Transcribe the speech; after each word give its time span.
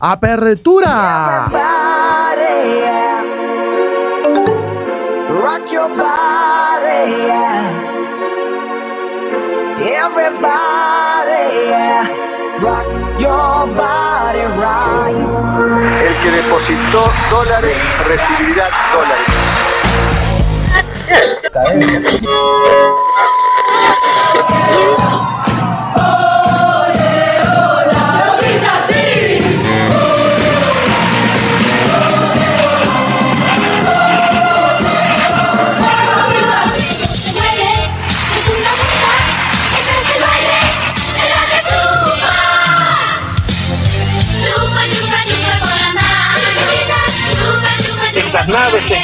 Apertura. 0.00 1.46
Everybody, 1.46 2.54
yeah. 2.78 3.22
Rock 5.28 5.72
your 5.72 5.88
body, 5.88 7.26
yeah. 7.26 7.66
Everybody, 9.80 11.42
yeah. 11.66 12.06
Rock 12.62 12.86
your 13.18 13.66
body 13.74 14.44
right. 14.62 15.18
El 16.06 16.14
que 16.22 16.30
depositó 16.30 17.02
dólares 17.30 17.76
recibirá 18.06 18.70
dólares. 18.94 19.26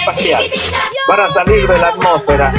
Naves 0.07 0.25
espaciales 0.25 0.73
van 1.07 1.21
a 1.21 1.33
salir 1.33 1.67
de 1.69 1.79
la 1.79 1.89
atmósfera, 1.89 2.53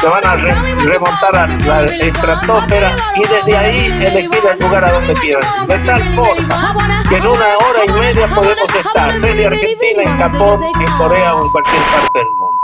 se 0.00 0.06
van 0.06 0.26
a 0.26 0.34
re- 0.36 0.74
remontar 0.84 1.36
a 1.36 1.46
la 1.46 1.82
estratosfera 1.84 2.90
y 3.16 3.20
desde 3.26 3.56
ahí 3.56 3.86
elegir 3.86 4.40
el 4.52 4.58
lugar 4.60 4.84
a 4.84 4.92
donde 4.92 5.14
quieran. 5.14 5.66
De 5.66 5.78
tal 5.78 6.14
forma 6.14 6.74
que 7.08 7.16
en 7.16 7.26
una 7.26 7.56
hora 7.58 7.84
y 7.84 7.88
media 7.90 8.28
podemos 8.28 8.74
estar 8.74 9.20
desde 9.20 9.46
Argentina, 9.46 10.02
en 10.04 10.18
Japón, 10.18 10.62
en 10.62 10.96
Corea 10.98 11.34
o 11.34 11.44
en 11.44 11.50
cualquier 11.50 11.82
parte 11.82 12.18
del 12.18 12.28
mundo. 12.36 12.60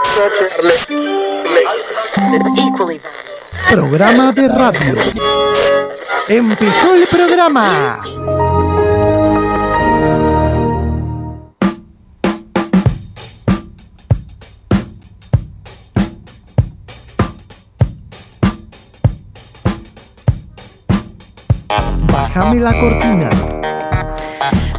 Programa 3.71 4.33
de 4.33 4.49
radio. 4.49 4.95
Empezó 6.29 6.95
el 6.95 7.07
programa. 7.09 8.01
Bájame 22.37 22.61
la 22.61 22.79
cortina. 22.79 23.31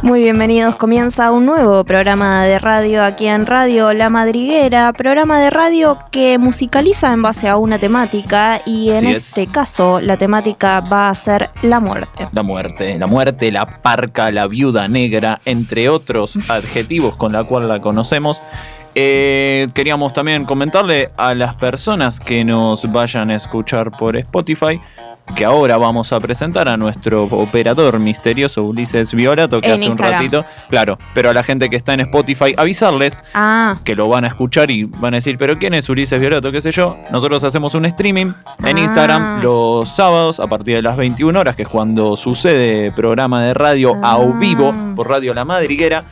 Muy 0.02 0.22
bienvenidos, 0.22 0.76
comienza 0.76 1.32
un 1.32 1.44
nuevo 1.44 1.82
programa 1.82 2.44
de 2.44 2.60
radio 2.60 3.02
aquí 3.02 3.26
en 3.26 3.46
Radio 3.46 3.92
La 3.94 4.10
Madriguera, 4.10 4.92
programa 4.92 5.40
de 5.40 5.50
radio 5.50 5.98
que 6.12 6.38
musicaliza 6.38 7.12
en 7.12 7.20
base 7.20 7.48
a 7.48 7.56
una 7.56 7.80
temática 7.80 8.62
y 8.64 8.90
en 8.90 8.94
Así 8.94 9.06
es. 9.08 9.28
este 9.28 9.48
caso 9.48 10.00
la 10.00 10.16
temática 10.16 10.82
va 10.82 11.08
a 11.08 11.14
ser 11.16 11.50
la 11.62 11.80
muerte. 11.80 12.28
La 12.30 12.44
muerte, 12.44 12.96
la 12.96 13.08
muerte, 13.08 13.50
la 13.50 13.66
parca, 13.66 14.30
la 14.30 14.46
viuda 14.46 14.86
negra, 14.86 15.40
entre 15.44 15.88
otros 15.88 16.36
adjetivos 16.50 17.16
con 17.16 17.32
la 17.32 17.42
cual 17.42 17.66
la 17.66 17.80
conocemos. 17.80 18.40
Eh, 18.94 19.66
queríamos 19.74 20.12
también 20.12 20.44
comentarle 20.44 21.10
a 21.16 21.34
las 21.34 21.56
personas 21.56 22.20
que 22.20 22.44
nos 22.44 22.90
vayan 22.90 23.30
a 23.30 23.34
escuchar 23.36 23.90
por 23.90 24.16
Spotify 24.16 24.80
que 25.36 25.44
ahora 25.44 25.76
vamos 25.76 26.12
a 26.12 26.18
presentar 26.20 26.68
a 26.68 26.76
nuestro 26.76 27.24
operador 27.24 27.98
misterioso 28.00 28.64
Ulises 28.64 29.14
Violato 29.14 29.60
que 29.60 29.68
En 29.68 29.74
hace 29.74 29.84
Instagram. 29.86 30.14
un 30.14 30.18
ratito, 30.32 30.44
claro, 30.68 30.98
pero 31.14 31.30
a 31.30 31.34
la 31.34 31.42
gente 31.44 31.70
que 31.70 31.76
está 31.76 31.94
en 31.94 32.00
Spotify 32.00 32.54
avisarles 32.56 33.22
Ah, 33.34 33.76
que 33.84 33.94
lo 33.94 34.08
van 34.08 34.24
a 34.24 34.28
escuchar 34.28 34.70
y 34.70 34.84
van 34.84 35.14
a 35.14 35.18
decir, 35.18 35.36
pero 35.38 35.56
¿quién 35.58 35.74
es 35.74 35.88
Ulises 35.88 36.18
Violato? 36.20 36.50
¿Qué 36.50 36.60
sé 36.60 36.72
yo? 36.72 36.96
Nosotros 37.12 37.44
hacemos 37.44 37.74
un 37.74 37.84
streaming 37.84 38.32
en 38.64 38.76
Ah. 38.76 38.80
Instagram 38.80 39.42
los 39.42 39.88
sábados 39.88 40.40
a 40.40 40.46
partir 40.46 40.74
de 40.74 40.82
las 40.82 40.96
21 40.96 41.38
horas, 41.38 41.54
que 41.54 41.62
es 41.62 41.68
cuando 41.68 42.16
sucede 42.16 42.90
programa 42.92 43.42
de 43.42 43.54
radio 43.54 43.94
a 44.02 44.14
Ah. 44.14 44.24
vivo 44.40 44.74
por 44.96 45.08
Radio 45.08 45.34
La 45.34 45.44
Madriguera. 45.44 46.04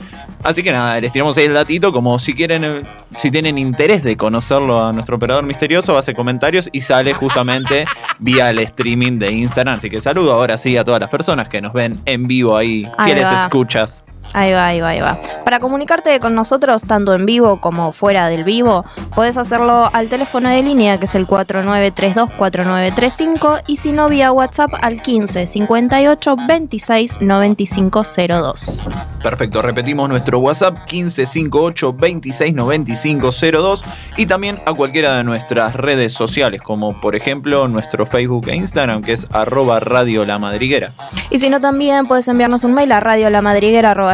Así 0.47 0.62
que 0.62 0.71
nada, 0.71 1.01
les 1.01 1.11
tiramos 1.11 1.37
ahí 1.39 1.47
el 1.47 1.55
datito, 1.55 1.93
como 1.93 2.21
si 2.21 2.33
quieren, 2.33 2.62
eh, 2.62 2.83
si 3.19 3.33
tienen 3.33 3.59
interés 3.59 4.05
de 4.05 4.17
conocerlo 4.17 4.87
a 4.87 4.93
nuestro 4.93 5.17
operador 5.17 5.43
misterioso, 5.45 5.99
hace 5.99 6.15
comentarios 6.15 6.69
y 6.71 6.83
sale 6.83 7.15
justamente 7.15 7.84
vía 8.21 8.51
el 8.51 8.61
streaming 8.61 9.19
de 9.19 9.33
Instagram. 9.33 9.75
Así 9.75 9.91
que 9.91 10.01
saludo 10.01 10.33
ahora 10.33 10.57
sí 10.57 10.77
a 10.77 10.84
todas 10.84 11.01
las 11.01 11.11
personas 11.11 11.49
que 11.49 11.61
nos 11.61 11.73
ven 11.73 12.01
en 12.05 12.29
vivo 12.29 12.57
ahí, 12.57 12.87
Ahí 12.97 13.07
fieles 13.12 13.25
va. 13.27 13.41
escuchas. 13.41 14.05
Ahí 14.32 14.53
va, 14.53 14.66
ahí 14.66 14.81
va, 14.81 14.88
ahí 14.91 15.00
va. 15.00 15.19
Para 15.44 15.59
comunicarte 15.60 16.19
con 16.20 16.34
nosotros, 16.34 16.84
tanto 16.84 17.14
en 17.14 17.25
vivo 17.26 17.60
como 17.60 17.92
fuera 17.92 18.28
del 18.28 18.44
vivo, 18.44 18.84
puedes 19.14 19.37
hacerlo 19.38 19.91
al 19.92 20.09
teléfono 20.09 20.48
de 20.48 20.62
línea, 20.62 20.98
que 20.98 21.04
es 21.06 21.14
el 21.14 21.26
4932-4935, 21.26 23.62
y 23.66 23.76
si 23.76 23.92
no, 23.92 24.09
vía 24.09 24.32
WhatsApp 24.32 24.72
al 24.81 25.03
15 25.03 25.47
58 25.47 26.36
26 26.47 27.20
95 27.20 28.03
02. 28.28 28.88
Perfecto, 29.22 29.62
repetimos 29.62 30.09
nuestro 30.09 30.38
WhatsApp 30.38 30.76
1558 30.91 31.92
269502 31.92 33.84
y 34.16 34.26
también 34.26 34.60
a 34.66 34.72
cualquiera 34.72 35.16
de 35.16 35.25
nuestras 35.25 35.75
redes 35.75 36.12
sociales, 36.12 36.62
como 36.62 37.00
por 37.00 37.16
ejemplo 37.16 37.66
nuestro 37.69 38.06
Facebook 38.06 38.48
e 38.48 38.56
Instagram, 38.56 39.03
que 39.03 39.12
es 39.12 39.26
arroba 39.32 39.81
Radio 39.81 40.25
La 40.25 40.38
Madriguera. 40.38 40.92
Y 41.31 41.38
si 41.38 41.50
no, 41.50 41.60
también 41.60 42.06
puedes 42.06 42.28
enviarnos 42.28 42.65
un 42.65 42.75
mail 42.75 42.92
a 42.92 43.00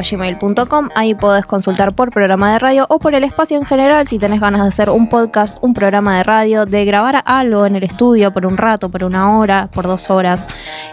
radiolamadriguera.gmail.com. 0.02 0.88
Ahí 0.94 1.14
podés 1.14 1.46
consultar 1.46 1.92
por 1.94 2.10
programa 2.10 2.52
de 2.52 2.58
radio 2.58 2.86
o 2.88 2.98
por 2.98 3.14
el 3.14 3.24
espacio 3.24 3.56
en 3.58 3.64
general 3.64 4.06
si 4.06 4.18
tenés 4.18 4.40
ganas 4.40 4.62
de 4.62 4.68
hacer 4.68 4.90
un 4.90 5.08
podcast, 5.08 5.58
un 5.60 5.74
programa 5.74 6.16
de 6.16 6.22
radio, 6.24 6.66
de 6.66 6.84
grabar 6.84 7.22
algo 7.24 7.66
en 7.66 7.76
el 7.76 7.84
estudio 7.84 8.32
por 8.32 8.46
un 8.46 8.56
rato, 8.56 8.88
por 8.88 9.04
una 9.04 9.36
hora, 9.38 9.68
por 9.72 9.86
dos 9.86 10.10
horas. 10.10 10.46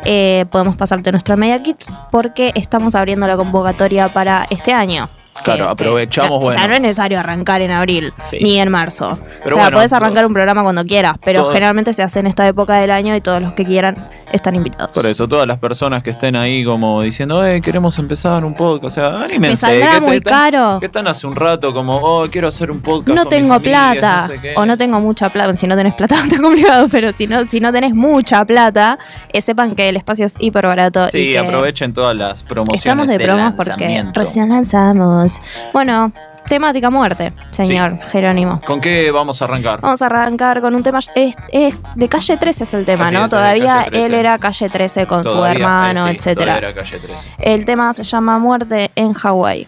Eh, 0.05 0.45
podemos 0.51 0.75
pasarte 0.75 1.11
nuestra 1.11 1.35
media 1.35 1.61
kit 1.61 1.77
porque 2.11 2.51
estamos 2.55 2.95
abriendo 2.95 3.27
la 3.27 3.37
convocatoria 3.37 4.09
para 4.09 4.45
este 4.49 4.73
año. 4.73 5.09
Claro, 5.43 5.65
Que- 5.67 5.71
aprovechamos, 5.71 6.31
O 6.43 6.51
sea, 6.51 6.61
bueno. 6.63 6.67
no 6.67 6.73
es 6.75 6.81
necesario 6.81 7.17
arrancar 7.17 7.61
en 7.61 7.71
abril 7.71 8.11
Sí. 8.29 8.39
ni 8.41 8.59
en 8.59 8.69
marzo. 8.69 9.17
Pero 9.41 9.55
o 9.55 9.57
sea, 9.57 9.63
bueno, 9.67 9.77
podés 9.77 9.93
arrancar 9.93 10.25
un 10.25 10.33
programa 10.33 10.63
cuando 10.63 10.83
quieras, 10.83 11.15
pero 11.23 11.43
todo- 11.43 11.53
generalmente 11.53 11.93
se 11.93 12.03
hace 12.03 12.19
en 12.19 12.27
esta 12.27 12.45
época 12.45 12.75
del 12.75 12.91
año 12.91 13.15
y 13.15 13.21
todos 13.21 13.41
los 13.41 13.53
que 13.53 13.63
quieran 13.63 13.95
están 14.31 14.55
invitados. 14.55 14.91
Por 14.91 15.05
eso, 15.05 15.27
todas 15.27 15.47
las 15.47 15.59
personas 15.59 16.03
que 16.03 16.09
estén 16.11 16.35
ahí 16.35 16.63
como 16.63 17.01
diciendo, 17.01 17.45
eh, 17.45 17.61
queremos 17.61 17.97
empezar 17.99 18.43
un 18.45 18.53
podcast, 18.53 18.85
o 18.85 18.89
sea, 19.01 19.23
anímense. 19.23 19.67
Me 19.67 19.81
saldrá 19.81 19.99
muy 19.99 20.17
están- 20.17 20.51
caro. 20.51 20.79
Que 20.79 20.85
están 20.87 21.07
hace 21.07 21.27
un 21.27 21.35
rato 21.35 21.73
como, 21.73 21.97
oh, 21.97 22.27
quiero 22.29 22.47
hacer 22.47 22.71
un 22.71 22.81
podcast. 22.81 23.09
no 23.09 23.23
con 23.23 23.29
mis 23.33 23.41
tengo 23.41 23.53
amigas, 23.55 23.95
plata 23.97 24.21
no 24.21 24.27
sé 24.27 24.41
qué". 24.41 24.53
o 24.55 24.65
no 24.65 24.77
tengo 24.77 24.99
mucha 24.99 25.29
plata. 25.29 25.55
Si 25.55 25.67
no 25.67 25.75
tenés 25.75 25.93
plata, 25.95 26.15
está 26.23 26.41
complicado, 26.41 26.87
pero 26.89 27.11
si 27.11 27.27
no, 27.27 27.45
si 27.45 27.59
no 27.59 27.71
tenés 27.71 27.93
mucha 27.93 28.45
plata, 28.45 28.97
eh, 29.33 29.41
sepan 29.41 29.75
que 29.75 29.89
el 29.89 29.97
espacio 29.97 30.25
es 30.25 30.35
hiper 30.39 30.65
barato. 30.65 31.07
y 31.07 31.11
Sí, 31.11 31.31
que 31.31 31.39
aprovechen 31.39 31.93
todas 31.93 32.15
las 32.15 32.43
promociones. 32.43 32.79
Estamos 32.85 33.07
de, 33.07 33.19
promos 33.19 33.53
porque 33.55 34.05
recién 34.13 34.49
lanzamos. 34.49 35.39
Bueno, 35.73 36.11
temática 36.49 36.89
muerte, 36.89 37.31
señor 37.51 37.99
Jerónimo. 38.11 38.55
¿Con 38.65 38.81
qué 38.81 39.11
vamos 39.11 39.41
a 39.41 39.45
arrancar? 39.45 39.79
Vamos 39.79 40.01
a 40.01 40.07
arrancar 40.07 40.59
con 40.59 40.75
un 40.75 40.83
tema. 40.83 40.99
Es, 41.15 41.35
es 41.53 41.75
de 41.95 42.09
calle 42.09 42.35
13 42.35 42.63
es 42.65 42.73
el 42.73 42.85
tema, 42.85 43.05
Así 43.05 43.15
¿no? 43.15 43.25
es, 43.25 43.31
Todavía 43.31 43.75
Calle 43.75 43.89
13. 43.91 44.05
él 44.07 44.13
era 44.15 44.37
calle 44.37 44.69
13 44.69 45.05
con 45.07 45.23
su 45.23 45.45
hermano, 45.45 46.07
eh, 46.07 46.11
sí, 46.11 46.15
etcétera. 46.17 46.57
era 46.57 46.73
calle 46.73 46.97
13. 46.99 47.29
El 47.39 47.63
tema 47.63 47.93
se 47.93 48.03
llama 48.03 48.37
Muerte 48.39 48.91
en 48.95 49.13
Hawái. 49.13 49.67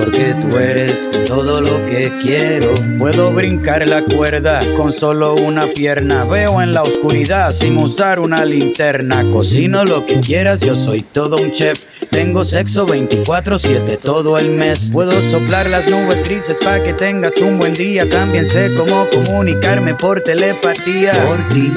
porque 0.00 0.34
tú 0.40 0.56
eres 0.56 1.10
todo 1.26 1.60
lo 1.60 1.84
que 1.84 2.10
quiero. 2.22 2.72
Puedo 2.98 3.32
brincar 3.32 3.86
la 3.88 4.02
cuerda 4.02 4.60
con 4.76 4.92
solo 4.92 5.34
una 5.34 5.66
pierna. 5.66 6.24
Veo 6.24 6.62
en 6.62 6.72
la 6.72 6.82
oscuridad 6.82 7.52
sin 7.52 7.76
usar 7.76 8.18
una 8.18 8.44
linterna. 8.44 9.24
Cocino 9.30 9.84
lo 9.84 10.06
que 10.06 10.20
quieras, 10.20 10.60
yo 10.60 10.74
soy 10.74 11.02
todo 11.02 11.36
un 11.36 11.52
chef. 11.52 11.90
Tengo 12.10 12.44
sexo 12.44 12.86
24-7 12.86 13.98
todo 14.00 14.36
el 14.36 14.50
mes. 14.50 14.90
Puedo 14.92 15.20
soplar 15.22 15.70
las 15.70 15.88
nubes 15.88 16.26
grises 16.28 16.58
para 16.62 16.82
que 16.82 16.92
tengas 16.92 17.36
un 17.36 17.58
buen 17.58 17.72
día. 17.72 18.08
También 18.08 18.46
sé 18.46 18.74
cómo 18.74 19.06
comunicarme 19.10 19.94
por 19.94 20.20
telepatía. 20.20 21.12
Por 21.26 21.46
ti. 21.48 21.72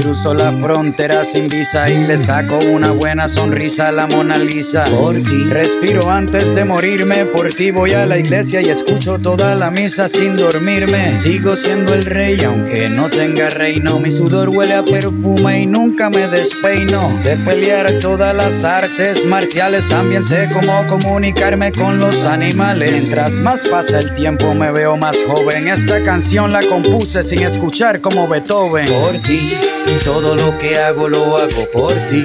Cruzo 0.00 0.34
la 0.34 0.50
frontera 0.52 1.24
sin 1.24 1.46
visa 1.46 1.88
y 1.88 2.04
le 2.04 2.18
saco 2.18 2.58
una 2.58 2.90
buena 2.90 3.28
sonrisa 3.28 3.88
a 3.88 3.92
la 3.92 4.08
Mona 4.08 4.36
Lisa. 4.38 4.82
Por 4.84 5.14
ti. 5.22 5.44
Respiro 5.48 6.10
antes 6.10 6.56
de 6.56 6.64
morirme. 6.64 7.24
Por 7.26 7.54
ti 7.54 7.65
voy 7.70 7.92
a 7.92 8.06
la 8.06 8.18
iglesia 8.18 8.60
y 8.60 8.68
escucho 8.68 9.18
toda 9.18 9.54
la 9.54 9.70
misa 9.70 10.08
sin 10.08 10.36
dormirme. 10.36 11.18
Sigo 11.20 11.56
siendo 11.56 11.94
el 11.94 12.02
rey 12.04 12.38
aunque 12.44 12.88
no 12.88 13.08
tenga 13.08 13.50
reino. 13.50 13.98
Mi 13.98 14.10
sudor 14.10 14.48
huele 14.50 14.74
a 14.74 14.82
perfume 14.82 15.62
y 15.62 15.66
nunca 15.66 16.10
me 16.10 16.28
despeino. 16.28 17.18
Sé 17.18 17.36
pelear 17.36 17.98
todas 17.98 18.34
las 18.34 18.64
artes 18.64 19.24
marciales. 19.24 19.88
También 19.88 20.22
sé 20.22 20.48
cómo 20.52 20.86
comunicarme 20.86 21.72
con 21.72 21.98
los 21.98 22.24
animales. 22.24 22.92
Mientras 22.92 23.32
más 23.34 23.66
pasa 23.66 23.98
el 23.98 24.14
tiempo 24.14 24.54
me 24.54 24.70
veo 24.70 24.96
más 24.96 25.16
joven. 25.26 25.68
Esta 25.68 26.02
canción 26.02 26.52
la 26.52 26.60
compuse 26.62 27.22
sin 27.22 27.42
escuchar 27.42 28.00
como 28.00 28.28
Beethoven. 28.28 28.86
Por 28.86 29.22
ti. 29.22 29.58
Todo 30.04 30.34
lo 30.34 30.58
que 30.58 30.78
hago 30.78 31.08
lo 31.08 31.36
hago 31.36 31.68
por 31.72 31.94
ti. 32.06 32.24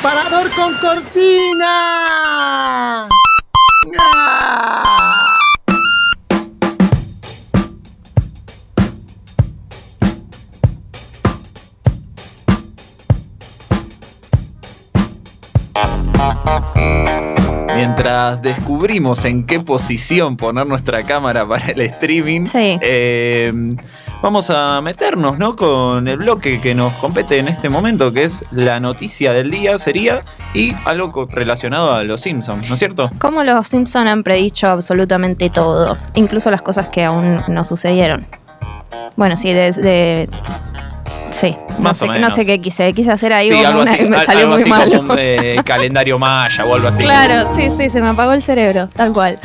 ¡Separador 0.00 0.48
con 0.56 0.72
cortina! 0.80 1.76
¡Ah! 3.98 5.36
Mientras 17.76 18.42
descubrimos 18.42 19.24
en 19.24 19.46
qué 19.46 19.60
posición 19.60 20.36
poner 20.36 20.66
nuestra 20.66 21.04
cámara 21.04 21.46
para 21.46 21.68
el 21.70 21.80
streaming, 21.82 22.46
Sí. 22.46 22.78
eh, 22.82 23.52
vamos 24.22 24.50
a 24.50 24.80
meternos 24.82 25.38
¿no? 25.38 25.56
con 25.56 26.06
el 26.08 26.16
bloque 26.18 26.60
que 26.60 26.74
nos 26.74 26.92
compete 26.94 27.38
en 27.38 27.48
este 27.48 27.68
momento, 27.68 28.12
que 28.12 28.24
es 28.24 28.44
la 28.50 28.80
noticia 28.80 29.32
del 29.32 29.50
día, 29.50 29.78
sería, 29.78 30.24
y 30.54 30.72
algo 30.84 31.26
relacionado 31.30 31.94
a 31.94 32.04
los 32.04 32.20
Simpsons, 32.20 32.68
¿no 32.68 32.74
es 32.74 32.78
cierto? 32.78 33.10
Como 33.18 33.42
los 33.44 33.66
Simpson 33.68 34.06
han 34.08 34.22
predicho 34.22 34.68
absolutamente 34.68 35.50
todo, 35.50 35.96
incluso 36.14 36.50
las 36.50 36.62
cosas 36.62 36.88
que 36.88 37.04
aún 37.04 37.40
no 37.48 37.64
sucedieron. 37.64 38.26
Bueno, 39.16 39.36
sí, 39.36 39.52
de, 39.52 39.72
de- 39.72 40.28
sí, 41.30 41.56
no 41.78 41.80
Más 41.84 41.96
sé, 41.98 42.06
no 42.18 42.30
sé 42.30 42.44
qué 42.46 42.60
quise, 42.60 42.92
quise 42.92 43.12
hacer 43.12 43.32
ahí 43.32 43.48
sí, 43.48 43.64
algo 43.64 43.82
así, 43.82 44.02
me 44.04 44.16
al- 44.16 44.24
salió 44.24 44.40
algo 44.42 44.52
muy 44.54 44.60
así 44.62 44.70
mal. 44.70 44.90
como 44.96 45.12
un 45.12 45.18
eh, 45.20 45.60
calendario 45.64 46.18
maya 46.18 46.64
o 46.64 46.74
algo 46.74 46.88
así. 46.88 47.02
Claro, 47.04 47.54
sí, 47.54 47.68
sí, 47.70 47.90
se 47.90 48.00
me 48.00 48.08
apagó 48.08 48.32
el 48.32 48.42
cerebro, 48.42 48.88
tal 48.94 49.12
cual. 49.12 49.38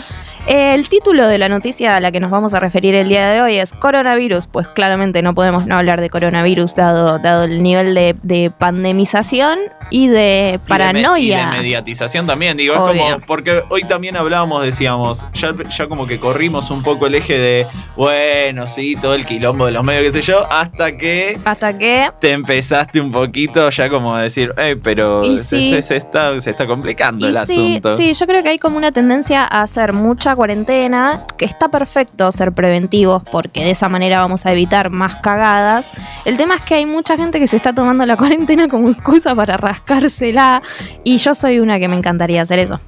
Eh, 0.48 0.76
El 0.76 0.88
título 0.90 1.28
de 1.28 1.40
la 1.40 1.50
noticia 1.50 1.96
a 1.96 2.00
la 2.00 2.12
que 2.12 2.20
nos 2.20 2.30
vamos 2.30 2.54
a 2.54 2.60
referir 2.60 2.94
el 2.94 3.08
día 3.10 3.30
de 3.32 3.42
hoy 3.42 3.56
es 3.56 3.74
coronavirus. 3.74 4.46
Pues 4.46 4.68
claramente 4.68 5.24
no 5.24 5.34
podemos 5.34 5.66
no 5.66 5.76
hablar 5.76 6.02
de 6.02 6.10
coronavirus 6.12 6.76
dado, 6.76 7.18
dado 7.18 7.46
el 7.46 7.64
nivel 7.64 7.96
de, 7.96 8.16
de 8.22 8.52
pandemización 8.52 9.58
y 9.90 10.08
de 10.08 10.16
Y 10.50 10.52
de 10.52 10.52
me- 10.54 10.60
paranoia. 10.60 11.18
Y 11.50 11.52
de, 11.52 11.58
mediatización 11.58 12.28
también, 12.28 12.58
digo, 12.58 12.76
es 12.76 12.80
como, 12.80 13.20
porque 13.26 13.64
hoy 13.70 13.84
también 13.86 14.18
hablábamos, 14.18 14.64
decíamos, 14.64 15.26
ya, 15.34 15.52
ya 15.76 15.88
como 15.88 16.06
que 16.06 16.20
corrimos 16.20 16.70
un 16.70 16.84
poco 16.84 17.08
el 17.08 17.16
eje 17.16 17.40
de, 17.40 17.68
bueno, 17.98 18.68
sí, 18.68 18.96
todo 19.02 19.16
el 19.16 19.26
quilombo 19.26 19.66
de 19.66 19.72
los 19.72 19.84
medios, 19.84 20.04
qué 20.04 20.22
sé 20.22 20.22
yo, 20.22 20.46
hasta 20.52 20.96
que 20.96 21.40
Hasta 21.46 21.76
que 21.78 22.12
te 22.20 22.32
empezaste 22.34 23.02
un 23.02 23.12
poquito 23.12 23.70
ya 23.72 23.90
como 23.90 24.14
a 24.14 24.22
decir, 24.22 24.54
"Ey, 24.58 24.76
pero 24.76 25.24
Y 25.24 25.38
se, 25.40 25.44
sí. 25.58 25.70
se- 25.72 25.82
se 25.82 25.96
está, 25.96 26.40
se 26.40 26.52
está 26.52 26.68
complicando 26.68 27.28
el 27.28 27.34
sí, 27.34 27.40
asunto. 27.78 27.98
sí, 27.98 28.14
yo 28.14 28.28
creo 28.28 28.44
que 28.44 28.50
hay 28.50 28.60
como 28.60 28.78
una 28.78 28.92
tendencia 28.92 29.44
a 29.44 29.62
hacer 29.64 29.94
mucha 29.94 30.35
cuarentena, 30.36 31.24
que 31.38 31.46
está 31.46 31.70
perfecto 31.70 32.32
ser 32.32 32.52
preventivos 32.52 33.24
porque 33.32 33.64
de 33.64 33.72
esa 33.72 33.90
manera 33.90 34.20
vamos 34.20 34.46
a 34.46 34.52
evitar 34.52 34.90
más 34.90 35.16
cagadas. 35.16 35.88
El 36.26 36.38
tema 36.38 36.56
es 36.56 36.62
que 36.62 36.76
hay 36.76 36.86
mucha 36.86 37.18
gente 37.18 37.40
que 37.40 37.48
se 37.48 37.56
está 37.56 37.74
tomando 37.74 38.06
la 38.06 38.16
cuarentena 38.18 38.68
como 38.68 38.90
excusa 38.90 39.34
para 39.36 39.58
rascársela 39.58 40.62
y 41.04 41.18
yo 41.18 41.34
soy 41.34 41.60
una 41.60 41.80
que 41.80 41.88
me 41.88 41.96
encantaría 41.96 42.42
hacer 42.42 42.60
eso. 42.60 42.80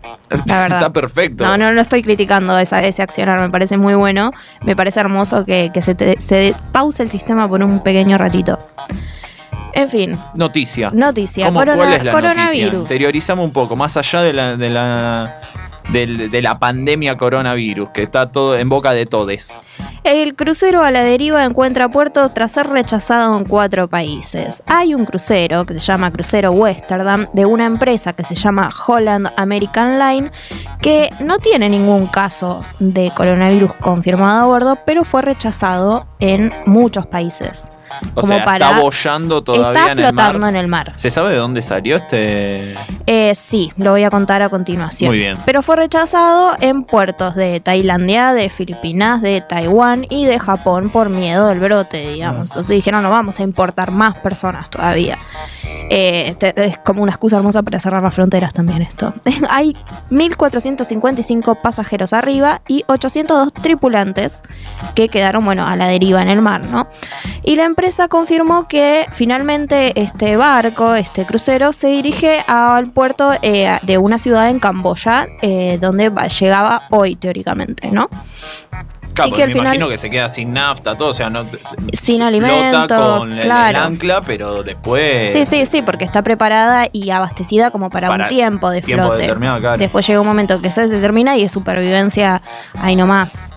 La 0.46 0.60
verdad. 0.62 0.78
Está 0.80 0.94
perfecto. 0.94 1.46
No, 1.46 1.58
no 1.58 1.72
lo 1.72 1.82
estoy 1.82 2.04
criticando 2.04 2.58
esa, 2.60 2.84
ese 2.84 3.02
accionar, 3.02 3.40
me 3.40 3.50
parece 3.50 3.78
muy 3.78 3.94
bueno. 3.96 4.32
Me 4.62 4.76
parece 4.76 5.00
hermoso 5.00 5.46
que, 5.46 5.72
que 5.74 5.82
se, 5.82 5.96
te- 5.96 6.20
se 6.22 6.54
pause 6.72 7.02
el 7.04 7.10
sistema 7.10 7.48
por 7.48 7.64
un 7.64 7.80
pequeño 7.82 8.18
ratito. 8.18 8.58
En 9.74 9.90
fin, 9.90 10.18
Noticia. 10.34 10.90
noticia. 10.92 11.48
¿Cómo, 11.48 11.60
corona- 11.60 11.78
¿Cuál 11.78 11.94
es 11.94 12.04
la 12.04 12.12
noticia? 12.12 12.32
coronavirus. 12.34 12.82
Interiorizamos 12.82 13.46
un 13.46 13.52
poco, 13.52 13.76
más 13.76 13.96
allá 13.96 14.22
de 14.22 14.34
la, 14.34 14.58
de 14.58 14.70
la, 14.72 15.40
del- 15.92 16.30
de 16.30 16.42
la 16.42 16.60
pandemia 16.60 17.18
coronavirus, 17.18 17.90
que 17.90 18.04
está 18.04 18.28
todo 18.28 18.58
en 18.58 18.70
boca 18.70 18.94
de 18.94 19.06
todes. 19.06 19.54
El 20.04 20.36
crucero 20.36 20.84
a 20.84 20.92
la 20.92 21.04
deriva 21.04 21.44
encuentra 21.44 21.90
puerto 21.90 22.30
tras 22.30 22.52
ser 22.52 22.68
rechazado 22.68 23.38
en 23.38 23.44
cuatro 23.46 23.88
países. 23.90 24.64
Hay 24.66 24.96
un 24.96 25.06
crucero 25.06 25.66
que 25.66 25.74
se 25.74 25.80
llama 25.82 26.12
Crucero 26.12 26.52
Westerdam 26.52 27.28
de 27.34 27.46
una 27.46 27.66
empresa 27.66 28.14
que 28.14 28.24
se 28.24 28.36
llama 28.36 28.70
Holland 28.88 29.30
American 29.36 30.00
Line 30.00 30.32
que 30.82 31.10
no 31.20 31.40
tiene 31.40 31.68
ningún 31.70 32.08
caso 32.08 32.64
de 32.80 33.12
coronavirus 33.16 33.74
confirmado 33.82 34.44
a 34.44 34.46
bordo, 34.46 34.78
pero 34.86 35.04
fue 35.04 35.22
rechazado 35.24 36.06
en 36.20 36.54
muchos 36.66 37.06
países. 37.06 37.70
O 38.14 38.22
Como 38.22 38.28
sea, 38.34 38.44
para- 38.46 38.70
está 38.70 38.82
bollando 38.82 39.44
todavía 39.44 39.80
Está 39.80 39.92
en 39.94 40.00
el 40.00 40.06
flotando 40.10 40.40
mar. 40.40 40.50
en 40.50 40.56
el 40.56 40.68
mar. 40.68 40.94
¿Se 40.96 41.10
sabe 41.10 41.32
de 41.32 41.38
dónde 41.38 41.62
salió 41.62 41.96
este? 41.96 42.76
Eh, 43.06 43.34
sí, 43.36 43.72
lo 43.78 43.92
voy 43.92 44.04
a 44.04 44.10
contar 44.10 44.42
a 44.42 44.50
continuación. 44.50 45.10
Muy 45.10 45.18
bien. 45.20 45.38
Pero 45.46 45.62
fue 45.62 45.76
rechazado 45.78 46.56
en 46.60 46.84
puertos 46.84 47.36
de 47.36 47.60
Tailandia, 47.60 48.34
de 48.34 48.50
Filipinas, 48.50 49.22
de 49.22 49.42
Taiwán 49.42 50.06
y 50.10 50.26
de 50.26 50.40
Japón 50.40 50.90
por 50.90 51.10
miedo 51.10 51.48
del 51.48 51.60
brote, 51.60 52.10
digamos. 52.12 52.50
Entonces 52.52 52.76
dijeron, 52.76 53.04
no 53.04 53.10
vamos 53.10 53.40
a 53.40 53.44
importar 53.44 53.92
más 53.92 54.18
personas 54.18 54.70
todavía. 54.70 55.18
Eh, 55.90 56.26
este- 56.28 56.54
es 56.66 56.78
como 56.80 57.02
una 57.04 57.12
excusa 57.14 57.38
hermosa 57.38 57.64
para 57.64 57.80
cerrar 57.80 58.04
las 58.04 58.14
fronteras 58.14 58.54
también 58.54 58.82
esto. 58.82 59.14
Hay 59.50 59.76
1.455 60.10 61.62
pasajeros 61.62 62.14
arriba 62.14 62.62
y 62.68 62.84
802 62.88 63.54
tripulantes 63.54 64.44
que 64.96 65.10
quedaron, 65.10 65.46
bueno, 65.46 65.66
a 65.66 65.76
la 65.76 65.88
deriva 65.88 66.22
en 66.22 66.30
el 66.30 66.42
mar, 66.42 66.62
¿no? 66.66 66.88
Y 67.44 67.56
la 67.56 67.64
empresa 67.80 68.08
confirmó 68.08 68.68
que 68.68 69.06
finalmente 69.12 70.02
este 70.02 70.36
barco, 70.36 70.96
este 70.96 71.28
crucero, 71.28 71.72
se 71.74 71.90
dirige 71.90 72.44
al 72.48 72.90
puerto 72.90 73.34
eh, 73.44 73.78
de 73.84 74.00
una 74.00 74.18
ciudad 74.18 74.50
en 74.50 74.60
Camboya, 74.60 75.28
eh, 75.44 75.78
donde 75.80 76.12
llegaba 76.40 76.88
hoy, 76.90 77.16
teóricamente, 77.16 77.92
¿no? 77.92 78.10
Claro, 79.14 79.32
al 79.36 79.38
me 79.40 79.46
final- 79.48 79.66
imagino 79.68 79.90
que 79.90 80.00
se 80.00 80.10
queda 80.10 80.28
sin 80.28 80.54
nafta, 80.54 80.98
todo, 80.98 81.10
o 81.10 81.14
sea, 81.14 81.30
no 81.30 81.46
Sin 81.94 82.24
alimentos, 82.24 83.20
con 83.20 83.32
el- 83.32 83.42
claro. 83.44 83.78
el 83.78 83.84
ancla, 83.84 84.22
pero 84.22 84.64
después 84.64 85.32
Sí, 85.32 85.46
sí, 85.46 85.68
sí, 85.68 85.84
porque 85.84 86.04
está 86.04 86.24
preparada 86.24 86.88
y 86.92 87.12
abastecida 87.12 87.70
como 87.70 87.92
para, 87.92 88.08
Para 88.08 88.24
un 88.24 88.30
tiempo 88.30 88.72
de 88.72 88.82
tiempo 88.82 89.06
flote. 89.06 89.22
determinado, 89.22 89.60
claro. 89.60 89.78
Después 89.78 90.06
llega 90.08 90.20
un 90.20 90.28
momento 90.28 90.60
que 90.64 90.72
se 90.72 90.88
determina 90.88 91.38
y 91.38 91.44
es 91.44 91.52
supervivencia 91.52 92.42
ahí 92.82 92.96
nomás. 92.96 93.52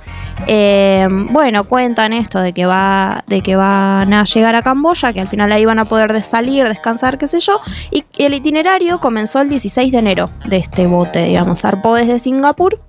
Eh, 0.46 1.06
bueno, 1.30 1.64
cuentan 1.64 2.12
esto 2.12 2.40
de 2.40 2.52
que 2.52 2.66
va, 2.66 3.24
de 3.26 3.40
que 3.42 3.56
van 3.56 4.12
a 4.12 4.24
llegar 4.24 4.54
a 4.54 4.62
Camboya, 4.62 5.12
que 5.12 5.20
al 5.20 5.28
final 5.28 5.52
ahí 5.52 5.64
van 5.64 5.78
a 5.78 5.84
poder 5.84 6.12
de 6.12 6.22
salir, 6.22 6.66
descansar, 6.66 7.18
qué 7.18 7.28
sé 7.28 7.40
yo. 7.40 7.60
Y 7.90 8.04
el 8.18 8.34
itinerario 8.34 8.98
comenzó 9.00 9.40
el 9.40 9.48
16 9.48 9.92
de 9.92 9.98
enero 9.98 10.30
de 10.46 10.56
este 10.56 10.86
bote, 10.86 11.24
digamos, 11.24 11.60
zarpó 11.60 11.94
desde 11.94 12.18
Singapur. 12.18 12.80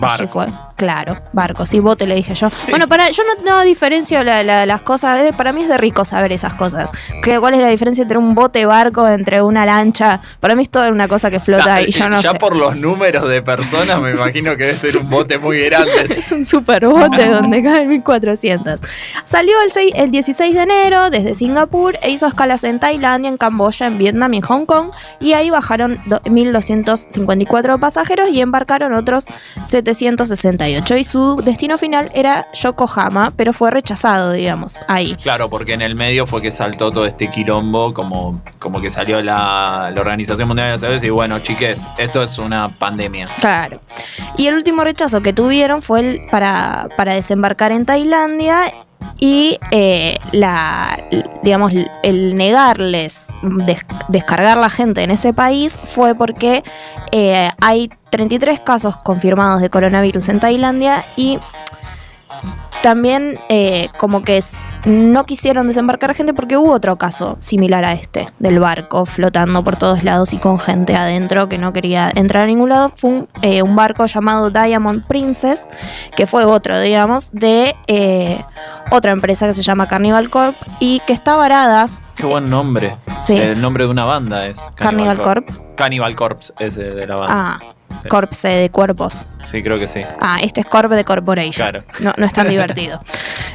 Allí 0.00 0.26
fue, 0.26 0.46
claro, 0.78 1.18
barco, 1.34 1.66
sí, 1.66 1.80
bote 1.80 2.06
le 2.06 2.14
dije 2.14 2.34
yo. 2.34 2.48
Bueno, 2.70 2.88
para, 2.88 3.10
yo 3.10 3.22
no, 3.24 3.44
no 3.44 3.62
diferencio 3.64 4.24
la- 4.24 4.42
la- 4.42 4.64
las 4.64 4.80
cosas, 4.80 5.20
eh, 5.20 5.32
para 5.36 5.52
mí 5.52 5.62
es 5.62 5.68
de 5.68 5.76
rico 5.76 6.04
saber 6.06 6.32
esas 6.32 6.54
cosas. 6.54 6.90
¿Qué- 7.22 7.38
¿Cuál 7.38 7.54
es 7.54 7.60
la 7.60 7.68
diferencia 7.68 8.02
entre 8.02 8.16
un 8.16 8.34
bote 8.34 8.64
barco, 8.64 9.06
entre 9.06 9.42
una 9.42 9.66
lancha? 9.66 10.20
Para 10.40 10.54
mí 10.54 10.62
es 10.62 10.70
toda 10.70 10.88
una 10.88 11.08
cosa 11.08 11.30
que 11.30 11.40
flota 11.40 11.64
Ta- 11.64 11.82
y 11.82 11.90
yo 11.90 12.08
no 12.08 12.20
ya 12.22 12.30
sé. 12.30 12.38
por 12.38 12.56
los 12.56 12.76
números 12.76 13.28
de 13.28 13.42
personas 13.42 14.00
me 14.00 14.12
imagino 14.12 14.56
que 14.56 14.64
debe 14.64 14.78
ser 14.78 14.96
un 14.96 15.10
bote 15.10 15.38
muy 15.38 15.60
grande. 15.64 15.92
Es 16.18 16.32
un 16.32 16.44
superbote 16.44 17.28
donde 17.28 17.62
caben 17.62 17.88
1400. 17.88 18.80
Salió 19.26 19.60
el, 19.62 19.72
seis- 19.72 19.92
el 19.96 20.10
16 20.10 20.54
de 20.54 20.62
enero 20.62 21.10
desde 21.10 21.34
Singapur 21.34 21.98
e 22.02 22.10
hizo 22.10 22.26
escalas 22.26 22.62
en 22.64 22.78
Tailandia, 22.80 23.28
en 23.28 23.36
Camboya, 23.36 23.86
en 23.86 23.98
Vietnam 23.98 24.32
y 24.34 24.36
en 24.38 24.42
Hong 24.44 24.64
Kong. 24.66 24.90
Y 25.20 25.32
ahí 25.32 25.50
bajaron 25.50 25.98
do- 26.06 26.20
1.254 26.24 27.78
pasajeros 27.78 28.28
y 28.30 28.40
embarcaron 28.40 28.92
otros 28.92 29.26
768. 30.74 30.96
Y 30.96 31.04
su 31.04 31.42
destino 31.42 31.78
final 31.78 32.10
era 32.14 32.46
Yokohama, 32.52 33.32
pero 33.36 33.52
fue 33.52 33.70
rechazado, 33.70 34.32
digamos, 34.32 34.78
ahí. 34.88 35.16
Claro, 35.22 35.48
porque 35.50 35.72
en 35.74 35.82
el 35.82 35.94
medio 35.94 36.26
fue 36.26 36.42
que 36.42 36.50
saltó 36.50 36.90
todo 36.90 37.06
este 37.06 37.28
quilombo, 37.28 37.92
como, 37.94 38.40
como 38.58 38.80
que 38.80 38.90
salió 38.90 39.22
la, 39.22 39.90
la 39.94 40.00
Organización 40.00 40.48
Mundial 40.48 40.68
de 40.68 40.72
la 40.72 40.78
Salud 40.78 41.02
y 41.02 41.10
bueno, 41.10 41.38
chiques, 41.40 41.86
esto 41.98 42.22
es 42.22 42.38
una 42.38 42.68
pandemia. 42.68 43.28
Claro. 43.40 43.80
Y 44.36 44.46
el 44.46 44.54
último 44.54 44.84
rechazo 44.84 45.20
que 45.22 45.32
tuvieron 45.32 45.82
fue 45.82 46.00
el 46.00 46.20
para, 46.30 46.88
para 46.96 47.14
desembarcar 47.14 47.72
en 47.72 47.86
Tailandia 47.86 48.72
y 49.20 49.58
eh, 49.70 50.18
la 50.32 50.98
digamos 51.42 51.72
el 52.02 52.34
negarles 52.34 53.28
des- 53.42 53.84
descargar 54.08 54.56
la 54.58 54.70
gente 54.70 55.02
en 55.02 55.10
ese 55.10 55.32
país 55.32 55.78
fue 55.84 56.14
porque 56.14 56.62
eh, 57.12 57.50
hay 57.60 57.90
33 58.10 58.60
casos 58.60 58.96
confirmados 58.96 59.60
de 59.60 59.70
coronavirus 59.70 60.28
en 60.30 60.40
Tailandia 60.40 61.04
y 61.16 61.38
también 62.82 63.38
eh, 63.48 63.88
como 63.98 64.22
que 64.22 64.42
no 64.86 65.26
quisieron 65.26 65.66
desembarcar 65.66 66.14
gente 66.14 66.32
porque 66.32 66.56
hubo 66.56 66.72
otro 66.72 66.96
caso 66.96 67.36
similar 67.40 67.84
a 67.84 67.92
este, 67.92 68.28
del 68.38 68.60
barco 68.60 69.04
flotando 69.04 69.64
por 69.64 69.76
todos 69.76 70.04
lados 70.04 70.32
y 70.32 70.38
con 70.38 70.58
gente 70.58 70.94
adentro 70.94 71.48
que 71.48 71.58
no 71.58 71.72
quería 71.72 72.10
entrar 72.14 72.44
a 72.44 72.46
ningún 72.46 72.68
lado. 72.68 72.92
Fue 72.94 73.10
un, 73.10 73.28
eh, 73.42 73.62
un 73.62 73.74
barco 73.74 74.06
llamado 74.06 74.50
Diamond 74.50 75.06
Princess, 75.06 75.66
que 76.16 76.26
fue 76.26 76.44
otro, 76.44 76.80
digamos, 76.80 77.30
de 77.32 77.74
eh, 77.86 78.44
otra 78.90 79.12
empresa 79.12 79.46
que 79.46 79.54
se 79.54 79.62
llama 79.62 79.88
Carnival 79.88 80.30
Corp 80.30 80.54
y 80.80 81.00
que 81.00 81.12
está 81.12 81.36
varada. 81.36 81.88
Qué 82.14 82.26
buen 82.26 82.50
nombre. 82.50 82.96
Sí. 83.16 83.36
El 83.36 83.60
nombre 83.60 83.84
de 83.84 83.90
una 83.90 84.04
banda 84.04 84.46
es 84.46 84.60
Carnival 84.74 85.18
Corp. 85.18 85.48
Cannibal 85.76 86.16
Corpse 86.16 86.52
es 86.58 86.74
de, 86.74 86.94
de 86.94 87.06
la 87.06 87.14
banda. 87.14 87.34
Ah, 87.36 87.58
Corpse 88.08 88.48
de 88.48 88.70
cuerpos. 88.70 89.28
Sí, 89.44 89.62
creo 89.62 89.78
que 89.78 89.88
sí. 89.88 90.02
Ah, 90.20 90.38
este 90.42 90.60
es 90.60 90.66
Corp 90.66 90.90
de 90.92 91.04
Corporation. 91.04 91.52
Claro. 91.70 91.84
No, 92.00 92.12
no 92.16 92.26
es 92.26 92.32
tan 92.32 92.48
divertido. 92.50 93.00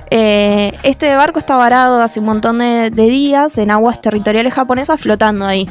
Eh, 0.10 0.74
este 0.84 1.16
barco 1.16 1.40
está 1.40 1.56
varado 1.56 2.02
hace 2.02 2.20
un 2.20 2.26
montón 2.26 2.60
de, 2.60 2.90
de 2.90 3.04
días 3.10 3.58
en 3.58 3.72
aguas 3.72 4.02
territoriales 4.02 4.54
japonesas 4.54 5.00
flotando 5.00 5.46
ahí. 5.46 5.70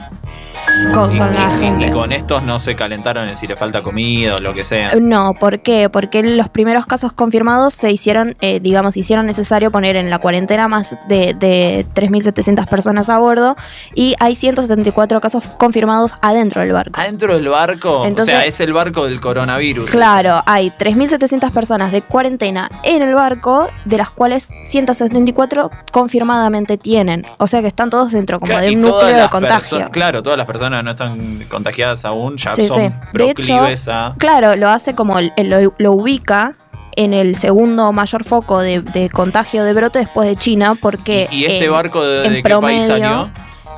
Con, 0.95 1.15
Y, 1.15 1.19
con 1.19 1.35
la 1.35 1.87
y- 1.87 1.91
con 1.91 2.12
estos 2.12 2.43
no 2.45 2.59
se 2.59 2.77
calentaron 2.77 3.29
en 3.29 3.37
si 3.37 3.47
le 3.47 3.57
falta 3.57 3.83
comida 3.83 4.37
o 4.37 4.39
lo 4.39 4.55
que 4.55 4.65
sea. 4.65 4.95
No, 5.01 5.35
¿por 5.35 5.61
qué? 5.61 5.89
Porque 5.91 6.23
los 6.23 6.49
primeros 6.51 6.87
casos 6.87 7.12
confirmados 7.12 7.75
se 7.75 7.91
hicieron, 7.91 8.37
eh, 8.41 8.61
digamos, 8.61 8.97
hicieron 8.97 9.27
necesario 9.27 9.71
poner 9.73 9.97
en 9.97 10.09
la 10.09 10.19
cuarentena 10.19 10.69
más 10.69 10.97
de, 11.09 11.35
de 11.35 11.85
3.700 11.95 12.67
personas 12.69 13.11
a 13.11 13.19
bordo 13.19 13.57
y 13.95 14.15
hay 14.21 14.35
174 14.37 15.21
casos 15.21 15.45
confirmados 15.59 16.15
adentro 16.23 16.61
del 16.61 16.73
barco. 16.73 16.99
Adentro 17.01 17.35
del 17.35 17.49
barco, 17.49 18.05
Entonces- 18.07 18.35
o 18.35 18.39
sea, 18.39 18.47
es 18.47 18.61
el 18.61 18.73
barco 18.73 19.05
del 19.07 19.21
coronavirus. 19.21 19.91
Claro, 19.91 20.43
hay 20.47 20.71
3.700 20.71 21.51
personas 21.51 21.91
de 21.93 22.03
cuarentena 22.03 22.71
en 22.85 23.03
el 23.03 23.15
barco, 23.15 23.69
de 23.85 23.99
las 23.99 24.11
cuales 24.11 24.49
174 24.65 25.71
confirmadamente 25.91 26.77
tienen. 26.79 27.25
O 27.39 27.47
sea 27.47 27.61
que 27.62 27.69
están 27.69 27.91
todos 27.91 28.12
dentro 28.12 28.39
como 28.39 28.51
Claro, 28.53 28.67
de 28.67 28.75
un 28.77 28.83
núcleo 28.83 29.17
de 29.23 29.29
contagio. 29.29 29.91
Claro, 29.91 30.23
todas 30.23 30.32
las 30.37 30.47
personas 30.47 30.81
que 30.81 30.85
no 30.85 30.91
están 30.91 31.45
contagiadas 31.49 32.05
aún 32.05 32.37
ya 32.37 32.51
Sí, 32.51 32.67
son 32.67 32.79
sí. 32.79 32.85
Hecho, 32.87 33.01
proclives 33.12 33.89
a. 33.89 34.15
Claro, 34.19 34.57
lo 34.57 34.69
hace 34.69 34.95
como 34.95 35.21
lo, 35.21 35.75
lo 35.79 35.93
ubica 35.93 36.57
en 36.97 37.15
el 37.15 37.37
segundo 37.37 37.93
mayor 37.93 38.25
foco 38.25 38.61
de, 38.61 38.81
de 38.81 39.09
contagio 39.11 39.65
de 39.65 39.73
brote 39.73 40.01
después 40.01 40.29
de 40.29 40.37
China, 40.37 40.75
porque 40.81 41.29
¿Y 41.31 41.45
este 41.45 41.65
eh, 41.65 41.69
barco 41.69 42.05
de, 42.05 42.43
qué 42.43 42.57
país 42.61 42.85
salió? 42.85 43.31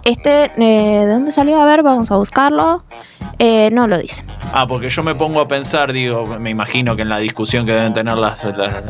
Este, 0.04 0.44
eh, 0.44 0.50
¿de 0.58 1.06
dónde 1.06 1.32
salió? 1.32 1.60
A 1.60 1.64
ver, 1.64 1.82
vamos 1.82 2.10
a 2.10 2.16
buscarlo. 2.16 2.84
Eh, 3.38 3.70
no 3.72 3.86
lo 3.86 3.98
dice. 3.98 4.22
Ah, 4.52 4.66
porque 4.66 4.88
yo 4.90 5.02
me 5.02 5.14
pongo 5.14 5.40
a 5.40 5.48
pensar, 5.48 5.92
digo, 5.92 6.26
me 6.38 6.50
imagino 6.50 6.94
que 6.94 7.02
en 7.02 7.08
la 7.08 7.18
discusión 7.18 7.64
que 7.66 7.72
deben 7.72 7.92
tener 7.94 8.16
las, 8.16 8.44
las- 8.44 8.84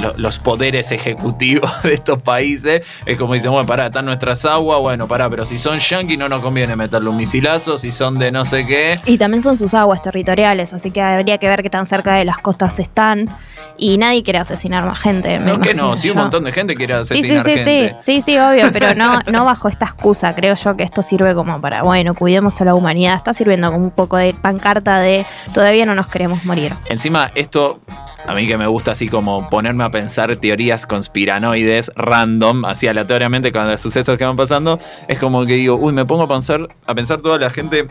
lo- 0.00 0.12
los 0.16 0.38
poderes 0.38 0.90
ejecutivos 0.90 1.70
de 1.84 1.94
estos 1.94 2.20
países, 2.20 2.82
es 3.06 3.16
como 3.16 3.34
dicen, 3.34 3.52
bueno, 3.52 3.64
pará, 3.66 3.86
están 3.86 4.04
nuestras 4.04 4.44
aguas, 4.44 4.80
bueno, 4.80 5.06
pará, 5.08 5.30
pero 5.30 5.46
si 5.46 5.56
son 5.58 5.78
yanquis 5.78 6.18
no 6.18 6.28
nos 6.28 6.40
conviene 6.40 6.74
meterle 6.76 7.08
un 7.08 7.16
misilazo, 7.16 7.78
si 7.78 7.90
son 7.92 8.18
de 8.18 8.32
no 8.32 8.44
sé 8.44 8.66
qué. 8.66 9.00
Y 9.06 9.16
también 9.18 9.40
son 9.42 9.56
sus 9.56 9.72
aguas 9.72 10.02
territoriales, 10.02 10.74
así 10.74 10.90
que 10.90 11.00
habría 11.00 11.38
que 11.38 11.48
ver 11.48 11.62
qué 11.62 11.70
tan 11.70 11.86
cerca 11.86 12.14
de 12.14 12.24
las 12.24 12.38
costas 12.38 12.78
están. 12.80 13.30
Y 13.78 13.98
nadie 13.98 14.22
quiere 14.22 14.38
asesinar 14.38 14.84
más 14.86 14.98
gente. 14.98 15.38
No, 15.38 15.60
que 15.60 15.74
no, 15.74 15.96
sí, 15.96 16.08
un 16.08 16.16
yo. 16.16 16.22
montón 16.22 16.44
de 16.44 16.52
gente 16.52 16.74
quiere 16.74 16.94
Sí, 17.04 17.08
sí, 17.08 17.14
asesinar 17.14 17.44
sí, 17.44 17.50
sí, 17.50 17.56
gente. 17.56 17.96
sí, 18.00 18.22
sí, 18.22 18.38
obvio, 18.38 18.72
pero 18.72 18.94
no, 18.94 19.20
no 19.30 19.44
bajo 19.44 19.68
esta 19.68 19.84
excusa. 19.86 20.34
Creo 20.34 20.55
yo 20.56 20.76
que 20.76 20.82
esto 20.84 21.02
sirve 21.02 21.34
como 21.34 21.60
para, 21.60 21.82
bueno, 21.82 22.14
cuidemos 22.14 22.60
a 22.60 22.64
la 22.64 22.74
humanidad. 22.74 23.14
Está 23.14 23.32
sirviendo 23.34 23.70
como 23.70 23.84
un 23.84 23.90
poco 23.90 24.16
de 24.16 24.34
pancarta 24.34 24.98
de 25.00 25.24
todavía 25.52 25.86
no 25.86 25.94
nos 25.94 26.06
queremos 26.08 26.44
morir. 26.44 26.72
Encima, 26.88 27.30
esto, 27.34 27.80
a 28.26 28.34
mí 28.34 28.46
que 28.46 28.58
me 28.58 28.66
gusta 28.66 28.92
así 28.92 29.08
como 29.08 29.48
ponerme 29.48 29.84
a 29.84 29.90
pensar 29.90 30.34
teorías 30.36 30.86
conspiranoides 30.86 31.90
random, 31.96 32.64
así 32.64 32.88
aleatoriamente 32.88 33.52
con 33.52 33.68
los 33.68 33.80
sucesos 33.80 34.18
que 34.18 34.24
van 34.24 34.36
pasando, 34.36 34.78
es 35.08 35.18
como 35.18 35.44
que 35.46 35.54
digo, 35.54 35.76
uy, 35.76 35.92
me 35.92 36.04
pongo 36.04 36.24
a 36.24 36.28
pensar, 36.28 36.66
a 36.86 36.94
pensar 36.94 37.20
toda 37.20 37.38
la 37.38 37.50
gente 37.50 37.86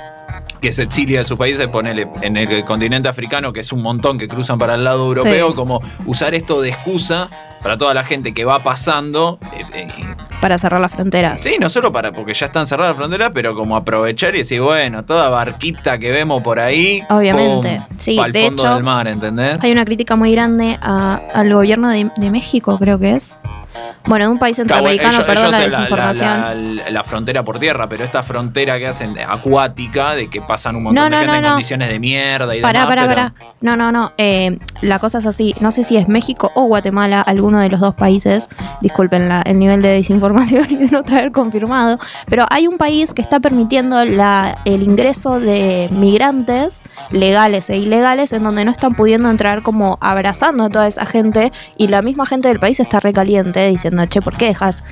que 0.62 0.72
se 0.72 0.84
exilia 0.84 1.20
de 1.20 1.26
sus 1.26 1.38
países, 1.38 1.68
ponele 1.68 2.08
en 2.22 2.38
el 2.38 2.66
continente 2.66 3.08
africano, 3.10 3.54
que 3.54 3.60
es 3.60 3.72
un 3.72 3.82
montón 3.82 4.18
que 4.18 4.28
cruzan 4.28 4.58
para 4.58 4.76
el 4.76 4.84
lado 4.84 5.08
europeo, 5.08 5.50
Sí. 5.50 5.54
como 5.56 5.82
usar 6.06 6.34
esto 6.34 6.62
de 6.62 6.70
excusa 6.70 7.30
para 7.66 7.80
toda 7.80 7.96
la 7.96 8.04
gente 8.04 8.32
que 8.32 8.46
va 8.46 8.62
pasando. 8.62 9.40
eh, 9.52 9.66
eh, 9.74 9.88
Para 10.40 10.60
cerrar 10.60 10.80
las 10.80 10.92
fronteras. 10.92 11.42
Sí, 11.42 11.56
no 11.60 11.68
solo 11.68 11.92
para, 11.92 12.12
porque 12.12 12.36
ya 12.36 12.46
están 12.46 12.68
cerradas 12.68 12.92
las 12.92 12.98
fronteras, 12.98 13.32
pero 13.34 13.56
como 13.56 13.76
aprovechar 13.76 14.36
y 14.36 14.40
decir, 14.40 14.62
bueno, 14.62 15.04
toda 15.04 15.30
barquita 15.30 15.98
que 15.98 16.12
vemos 16.12 16.44
por 16.44 16.60
ahí, 16.60 17.02
Obviamente. 17.10 17.82
Sí, 17.98 18.20
al 18.20 18.32
de 18.32 18.44
fondo 18.46 18.64
hecho, 18.66 18.76
del 18.76 18.84
mar, 18.84 19.08
¿entendés? 19.08 19.58
Hay 19.64 19.72
una 19.72 19.84
crítica 19.84 20.16
muy 20.16 20.32
grande 20.32 20.78
a- 20.80 21.20
al 21.34 21.52
gobierno 21.52 21.90
de, 21.90 22.12
de 22.16 22.30
México, 22.30 22.78
creo 22.78 23.00
que 23.00 23.14
es. 23.14 23.36
Bueno, 24.08 24.26
de 24.26 24.32
un 24.32 24.40
país 24.40 24.56
centroamericano, 24.58 25.14
ellos- 25.14 25.26
perdón 25.26 25.46
ellos 25.46 25.52
la 25.60 25.66
es 25.66 25.72
desinformación. 25.72 26.28
La, 26.76 26.84
la- 26.84 26.90
la 26.92 27.04
frontera 27.04 27.44
por 27.44 27.60
tierra, 27.60 27.90
pero 27.90 28.04
esta 28.04 28.24
frontera 28.24 28.78
que 28.78 28.88
hacen 28.88 29.16
acuática, 29.28 30.14
de 30.16 30.30
que 30.30 30.42
pasan 30.42 30.76
un 30.76 30.84
montón 30.84 30.96
No, 30.96 31.04
de 31.06 31.10
no, 31.10 31.18
gente 31.18 31.42
no, 31.42 31.48
en 31.48 31.54
condiciones 31.54 31.90
de 31.90 32.00
mierda 32.00 32.56
y 32.56 32.62
Pará, 32.62 32.82
demás. 32.82 32.88
pará, 32.96 33.02
pero- 33.08 33.16
pará. 33.16 33.34
No, 33.62 33.76
no, 33.76 33.92
no. 33.92 34.12
eh, 34.18 34.58
la 34.82 35.00
cosa 35.00 35.18
es 35.20 35.26
así. 35.26 35.56
No 35.60 35.72
sé 35.72 35.84
si 35.84 35.98
es 35.98 36.08
México 36.08 36.52
o 36.56 36.64
Guatemala, 36.64 37.22
alguno 37.22 37.60
de 37.60 37.70
los 37.70 37.80
dos 37.80 37.96
países. 37.96 38.48
Disculpen 38.82 39.28
la- 39.30 39.42
el 39.42 39.58
nivel 39.60 39.82
de 39.82 39.90
desinformación 39.90 40.66
y 40.70 40.76
de 40.76 40.88
no 40.88 41.04
traer 41.04 41.32
confirmado. 41.32 41.98
Pero 42.28 42.46
hay 42.50 42.68
un 42.68 42.78
país 42.78 43.14
que 43.14 43.22
está 43.22 43.40
permitiendo 43.40 44.00
el 44.02 44.84
ingreso 44.84 45.40
de 45.40 45.90
migrantes 45.92 46.82
legales 47.12 47.70
e 47.70 47.78
ilegales 47.78 48.34
en 48.34 48.44
donde 48.44 48.66
no 48.66 48.72
están 48.72 48.94
pudiendo 48.94 49.30
entrar 49.30 49.62
como 49.62 49.98
abrazando 50.02 50.66
a 50.66 50.70
toda 50.70 50.88
esa 50.88 51.06
gente. 51.06 51.52
Y 51.78 51.88
la 51.88 52.02
misma 52.02 52.26
gente 52.26 52.48
del 52.48 52.60
país 52.60 52.80
está 52.80 53.00
recaliente 53.00 53.68
diciendo 53.68 53.95
diciendo, 54.04 54.06
che, 54.12 54.22
¿por 54.22 54.38
qué 54.38 54.46
dejas 54.48 54.84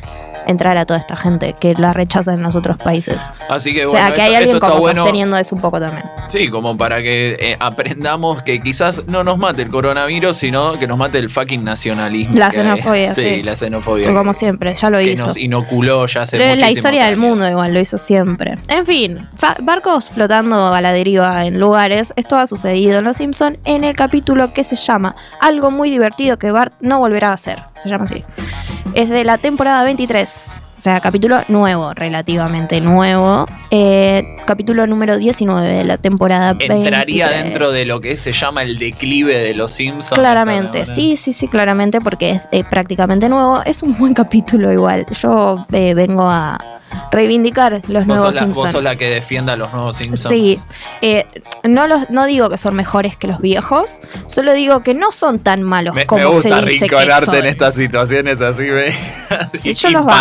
entrar 0.45 0.75
a 0.77 0.85
toda 0.85 0.99
esta 0.99 1.15
gente 1.15 1.55
que 1.57 1.73
la 1.75 1.93
rechazan 1.93 2.35
en 2.35 2.43
los 2.43 2.55
otros 2.55 2.75
países? 2.77 3.17
Así 3.49 3.73
que 3.73 3.85
o 3.85 3.89
bueno, 3.89 3.99
sea, 4.07 4.13
que 4.15 4.21
esto- 4.21 4.29
hay 4.29 4.35
alguien 4.35 4.59
como 4.59 4.77
bueno. 4.77 5.01
sosteniendo 5.03 5.37
eso 5.37 5.55
un 5.55 5.61
poco 5.61 5.79
también. 5.79 6.03
Sí, 6.27 6.49
como 6.49 6.75
para 6.75 7.01
que 7.01 7.37
eh, 7.39 7.57
aprendamos 7.59 8.41
que 8.43 8.61
quizás 8.61 9.07
no 9.07 9.23
nos 9.23 9.37
mate 9.37 9.61
el 9.61 9.69
coronavirus, 9.69 10.35
sino 10.35 10.77
que 10.79 10.87
nos 10.87 10.97
mate 10.97 11.19
el 11.19 11.29
fucking 11.29 11.63
nacionalismo. 11.63 12.33
La 12.37 12.51
xenofobia, 12.51 13.13
sí. 13.13 13.21
sí. 13.21 13.43
la 13.43 13.55
xenofobia. 13.55 14.13
Como 14.13 14.33
siempre, 14.33 14.73
ya 14.75 14.89
lo 14.89 14.97
que 14.97 15.11
hizo. 15.11 15.27
nos 15.27 15.37
inoculó 15.37 16.05
ya 16.07 16.23
hace 16.23 16.37
La- 16.55 16.69
historia 16.71 17.05
del 17.05 17.17
mundo 17.17 17.47
igual 17.49 17.73
lo 17.73 17.79
hizo 17.79 17.97
siempre. 17.97 18.55
En 18.67 18.85
fin, 18.85 19.29
barcos 19.61 20.09
flotando 20.11 20.73
a 20.73 20.81
la 20.81 20.91
deriva 20.93 21.45
en 21.45 21.59
lugares. 21.59 22.13
Esto 22.17 22.37
ha 22.37 22.47
sucedido 22.47 22.99
en 22.99 23.05
Los 23.05 23.17
Simpson 23.17 23.57
en 23.65 23.83
el 23.83 23.95
capítulo 23.95 24.53
que 24.53 24.63
se 24.63 24.75
llama 24.75 25.15
Algo 25.39 25.71
muy 25.71 25.89
divertido 25.89 26.37
que 26.37 26.51
Bart 26.51 26.73
no 26.81 26.99
volverá 26.99 27.29
a 27.29 27.33
hacer. 27.33 27.59
Se 27.81 27.89
llama 27.89 28.05
así. 28.05 28.23
Es 28.93 29.09
de 29.09 29.23
la 29.23 29.39
temporada 29.39 29.83
23. 29.83 30.62
O 30.83 30.89
sea, 30.91 30.99
capítulo 30.99 31.41
nuevo, 31.47 31.93
relativamente 31.93 32.81
nuevo. 32.81 33.45
Eh, 33.71 34.35
capítulo 34.45 34.85
número 34.85 35.17
19 35.17 35.65
de 35.65 35.85
la 35.85 35.95
temporada 35.95 36.51
23. 36.51 36.77
Entraría 36.87 37.29
dentro 37.29 37.71
de 37.71 37.85
lo 37.85 38.01
que 38.01 38.17
se 38.17 38.33
llama 38.33 38.63
el 38.63 38.77
declive 38.77 39.33
de 39.33 39.53
los 39.53 39.71
Simpsons. 39.71 40.19
Claramente, 40.19 40.85
sí, 40.85 41.15
sí, 41.15 41.31
sí, 41.31 41.47
claramente, 41.47 42.01
porque 42.01 42.31
es 42.31 42.41
eh, 42.51 42.65
prácticamente 42.69 43.29
nuevo. 43.29 43.63
Es 43.63 43.81
un 43.81 43.97
buen 43.97 44.13
capítulo 44.13 44.73
igual. 44.73 45.05
Yo 45.21 45.65
eh, 45.71 45.93
vengo 45.93 46.29
a 46.29 46.59
reivindicar 47.11 47.81
los 47.87 48.05
Vos 48.05 48.07
nuevos 48.07 48.35
la, 48.35 48.41
vos 48.41 48.47
Simpsons. 48.47 48.71
sos 48.71 48.83
la 48.83 48.95
que 48.95 49.09
defienda 49.09 49.53
a 49.53 49.55
los 49.55 49.71
nuevos 49.71 49.95
Simpsons. 49.95 50.33
Sí, 50.33 50.59
eh, 51.01 51.25
no, 51.63 51.87
los, 51.87 52.09
no 52.09 52.25
digo 52.25 52.49
que 52.49 52.57
son 52.57 52.75
mejores 52.75 53.15
que 53.15 53.27
los 53.27 53.39
viejos, 53.39 53.99
solo 54.27 54.53
digo 54.53 54.83
que 54.83 54.93
no 54.93 55.11
son 55.11 55.39
tan 55.39 55.63
malos 55.63 55.95
Me, 55.95 56.05
como 56.05 56.23
me 56.23 56.27
gusta 56.27 56.59
se 56.59 56.65
dice 56.65 56.87
que 56.87 57.11
son. 57.25 57.35
en 57.35 57.45
estas 57.45 57.75
situaciones 57.75 58.41
así, 58.41 58.69
¿ve? 58.69 58.93
Sí, 59.59 59.73
yo 59.73 59.89
los 59.89 60.05
banco. 60.05 60.17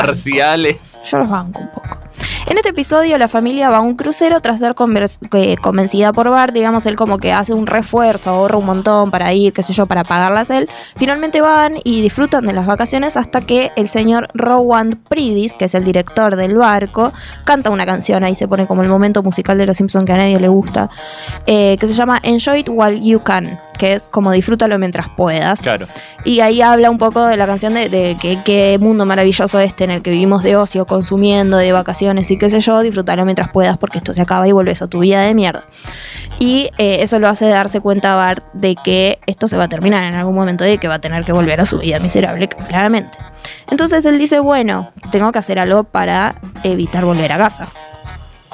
Yo 1.04 1.18
los 1.18 1.30
banco 1.30 1.60
un 1.60 1.68
poco. 1.68 1.98
En 2.46 2.56
este 2.56 2.70
episodio 2.70 3.16
la 3.18 3.28
familia 3.28 3.70
va 3.70 3.78
a 3.78 3.80
un 3.80 3.94
crucero 3.94 4.40
tras 4.40 4.60
ser 4.60 4.74
convencida 4.74 6.12
por 6.12 6.28
Bart, 6.28 6.52
digamos, 6.52 6.86
él 6.86 6.96
como 6.96 7.18
que 7.18 7.32
hace 7.32 7.54
un 7.54 7.66
refuerzo, 7.66 8.30
ahorra 8.30 8.58
un 8.58 8.66
montón 8.66 9.10
para 9.10 9.32
ir, 9.32 9.52
qué 9.52 9.62
sé 9.62 9.72
yo, 9.72 9.86
para 9.86 10.04
pagarlas 10.04 10.50
él. 10.50 10.68
Finalmente 10.96 11.40
van 11.40 11.76
y 11.84 12.00
disfrutan 12.02 12.46
de 12.46 12.52
las 12.52 12.66
vacaciones 12.66 13.16
hasta 13.16 13.40
que 13.40 13.70
el 13.76 13.88
señor 13.88 14.28
Rowan 14.34 15.00
Pridis, 15.08 15.54
que 15.54 15.66
es 15.66 15.74
el 15.74 15.84
director 15.84 16.36
del 16.36 16.56
barco, 16.56 17.12
canta 17.44 17.70
una 17.70 17.86
canción, 17.86 18.24
ahí 18.24 18.34
se 18.34 18.48
pone 18.48 18.66
como 18.66 18.82
el 18.82 18.88
momento 18.88 19.22
musical 19.22 19.56
de 19.58 19.66
Los 19.66 19.76
Simpsons 19.76 20.04
que 20.04 20.12
a 20.12 20.16
nadie 20.16 20.38
le 20.38 20.48
gusta, 20.48 20.90
eh, 21.46 21.76
que 21.78 21.86
se 21.86 21.94
llama 21.94 22.20
Enjoy 22.22 22.60
It 22.60 22.68
While 22.70 23.00
You 23.00 23.20
Can, 23.20 23.58
que 23.78 23.94
es 23.94 24.06
como 24.08 24.32
disfrútalo 24.32 24.78
mientras 24.78 25.08
puedas. 25.16 25.60
Claro. 25.62 25.86
Y 26.24 26.40
ahí 26.40 26.60
habla 26.60 26.90
un 26.90 26.98
poco 26.98 27.24
de 27.24 27.36
la 27.36 27.46
canción 27.46 27.74
de, 27.74 27.88
de 27.88 28.16
que 28.20 28.42
qué 28.44 28.78
mundo 28.80 29.06
maravilloso 29.06 29.58
este 29.58 29.84
en 29.84 29.90
el 29.90 30.02
que 30.02 30.10
vivimos 30.10 30.42
de 30.42 30.56
ocio, 30.56 30.86
consumiendo, 30.86 31.56
de 31.56 31.72
vacaciones 31.72 32.02
y 32.30 32.36
qué 32.36 32.50
sé 32.50 32.60
yo, 32.60 32.80
disfrutarlo 32.80 33.24
mientras 33.24 33.50
puedas 33.50 33.78
porque 33.78 33.98
esto 33.98 34.14
se 34.14 34.22
acaba 34.22 34.46
y 34.46 34.52
vuelves 34.52 34.82
a 34.82 34.86
tu 34.86 35.00
vida 35.00 35.22
de 35.22 35.34
mierda. 35.34 35.64
Y 36.38 36.70
eh, 36.78 36.98
eso 37.00 37.18
lo 37.18 37.28
hace 37.28 37.48
darse 37.48 37.80
cuenta 37.80 38.14
a 38.14 38.16
Bart 38.16 38.44
de 38.52 38.76
que 38.76 39.18
esto 39.26 39.46
se 39.46 39.56
va 39.56 39.64
a 39.64 39.68
terminar 39.68 40.02
en 40.04 40.14
algún 40.14 40.34
momento 40.34 40.66
y 40.66 40.78
que 40.78 40.88
va 40.88 40.94
a 40.94 41.00
tener 41.00 41.24
que 41.24 41.32
volver 41.32 41.60
a 41.60 41.66
su 41.66 41.78
vida 41.78 41.98
miserable, 42.00 42.48
claramente. 42.48 43.18
Entonces 43.70 44.04
él 44.06 44.18
dice, 44.18 44.40
bueno, 44.40 44.90
tengo 45.10 45.30
que 45.32 45.38
hacer 45.38 45.58
algo 45.58 45.84
para 45.84 46.34
evitar 46.64 47.04
volver 47.04 47.32
a 47.32 47.38
casa. 47.38 47.68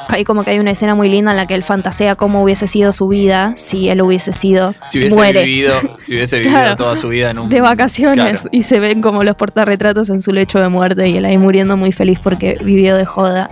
Ahí 0.07 0.25
como 0.25 0.45
que 0.45 0.51
hay 0.53 0.59
una 0.59 0.71
escena 0.71 0.95
muy 0.95 1.09
linda 1.09 1.33
en 1.33 1.37
la 1.37 1.47
que 1.47 1.55
él 1.55 1.65
fantasea 1.65 2.15
cómo 2.15 2.43
hubiese 2.43 2.67
sido 2.67 2.93
su 2.93 3.09
vida 3.09 3.55
si 3.57 3.89
él 3.91 4.01
hubiese 4.03 4.33
sido 4.33 4.75
Si 4.89 4.99
hubiese 4.99 5.17
muere 5.17 5.45
vivido, 5.45 5.75
si 5.99 6.15
hubiese 6.15 6.39
vivido 6.41 6.53
Claro. 6.59 6.77
toda 6.77 6.97
su 6.97 7.09
vida 7.09 7.31
en 7.31 7.39
un 7.41 7.49
de 7.49 7.61
vacaciones 7.61 8.17
Claro. 8.43 8.49
y 8.53 8.63
se 8.63 8.79
ven 8.81 9.01
como 9.03 9.25
los 9.25 9.37
portarretratos 9.37 10.09
en 10.11 10.23
su 10.23 10.33
lecho 10.33 10.61
de 10.61 10.69
muerte 10.69 11.09
y 11.09 11.17
él 11.17 11.25
ahí 11.25 11.37
muriendo 11.39 11.77
muy 11.77 11.93
feliz 11.93 12.19
porque 12.23 12.59
vivió 12.63 12.97
de 12.97 13.05
joda. 13.05 13.51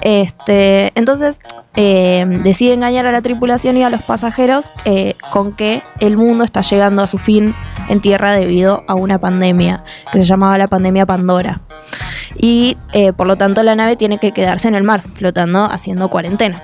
Este, 0.00 0.92
entonces 0.94 1.38
eh, 1.74 2.24
decide 2.44 2.74
engañar 2.74 3.06
a 3.06 3.12
la 3.12 3.20
tripulación 3.22 3.76
y 3.76 3.82
a 3.82 3.90
los 3.90 4.02
pasajeros 4.02 4.72
eh, 4.84 5.14
con 5.32 5.52
que 5.54 5.82
el 6.00 6.16
mundo 6.16 6.44
está 6.44 6.60
llegando 6.60 7.02
a 7.02 7.06
su 7.06 7.18
fin 7.18 7.52
en 7.88 8.00
tierra 8.00 8.32
debido 8.32 8.84
a 8.86 8.94
una 8.94 9.18
pandemia 9.18 9.82
que 10.12 10.18
se 10.18 10.24
llamaba 10.24 10.56
la 10.58 10.68
pandemia 10.68 11.06
Pandora. 11.06 11.60
Y 12.36 12.76
eh, 12.92 13.12
por 13.12 13.26
lo 13.26 13.36
tanto 13.36 13.62
la 13.62 13.74
nave 13.74 13.96
tiene 13.96 14.18
que 14.18 14.32
quedarse 14.32 14.68
en 14.68 14.74
el 14.74 14.82
mar, 14.82 15.02
flotando, 15.02 15.64
haciendo 15.64 16.08
cuarentena. 16.08 16.62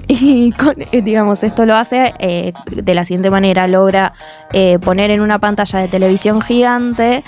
Y 0.08 0.52
con, 0.52 0.74
eh, 0.78 1.02
digamos, 1.02 1.42
esto 1.42 1.66
lo 1.66 1.74
hace 1.74 2.14
eh, 2.18 2.52
de 2.70 2.94
la 2.94 3.04
siguiente 3.04 3.30
manera, 3.30 3.66
logra 3.68 4.14
eh, 4.52 4.78
poner 4.78 5.10
en 5.10 5.20
una 5.20 5.38
pantalla 5.38 5.80
de 5.80 5.88
televisión 5.88 6.40
gigante 6.40 7.24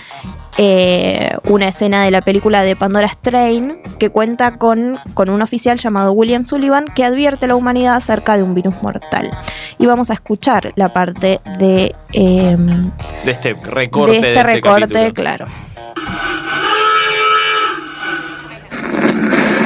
eh, 0.59 1.31
una 1.45 1.69
escena 1.69 2.05
de 2.05 2.11
la 2.11 2.21
película 2.21 2.63
de 2.63 2.77
Pandora 2.77 3.09
Strain 3.09 3.79
que 3.99 4.11
cuenta 4.11 4.59
con, 4.59 4.99
con 5.15 5.31
un 5.31 5.41
oficial 5.41 5.79
llamado 5.79 6.13
William 6.13 6.45
Sullivan 6.45 6.85
que 6.95 7.05
advierte 7.05 7.47
a 7.47 7.49
la 7.49 7.55
humanidad 7.55 7.97
acerca 7.97 8.37
de 8.37 8.43
un 8.43 8.55
virus 8.55 8.83
mortal. 8.83 9.31
Y 9.79 9.87
vamos 9.87 10.11
a 10.11 10.15
escuchar 10.15 10.73
la 10.77 10.91
parte 10.91 11.41
de, 11.59 11.95
de 12.13 13.31
este 13.31 13.55
recorte 13.55 14.13
de 14.13 14.21
de 14.21 14.29
este 14.29 14.43
recorte, 14.43 14.81
capítulo. 14.89 15.15
claro. 15.15 15.47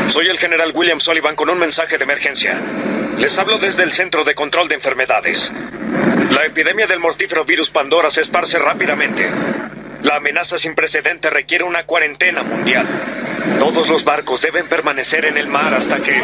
Soy 0.09 0.29
el 0.29 0.39
general 0.39 0.73
William 0.75 1.01
Sullivan 1.01 1.35
con 1.35 1.51
un 1.51 1.59
mensaje 1.59 1.99
de 1.99 2.05
emergencia. 2.05 2.59
Les 3.19 3.39
hablo 3.39 3.59
desde 3.59 3.83
el 3.83 3.93
Centro 3.93 4.25
de 4.25 4.35
Control 4.35 4.69
de 4.69 4.77
Enfermedades. 4.77 5.53
La 6.31 6.45
epidemia 6.45 6.87
del 6.87 7.01
mortífero 7.01 7.45
virus 7.45 7.71
Pandora 7.71 8.09
se 8.11 8.21
esparce 8.21 8.59
rápidamente. 8.59 9.29
La 10.03 10.17
amenaza 10.17 10.59
sin 10.59 10.75
precedente 10.75 11.29
requiere 11.31 11.65
una 11.65 11.85
cuarentena 11.85 12.43
mundial. 12.43 12.87
Todos 13.59 13.89
los 13.89 14.05
barcos 14.05 14.41
deben 14.43 14.69
permanecer 14.69 15.25
en 15.25 15.37
el 15.37 15.49
mar 15.49 15.75
hasta 15.75 15.99
que 15.99 16.23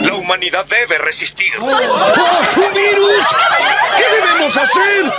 la 0.00 0.14
humanidad 0.14 0.66
debe 0.66 0.98
resistir. 0.98 1.52
¡Oh, 1.60 1.66
un 1.66 2.74
virus! 2.74 3.24
¿Qué 3.96 4.04
debemos 4.16 4.56
hacer? 4.56 5.12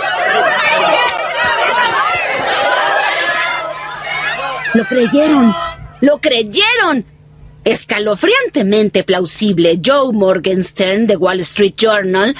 Lo 4.74 4.84
creyeron. 4.84 5.56
Lo 6.00 6.18
creyeron. 6.18 7.15
Escalofriantemente 7.66 9.02
plausible 9.02 9.80
Joe 9.84 10.12
Morgenstern 10.12 11.08
de 11.08 11.16
Wall 11.16 11.40
Street 11.40 11.74
Journal. 11.76 12.36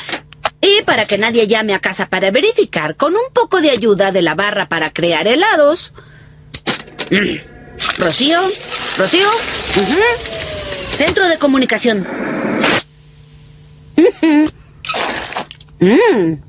Y 0.61 0.83
para 0.85 1.07
que 1.07 1.19
nadie 1.19 1.49
llame 1.49 1.75
a 1.75 1.81
casa 1.81 2.09
para 2.09 2.31
verificar, 2.31 2.97
con 2.97 3.15
un 3.15 3.33
poco 3.33 3.61
de 3.61 3.71
ayuda 3.71 4.12
de 4.12 4.23
la 4.23 4.37
barra 4.37 4.69
para 4.69 4.93
crear 4.93 5.27
helados. 5.27 5.93
Mm. 7.11 7.39
Rocío, 7.99 8.39
Rocío. 8.97 9.29
Centro 10.91 11.27
de 11.29 11.39
comunicación. 11.39 12.07
Mm. 15.79 16.41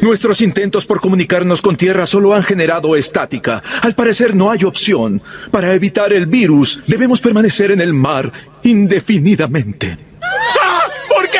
Nuestros 0.00 0.40
intentos 0.40 0.86
por 0.86 1.00
comunicarnos 1.00 1.60
con 1.60 1.76
Tierra 1.76 2.06
solo 2.06 2.34
han 2.34 2.42
generado 2.42 2.94
estática. 2.96 3.62
Al 3.82 3.94
parecer 3.94 4.34
no 4.34 4.50
hay 4.50 4.64
opción. 4.64 5.20
Para 5.50 5.74
evitar 5.74 6.12
el 6.12 6.26
virus, 6.26 6.80
debemos 6.86 7.20
permanecer 7.20 7.72
en 7.72 7.80
el 7.80 7.94
mar 7.94 8.32
indefinidamente. 8.62 9.98
¿Por 11.08 11.28
qué? 11.30 11.38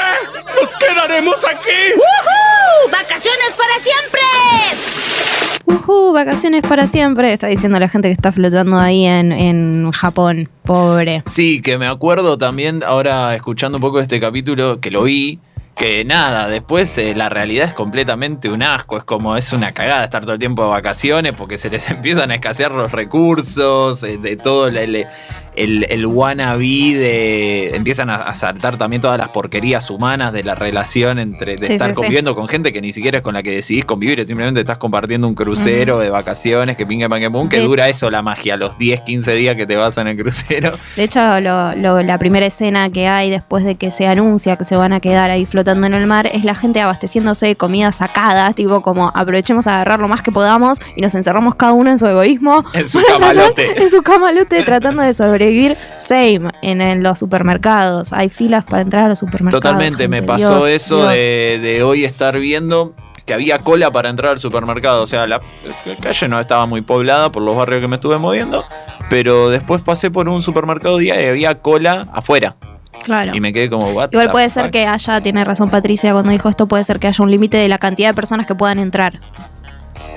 ¡Nos 0.60 0.74
quedaremos 0.74 1.36
aquí! 1.44 1.94
¡Woohoo! 1.94 2.90
¡Vacaciones 2.90 3.54
para 3.56 3.78
siempre! 3.78 4.20
Ujú, 5.66 6.14
vacaciones 6.14 6.62
para 6.62 6.86
siempre, 6.86 7.32
está 7.32 7.46
diciendo 7.46 7.78
la 7.78 7.90
gente 7.90 8.08
que 8.08 8.14
está 8.14 8.32
flotando 8.32 8.78
ahí 8.78 9.04
en, 9.04 9.32
en 9.32 9.92
Japón. 9.92 10.48
Pobre. 10.64 11.22
Sí, 11.26 11.60
que 11.60 11.76
me 11.76 11.86
acuerdo 11.86 12.38
también, 12.38 12.82
ahora 12.82 13.34
escuchando 13.34 13.76
un 13.76 13.82
poco 13.82 14.00
este 14.00 14.18
capítulo, 14.18 14.80
que 14.80 14.90
lo 14.90 15.02
vi, 15.02 15.38
que 15.78 16.04
nada, 16.04 16.48
después 16.48 16.98
eh, 16.98 17.14
la 17.14 17.28
realidad 17.28 17.68
es 17.68 17.74
completamente 17.74 18.50
un 18.50 18.64
asco, 18.64 18.98
es 18.98 19.04
como 19.04 19.36
es 19.36 19.52
una 19.52 19.72
cagada 19.72 20.04
estar 20.04 20.22
todo 20.22 20.32
el 20.32 20.38
tiempo 20.40 20.64
de 20.64 20.70
vacaciones 20.70 21.34
porque 21.34 21.56
se 21.56 21.70
les 21.70 21.88
empiezan 21.90 22.32
a 22.32 22.34
escasear 22.34 22.72
los 22.72 22.90
recursos, 22.90 24.02
eh, 24.02 24.18
de 24.18 24.36
todo 24.36 24.66
el, 24.66 24.76
el, 24.76 25.06
el, 25.58 25.86
el 25.90 26.06
wannabe, 26.06 26.58
de, 26.64 27.76
empiezan 27.76 28.10
a, 28.10 28.16
a 28.16 28.34
saltar 28.34 28.76
también 28.76 29.02
todas 29.02 29.18
las 29.18 29.28
porquerías 29.28 29.90
humanas 29.90 30.32
de 30.32 30.42
la 30.44 30.54
relación 30.54 31.18
entre 31.18 31.56
de 31.56 31.66
Sí, 31.66 31.72
estar 31.74 31.88
sí, 31.88 31.94
sí. 31.94 32.00
conviviendo 32.00 32.34
con 32.34 32.48
gente 32.48 32.72
que 32.72 32.80
ni 32.80 32.92
siquiera 32.92 33.18
es 33.18 33.22
con 33.24 33.34
la 33.34 33.42
que 33.42 33.50
decidís 33.50 33.84
convivir, 33.84 34.24
simplemente 34.24 34.60
estás 34.60 34.78
compartiendo 34.78 35.26
un 35.28 35.34
crucero 35.34 35.98
de 35.98 36.10
vacaciones, 36.10 36.76
que 36.76 36.86
pinga 36.86 37.08
pan 37.08 37.20
que 37.20 37.30
pum, 37.30 37.48
que 37.48 37.60
dura 37.60 37.88
eso 37.88 38.10
la 38.10 38.22
magia, 38.22 38.56
los 38.56 38.78
10, 38.78 39.00
15 39.02 39.34
días 39.34 39.56
que 39.56 39.66
te 39.66 39.76
vas 39.76 39.96
en 39.98 40.08
el 40.08 40.16
crucero. 40.16 40.72
De 40.96 41.04
hecho, 41.04 41.40
lo- 41.40 41.74
lo- 41.76 42.02
la 42.02 42.18
primera 42.18 42.46
escena 42.46 42.90
que 42.90 43.08
hay 43.08 43.30
después 43.30 43.64
de 43.64 43.74
que 43.76 43.90
se 43.90 44.06
anuncia 44.06 44.56
que 44.56 44.64
se 44.64 44.76
van 44.76 44.92
a 44.92 45.00
quedar 45.00 45.30
ahí 45.30 45.46
flotando 45.46 45.86
en 45.86 45.94
el 45.94 46.06
mar 46.06 46.28
es 46.32 46.44
la 46.44 46.54
gente 46.54 46.80
abasteciéndose 46.80 47.46
de 47.46 47.56
comida 47.56 47.92
sacada, 47.92 48.52
tipo 48.52 48.82
como 48.82 49.10
aprovechemos 49.14 49.66
a 49.66 49.74
agarrar 49.76 50.00
lo 50.00 50.08
más 50.08 50.22
que 50.22 50.30
podamos 50.32 50.78
y 50.96 51.02
nos 51.02 51.14
encerramos 51.14 51.54
cada 51.56 51.72
uno 51.72 51.90
en 51.90 51.98
su 51.98 52.06
egoísmo. 52.06 52.64
En 52.74 52.88
su 52.88 53.02
camalote. 53.08 53.82
en 53.82 53.90
su 53.90 54.02
camalote 54.02 54.62
tratando 54.62 55.02
de 55.02 55.14
sobrevivir. 55.14 55.47
Same 55.98 56.50
en, 56.62 56.80
en 56.80 57.02
los 57.02 57.18
supermercados. 57.18 58.12
Hay 58.12 58.28
filas 58.28 58.64
para 58.64 58.82
entrar 58.82 59.04
a 59.04 59.08
los 59.08 59.18
supermercados. 59.18 59.62
Totalmente, 59.62 60.08
me 60.08 60.22
pasó 60.22 60.56
Dios, 60.58 60.68
eso 60.68 60.96
Dios. 60.98 61.10
de, 61.14 61.58
de 61.62 61.82
hoy 61.82 62.04
estar 62.04 62.38
viendo 62.38 62.94
que 63.24 63.34
había 63.34 63.58
cola 63.58 63.90
para 63.90 64.08
entrar 64.08 64.32
al 64.32 64.38
supermercado. 64.38 65.02
O 65.02 65.06
sea, 65.06 65.26
la, 65.26 65.40
la 65.84 65.94
calle 66.00 66.28
no 66.28 66.40
estaba 66.40 66.64
muy 66.66 66.80
poblada 66.80 67.30
por 67.30 67.42
los 67.42 67.56
barrios 67.56 67.80
que 67.82 67.88
me 67.88 67.96
estuve 67.96 68.16
moviendo. 68.18 68.64
Pero 69.10 69.50
después 69.50 69.82
pasé 69.82 70.10
por 70.10 70.28
un 70.28 70.40
supermercado 70.42 70.96
día 70.98 71.20
y 71.22 71.26
había 71.26 71.56
cola 71.56 72.06
afuera. 72.12 72.56
Claro. 73.04 73.34
Y 73.34 73.40
me 73.40 73.52
quedé 73.52 73.68
como, 73.70 73.90
what 73.90 74.08
Igual 74.12 74.30
puede 74.30 74.48
ser 74.50 74.64
fuck? 74.64 74.72
que 74.72 74.86
haya, 74.86 75.20
tiene 75.20 75.44
razón 75.44 75.70
Patricia 75.70 76.12
cuando 76.12 76.32
dijo 76.32 76.48
esto, 76.48 76.66
puede 76.66 76.84
ser 76.84 76.98
que 76.98 77.06
haya 77.06 77.22
un 77.22 77.30
límite 77.30 77.56
de 77.56 77.68
la 77.68 77.78
cantidad 77.78 78.08
de 78.08 78.14
personas 78.14 78.46
que 78.46 78.54
puedan 78.54 78.78
entrar 78.78 79.20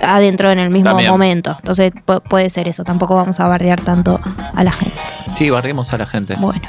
adentro 0.01 0.49
en 0.49 0.59
el 0.59 0.69
mismo 0.71 0.89
También. 0.91 1.11
momento. 1.11 1.55
Entonces 1.59 1.91
pu- 1.93 2.21
puede 2.23 2.49
ser 2.49 2.67
eso, 2.67 2.83
tampoco 2.83 3.15
vamos 3.15 3.39
a 3.39 3.47
bardear 3.47 3.79
tanto 3.81 4.19
a 4.55 4.63
la 4.63 4.71
gente. 4.71 4.95
Sí, 5.35 5.49
bardeemos 5.49 5.93
a 5.93 5.97
la 5.97 6.05
gente. 6.05 6.35
Bueno. 6.39 6.61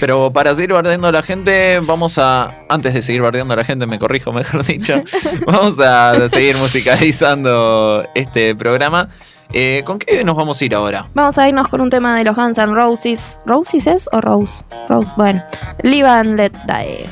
Pero 0.00 0.32
para 0.32 0.54
seguir 0.54 0.72
bardeando 0.72 1.08
a 1.08 1.12
la 1.12 1.22
gente, 1.22 1.80
vamos 1.80 2.18
a. 2.18 2.50
Antes 2.68 2.94
de 2.94 3.02
seguir 3.02 3.22
bardeando 3.22 3.54
a 3.54 3.56
la 3.56 3.64
gente, 3.64 3.86
me 3.86 3.98
corrijo, 3.98 4.32
mejor 4.34 4.64
dicho. 4.64 5.02
vamos 5.46 5.78
a 5.80 6.28
seguir 6.28 6.56
musicalizando 6.56 8.06
este 8.14 8.54
programa. 8.54 9.08
Eh, 9.54 9.82
¿Con 9.84 9.98
qué 9.98 10.24
nos 10.24 10.34
vamos 10.34 10.60
a 10.60 10.64
ir 10.64 10.74
ahora? 10.74 11.06
Vamos 11.14 11.36
a 11.36 11.46
irnos 11.46 11.68
con 11.68 11.82
un 11.82 11.90
tema 11.90 12.16
de 12.16 12.24
los 12.24 12.34
Guns 12.34 12.56
N' 12.56 12.74
Roses. 12.74 13.38
¿Roses 13.44 13.86
es 13.86 14.08
o 14.12 14.20
Rose? 14.20 14.64
Rose, 14.88 15.12
bueno. 15.16 15.42
Live 15.82 16.08
and 16.08 16.36
Let 16.38 16.52
Die. 16.66 17.06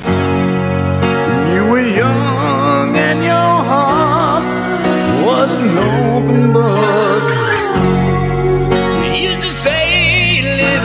You 1.53 1.65
were 1.69 1.87
young 1.87 2.95
and 2.97 3.23
your 3.23 3.63
heart 3.63 4.43
was 5.23 5.51
an 5.51 5.77
open 5.77 6.51
book. 6.53 7.21
You 9.13 9.39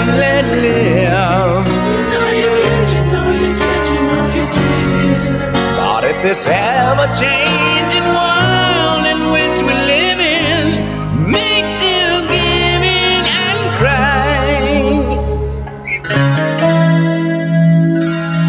and 0.06 0.18
let 0.18 0.44
live. 0.62 1.66
You 1.66 2.00
know 2.12 2.28
you 2.30 2.48
did, 2.58 2.86
you 2.94 3.02
know 3.12 3.28
you 3.30 3.50
did, 3.60 3.82
you 3.92 4.00
know 4.10 4.24
you 4.36 4.44
did. 4.50 5.18
But 5.78 6.02
if 6.04 6.16
this 6.22 6.42
ever 6.46 7.06
changing 7.22 8.06
world 8.18 9.04
in 9.12 9.20
which 9.34 9.58
we 9.66 9.72
live 9.92 10.20
in 10.20 10.64
makes 11.30 11.74
you 11.82 12.06
give 12.30 12.82
in 12.82 13.22
and 13.46 13.58
cry, 13.78 14.48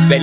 say, 0.07 0.19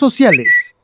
sociales. 0.00 0.74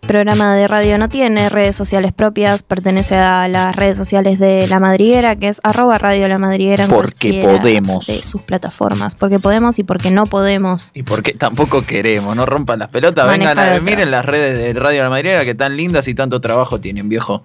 Programa 0.00 0.54
de 0.54 0.66
radio 0.68 0.96
no 0.96 1.08
tiene 1.08 1.50
redes 1.50 1.76
sociales 1.76 2.14
propias, 2.14 2.62
pertenece 2.62 3.16
a 3.16 3.46
las 3.48 3.76
redes 3.76 3.98
sociales 3.98 4.38
de 4.38 4.66
La 4.66 4.80
Madriguera, 4.80 5.36
que 5.36 5.48
es 5.48 5.60
arroba 5.64 5.98
radio 5.98 6.26
La 6.28 6.38
Madriguera. 6.38 6.84
en 6.84 6.90
Porque 6.90 7.42
podemos. 7.42 8.06
De 8.06 8.22
sus 8.22 8.40
plataformas. 8.40 9.16
Porque 9.16 9.38
podemos 9.38 9.78
y 9.78 9.84
porque 9.84 10.10
no 10.10 10.24
podemos. 10.24 10.92
Y 10.94 11.02
porque 11.02 11.32
tampoco 11.32 11.82
queremos, 11.82 12.34
no 12.34 12.46
rompan 12.46 12.78
las 12.78 12.88
pelotas. 12.88 13.26
Manejar 13.26 13.56
Vengan 13.56 13.76
a 13.76 13.80
miren 13.80 14.10
las 14.10 14.24
redes 14.24 14.58
de 14.58 14.80
Radio 14.80 15.02
La 15.02 15.10
Madriguera 15.10 15.44
que 15.44 15.54
tan 15.54 15.76
lindas 15.76 16.08
y 16.08 16.14
tanto 16.14 16.40
trabajo 16.40 16.80
tienen, 16.80 17.08
viejo. 17.08 17.42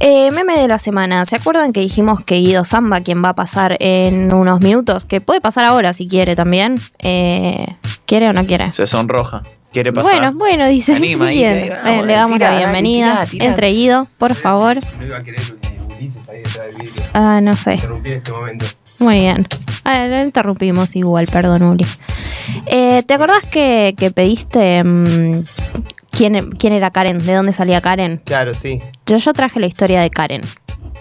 Eh, 0.00 0.30
meme 0.30 0.56
de 0.56 0.68
la 0.68 0.78
semana. 0.78 1.24
¿Se 1.24 1.36
acuerdan 1.36 1.72
que 1.72 1.80
dijimos 1.80 2.20
que 2.24 2.36
Guido 2.36 2.64
Zamba, 2.64 3.00
quien 3.00 3.22
va 3.22 3.30
a 3.30 3.34
pasar 3.34 3.76
en 3.80 4.32
unos 4.32 4.60
minutos, 4.60 5.04
que 5.04 5.20
puede 5.20 5.40
pasar 5.40 5.64
ahora 5.64 5.92
si 5.92 6.06
quiere 6.06 6.36
también? 6.36 6.80
Eh, 7.00 7.66
¿Quiere 8.06 8.28
o 8.28 8.32
no 8.32 8.44
quiere? 8.46 8.72
Se 8.72 8.86
sonroja. 8.86 9.42
¿Quiere 9.72 9.92
pasar? 9.92 10.12
Bueno, 10.12 10.32
bueno, 10.38 10.66
dice. 10.68 10.94
Anima 10.94 11.26
ahí, 11.26 11.70
vamos, 11.84 12.06
le 12.06 12.12
damos 12.12 12.36
tirá, 12.38 12.50
la 12.50 12.54
dale, 12.54 12.64
bienvenida. 12.64 13.26
Entre 13.32 13.72
Guido, 13.72 14.06
por 14.18 14.34
favor. 14.34 14.76
No 14.98 15.06
iba 15.06 15.16
a 15.18 15.22
querer 15.24 15.40
eh, 15.40 15.80
Ulises 15.98 16.28
ahí 16.28 16.38
detrás 16.38 16.76
del. 16.76 16.88
Ah, 17.12 17.40
no 17.40 17.56
sé. 17.56 17.72
Interrumpir 17.74 18.12
este 18.12 18.32
momento. 18.32 18.66
Muy 19.00 19.20
bien. 19.20 19.46
Ah, 19.84 20.06
lo 20.06 20.22
interrumpimos 20.22 20.96
igual, 20.96 21.26
perdón, 21.26 21.62
Uli. 21.64 21.86
Eh, 22.66 23.02
¿Te 23.04 23.14
acordás 23.14 23.42
que, 23.50 23.94
que 23.96 24.10
pediste 24.10 24.82
mm, 24.84 25.42
quién, 26.18 26.50
quién 26.50 26.72
era 26.72 26.90
Karen? 26.90 27.24
¿De 27.24 27.32
dónde 27.32 27.52
salía 27.52 27.80
Karen? 27.80 28.20
Claro, 28.24 28.54
sí. 28.54 28.80
Yo, 29.06 29.16
yo 29.18 29.32
traje 29.32 29.60
la 29.60 29.66
historia 29.66 30.00
de 30.00 30.10
Karen. 30.10 30.42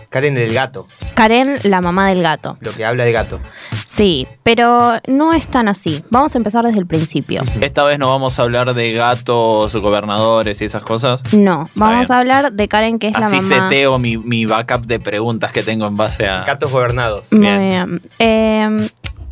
Karen 0.10 0.38
el 0.38 0.54
gato, 0.54 0.88
Karen, 1.16 1.58
la 1.64 1.82
mamá 1.82 2.08
del 2.08 2.22
gato. 2.22 2.56
lo 2.62 2.72
que 2.72 2.86
habla 2.86 3.04
de 3.04 3.12
gato. 3.12 3.42
Sí, 3.86 4.26
pero 4.44 4.94
no 5.08 5.34
es 5.34 5.48
tan 5.48 5.68
así. 5.68 6.02
Vamos 6.10 6.34
a 6.34 6.38
empezar 6.38 6.64
desde 6.64 6.80
el 6.80 6.86
principio. 6.88 7.44
Esta 7.60 7.84
vez 7.84 8.00
no 8.00 8.08
vamos 8.08 8.40
a 8.40 8.44
hablar 8.44 8.74
de 8.74 8.94
gatos, 8.94 9.76
gobernadores 9.76 10.62
y 10.62 10.66
esas 10.66 10.84
cosas. 10.84 11.22
No, 11.34 11.68
vamos 11.76 12.10
a 12.10 12.20
hablar 12.20 12.54
de 12.54 12.68
Karen, 12.70 13.00
que 13.00 13.08
es 13.10 13.16
Así 13.16 13.36
la 13.38 13.42
mamá. 13.42 13.70
seteo 13.70 14.00
mi, 14.00 14.18
mi 14.18 14.46
backup 14.46 14.86
de 14.86 15.00
preguntas 15.00 15.52
que 15.52 15.62
tengo 15.64 15.86
en 15.88 15.98
base 15.98 16.26
a. 16.28 16.46
Gatos 16.46 16.72
gobernados. 16.72 17.34
Muy 17.34 17.42
bien. 17.42 18.00
Eh, 18.20 18.90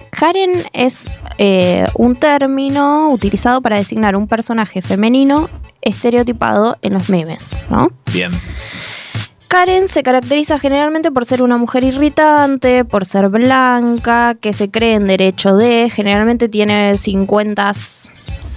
Karen 0.09 0.63
es 0.73 1.09
eh, 1.37 1.85
un 1.95 2.15
término 2.15 3.09
utilizado 3.11 3.61
para 3.61 3.77
designar 3.77 4.15
un 4.15 4.27
personaje 4.27 4.81
femenino 4.81 5.49
estereotipado 5.85 6.77
en 6.81 6.93
los 6.93 7.09
memes, 7.09 7.55
¿no? 7.69 7.91
Bien. 8.11 8.31
Karen 9.47 9.87
se 9.87 10.03
caracteriza 10.03 10.59
generalmente 10.59 11.11
por 11.11 11.23
ser 11.23 11.41
una 11.41 11.55
mujer 11.55 11.85
irritante, 11.85 12.83
por 12.83 13.05
ser 13.05 13.29
blanca, 13.29 14.35
que 14.35 14.51
se 14.51 14.69
cree 14.69 14.95
en 14.95 15.07
derecho 15.07 15.55
de, 15.55 15.89
generalmente 15.89 16.49
tiene 16.49 16.97
50 16.97 17.71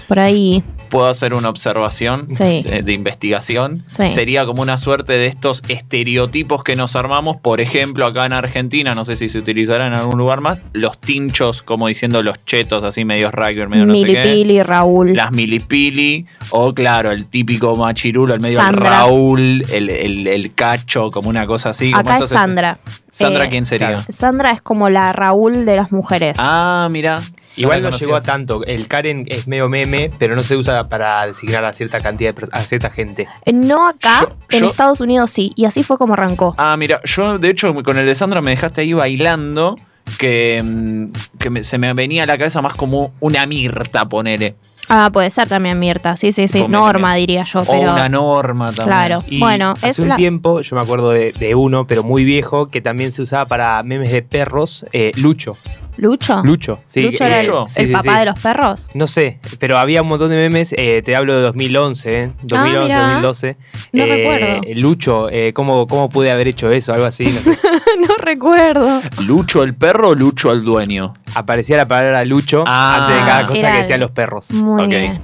por 0.08 0.18
ahí. 0.18 0.62
¿Puedo 0.88 1.06
hacer 1.06 1.34
una 1.34 1.50
observación 1.50 2.26
Sí. 2.30 2.62
de, 2.62 2.82
de 2.82 2.92
investigación? 2.94 3.76
Sí. 3.88 4.10
Sería 4.10 4.46
como 4.46 4.62
una 4.62 4.78
suerte 4.78 5.12
de 5.12 5.26
estos 5.26 5.62
estereotipos 5.68 6.64
que 6.64 6.76
nos 6.76 6.96
armamos. 6.96 7.36
Por 7.36 7.60
ejemplo, 7.60 8.06
acá 8.06 8.24
en 8.24 8.32
Argentina, 8.32 8.94
no 8.94 9.04
sé 9.04 9.14
si 9.16 9.28
se 9.28 9.38
utilizará 9.38 9.86
en 9.86 9.92
algún 9.92 10.16
lugar 10.18 10.40
más, 10.40 10.60
los 10.72 10.98
tinchos, 10.98 11.62
como 11.62 11.88
diciendo 11.88 12.22
los 12.22 12.42
chetos, 12.46 12.84
así 12.84 13.04
medios 13.04 13.32
rugby, 13.34 13.66
medio 13.66 13.84
no 13.84 13.94
sé 13.94 14.04
qué. 14.06 14.12
Milipili, 14.24 14.62
Raúl. 14.62 15.14
Las 15.14 15.30
milipili, 15.32 16.24
o 16.50 16.72
claro, 16.72 17.10
el 17.10 17.26
típico 17.26 17.76
machirulo, 17.76 18.32
el 18.34 18.40
medio 18.40 18.58
Sandra. 18.58 18.88
Raúl, 18.90 19.66
el, 19.70 19.90
el- 19.90 20.26
el 20.26 20.54
cacho, 20.54 21.10
como 21.10 21.28
una 21.28 21.46
cosa 21.46 21.70
así. 21.70 21.90
como 21.90 22.00
Acá 22.00 22.14
esos 22.16 22.30
es 22.30 22.36
Sandra. 22.38 22.78
¿Sandra 23.10 23.44
Eh, 23.44 23.48
quién 23.50 23.66
sería? 23.66 24.04
Sandra 24.08 24.52
es 24.52 24.62
como 24.62 24.88
la 24.88 25.12
Raúl 25.12 25.66
de 25.66 25.76
las 25.76 25.92
mujeres. 25.92 26.36
Ah, 26.40 26.88
mira. 26.90 27.20
Igual 27.58 27.82
No 27.82 27.90
llegó 27.90 28.16
a 28.16 28.22
tanto. 28.22 28.64
El 28.64 28.88
Karen 28.88 29.24
es 29.28 29.46
medio 29.48 29.68
meme, 29.68 30.10
pero 30.18 30.34
no 30.36 30.42
se 30.42 30.56
usa 30.56 30.88
para 30.88 31.26
designar 31.26 31.64
a 31.64 31.72
cierta 31.72 32.00
cantidad 32.00 32.34
de 32.34 32.48
a 32.52 32.60
cierta 32.62 32.90
gente. 32.90 33.26
Eh, 33.44 33.52
No 33.52 33.88
acá, 33.88 34.28
en 34.50 34.60
yo- 34.60 34.68
Estados 34.68 35.00
Unidos 35.00 35.30
sí, 35.30 35.52
y 35.56 35.64
así 35.64 35.82
fue 35.82 35.98
como 35.98 36.14
arrancó. 36.14 36.54
Ah, 36.58 36.76
mira, 36.76 37.00
yo 37.04 37.38
de 37.38 37.50
hecho 37.50 37.74
con 37.82 37.98
el 37.98 38.06
de 38.06 38.14
Sandra 38.14 38.40
me 38.40 38.50
dejaste 38.52 38.82
ahí 38.82 38.92
bailando. 38.92 39.76
Que, 40.18 40.62
mm, 40.64 41.12
que 41.38 41.50
me- 41.50 41.62
se 41.62 41.76
me 41.76 41.92
venía 41.92 42.22
a 42.22 42.26
la 42.26 42.38
cabeza 42.38 42.62
más 42.62 42.72
como 42.72 43.12
una 43.20 43.44
Mirta, 43.44 44.06
ponele. 44.08 44.54
Ah, 44.88 45.10
puede 45.12 45.28
ser 45.28 45.46
también 45.50 45.78
Mirta, 45.78 46.16
sí, 46.16 46.32
sí, 46.32 46.48
sí. 46.48 46.60
Ponele. 46.62 46.78
Norma 46.78 47.14
diría 47.14 47.44
yo, 47.44 47.60
O 47.60 47.64
pero... 47.66 47.92
una 47.92 48.08
norma 48.08 48.68
también. 48.68 48.86
Claro, 48.86 49.22
Y 49.28 49.38
bueno, 49.38 49.72
hace 49.76 49.88
es 49.90 49.98
un 49.98 50.08
la... 50.08 50.16
tiempo, 50.16 50.62
yo 50.62 50.76
me 50.76 50.80
acuerdo 50.82 51.10
de, 51.10 51.32
de 51.32 51.54
uno, 51.54 51.86
pero 51.86 52.04
muy 52.04 52.24
viejo, 52.24 52.68
que 52.68 52.80
también 52.80 53.12
se 53.12 53.20
usaba 53.20 53.44
para 53.44 53.82
memes 53.82 54.10
de 54.10 54.22
perros, 54.22 54.86
eh, 54.94 55.12
Lucho. 55.16 55.54
¿Lucho? 55.98 56.42
Lucho, 56.44 56.80
sí. 56.86 57.02
¿Lucho 57.02 57.24
era 57.24 57.40
el, 57.40 57.46
sí, 57.46 57.52
el 57.82 57.86
sí, 57.88 57.92
papá 57.92 58.12
sí. 58.14 58.18
de 58.20 58.24
los 58.26 58.38
perros? 58.38 58.90
No 58.94 59.06
sé, 59.06 59.38
pero 59.58 59.78
había 59.78 60.00
un 60.02 60.08
montón 60.08 60.30
de 60.30 60.36
memes, 60.36 60.72
eh, 60.78 61.02
te 61.04 61.14
hablo 61.16 61.34
de 61.36 61.42
2011, 61.42 62.22
¿eh? 62.22 62.30
2011, 62.42 62.78
Ah, 62.78 62.84
mirá. 62.84 63.02
2012. 63.20 63.56
No 63.92 64.04
Eh, 64.04 64.06
recuerdo. 64.06 64.60
Lucho, 64.80 65.28
eh, 65.30 65.52
¿cómo, 65.52 65.86
¿cómo 65.86 66.08
pude 66.08 66.30
haber 66.30 66.48
hecho 66.48 66.70
eso? 66.70 66.92
Algo 66.92 67.04
así, 67.06 67.26
no 67.26 67.40
sé. 67.40 67.50
no 68.08 68.14
recuerdo. 68.18 69.00
¿Lucho 69.24 69.62
el 69.62 69.74
perro 69.74 70.10
o 70.10 70.14
Lucho 70.14 70.52
el 70.52 70.64
dueño? 70.64 71.12
Aparecía 71.34 71.76
la 71.76 71.88
palabra 71.88 72.24
Lucho 72.24 72.64
Ah. 72.66 72.98
antes 73.00 73.16
de 73.16 73.28
cada 73.28 73.46
cosa 73.46 73.58
Era 73.60 73.72
que 73.72 73.78
decían 73.78 74.00
los 74.00 74.10
perros. 74.12 74.50
Muy 74.52 74.82
Ok. 74.84 74.88
bien. 74.88 75.22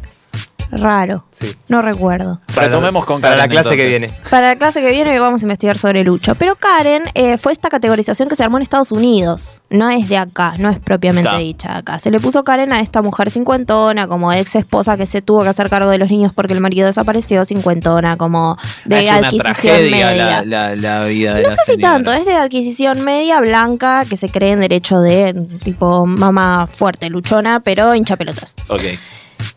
Raro. 0.79 1.25
Sí. 1.33 1.55
No 1.69 1.83
recuerdo. 1.83 2.41
Para 2.55 2.67
Retomemos 2.69 3.05
con 3.05 3.21
para 3.21 3.37
la 3.37 3.49
clase 3.49 3.77
que 3.77 3.87
viene. 3.87 4.11
Para 4.31 4.49
la 4.49 4.57
clase 4.57 4.81
que 4.81 4.91
viene 4.91 5.19
vamos 5.19 5.43
a 5.43 5.45
investigar 5.45 5.79
sobre 5.79 6.05
Lucho. 6.05 6.35
Pero 6.35 6.57
Karen 6.57 7.03
eh, 7.15 7.39
fue 7.39 7.53
esta 7.53 7.69
categorización 7.71 8.29
que 8.29 8.37
se 8.37 8.43
armó 8.45 8.59
en 8.59 8.63
Estados 8.63 8.93
Unidos. 8.93 9.63
No 9.71 9.91
es 9.91 10.09
de 10.09 10.19
acá, 10.19 10.55
no 10.59 10.71
es 10.71 10.79
propiamente 10.79 11.29
Ta. 11.31 11.39
dicha 11.39 11.77
acá. 11.77 11.99
Se 11.99 12.11
le 12.11 12.21
puso 12.21 12.45
Karen 12.45 12.73
a 12.73 12.81
esta 12.81 13.03
mujer 13.03 13.31
cincuentona, 13.31 14.07
como 14.09 14.33
ex 14.33 14.55
esposa 14.57 14.97
que 14.97 15.07
se 15.07 15.23
tuvo 15.23 15.43
que 15.43 15.49
hacer 15.49 15.69
cargo 15.71 15.91
de 15.91 15.99
los 15.99 16.11
niños 16.11 16.33
porque 16.35 16.53
el 16.53 16.61
marido 16.61 16.87
desapareció, 16.87 17.45
cincuentona, 17.45 18.17
como 18.17 18.57
de 18.85 19.01
es 19.01 19.11
adquisición 19.11 19.91
media. 19.91 20.43
la, 20.45 20.45
la- 20.45 20.77
la 20.77 21.05
vida 21.07 21.35
de 21.35 21.43
No 21.43 21.49
la 21.49 21.55
sé 21.55 21.61
si 21.67 21.73
señora. 21.73 21.93
tanto, 21.95 22.13
es 22.13 22.25
de 22.27 22.35
adquisición 22.35 23.01
media 23.03 23.41
blanca 23.41 24.05
que 24.09 24.17
se 24.17 24.29
cree 24.29 24.53
en 24.53 24.61
derecho 24.61 25.01
de 25.01 25.35
tipo 25.63 26.07
mamá 26.07 26.67
fuerte, 26.67 27.09
luchona, 27.11 27.61
pero 27.61 27.95
hincha 27.95 28.17
pelotas. 28.17 28.57
Ok. 28.69 28.83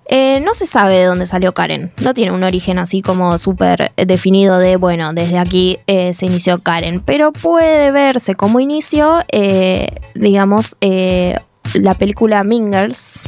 Eh, 0.09 0.39
no 0.43 0.53
se 0.53 0.65
sabe 0.65 0.95
de 0.99 1.03
dónde 1.05 1.27
salió 1.27 1.53
Karen. 1.53 1.91
No 2.01 2.13
tiene 2.13 2.31
un 2.31 2.43
origen 2.43 2.79
así 2.79 3.01
como 3.01 3.37
súper 3.37 3.91
eh, 3.97 4.05
definido 4.05 4.57
de, 4.57 4.77
bueno, 4.77 5.13
desde 5.13 5.37
aquí 5.37 5.79
eh, 5.87 6.13
se 6.13 6.25
inició 6.27 6.59
Karen. 6.59 7.01
Pero 7.01 7.31
puede 7.33 7.91
verse 7.91 8.35
como 8.35 8.59
inicio, 8.59 9.19
eh, 9.31 9.89
digamos, 10.15 10.77
eh, 10.81 11.37
la 11.73 11.93
película 11.93 12.43
Mingers. 12.43 13.19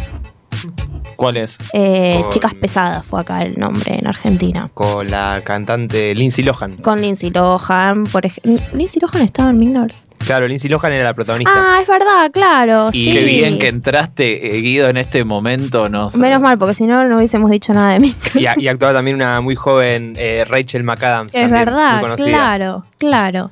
¿Cuál 1.17 1.35
es? 1.35 1.57
Eh, 1.73 2.19
Con- 2.21 2.29
Chicas 2.29 2.53
Pesadas 2.53 3.05
fue 3.05 3.19
acá 3.19 3.41
el 3.43 3.59
nombre 3.59 3.97
en 3.99 4.07
Argentina. 4.07 4.71
Con 4.73 5.12
la 5.12 5.41
cantante 5.43 6.15
Lindsay 6.15 6.45
Lohan. 6.45 6.77
Con 6.77 7.01
Lindsay 7.01 7.29
Lohan, 7.29 8.05
por 8.05 8.25
ejemplo. 8.25 8.57
¿Lindsay 8.73 9.01
Lohan 9.01 9.21
estaba 9.23 9.49
en 9.49 9.59
Mingers? 9.59 10.05
Claro, 10.25 10.47
Lindsay 10.47 10.69
Lohan 10.69 10.93
era 10.93 11.03
la 11.05 11.13
protagonista. 11.13 11.51
Ah, 11.55 11.79
es 11.82 11.88
verdad, 11.88 12.29
claro. 12.32 12.89
Y 12.93 13.05
sí. 13.05 13.12
qué 13.12 13.23
bien 13.23 13.58
que 13.58 13.67
entraste, 13.67 14.55
eh, 14.58 14.62
Guido, 14.62 14.88
en 14.89 14.97
este 14.97 15.23
momento. 15.23 15.89
Nos, 15.89 16.15
Menos 16.17 16.41
mal, 16.41 16.58
porque 16.58 16.75
si 16.75 16.86
no, 16.86 17.03
no 17.05 17.17
hubiésemos 17.17 17.49
dicho 17.49 17.73
nada 17.73 17.93
de 17.93 17.99
Mingers. 17.99 18.36
Y, 18.58 18.62
y 18.63 18.67
actuaba 18.67 18.93
también 18.93 19.15
una 19.15 19.41
muy 19.41 19.55
joven 19.55 20.13
eh, 20.17 20.45
Rachel 20.47 20.84
McAdams. 20.84 21.29
Es 21.29 21.34
también, 21.34 21.49
muy 21.51 21.60
verdad, 21.65 22.01
conocida. 22.01 22.25
claro, 22.27 22.86
claro. 22.99 23.49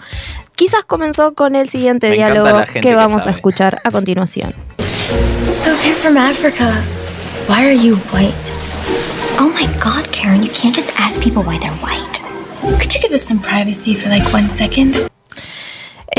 Quizás 0.56 0.84
comenzó 0.86 1.34
con 1.34 1.56
el 1.56 1.70
siguiente 1.70 2.10
Me 2.10 2.16
diálogo 2.16 2.64
que 2.82 2.96
vamos 2.96 3.28
a 3.28 3.32
escuchar 3.32 3.80
a 3.84 3.92
continuación. 3.92 4.52
So 5.46 5.72
if 5.74 5.86
you're 5.86 5.96
from 5.96 6.18
Africa, 6.18 6.76
why 7.48 7.66
are 7.66 7.76
you 7.78 7.96
white? 8.12 8.34
Oh 9.40 9.50
my 9.50 9.68
god, 9.80 10.08
Karen, 10.12 10.44
you 10.44 10.50
can't 10.50 10.76
just 10.76 10.92
ask 11.00 11.20
people 11.22 11.44
why 11.44 11.58
they're 11.60 11.72
white. 11.82 12.22
Could 12.80 12.94
you 12.94 13.00
give 13.02 13.14
us 13.14 13.22
some 13.24 13.40
privacy 13.40 13.96
for 13.96 14.10
like 14.10 14.26
one 14.34 14.50
second? 14.50 14.96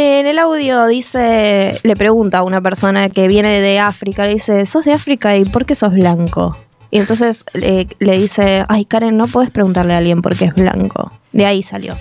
En 0.01 0.29
el 0.29 0.39
audio 0.39 0.87
dice, 0.87 1.81
le 1.83 1.97
pregunta 1.97 2.39
a 2.39 2.43
una 2.45 2.61
persona 2.61 3.09
que 3.09 3.27
viene 3.27 3.61
de 3.61 3.81
África, 3.81 4.27
le 4.27 4.35
dice, 4.35 4.65
¿sos 4.65 4.85
de 4.85 4.93
África 4.93 5.37
y 5.37 5.45
por 5.45 5.67
qué 5.67 5.75
sos 5.75 5.93
blanco? 5.93 6.57
Y 6.93 6.99
entonces 6.99 7.45
le, 7.53 7.89
le 7.99 8.17
dice, 8.17 8.65
ay 8.69 8.85
Karen, 8.85 9.17
no 9.17 9.27
puedes 9.27 9.51
preguntarle 9.51 9.95
a 9.95 9.97
alguien 9.97 10.23
por 10.23 10.37
qué 10.37 10.45
es 10.45 10.55
blanco. 10.55 11.11
De 11.33 11.47
ahí 11.47 11.65
salió. 11.65 11.97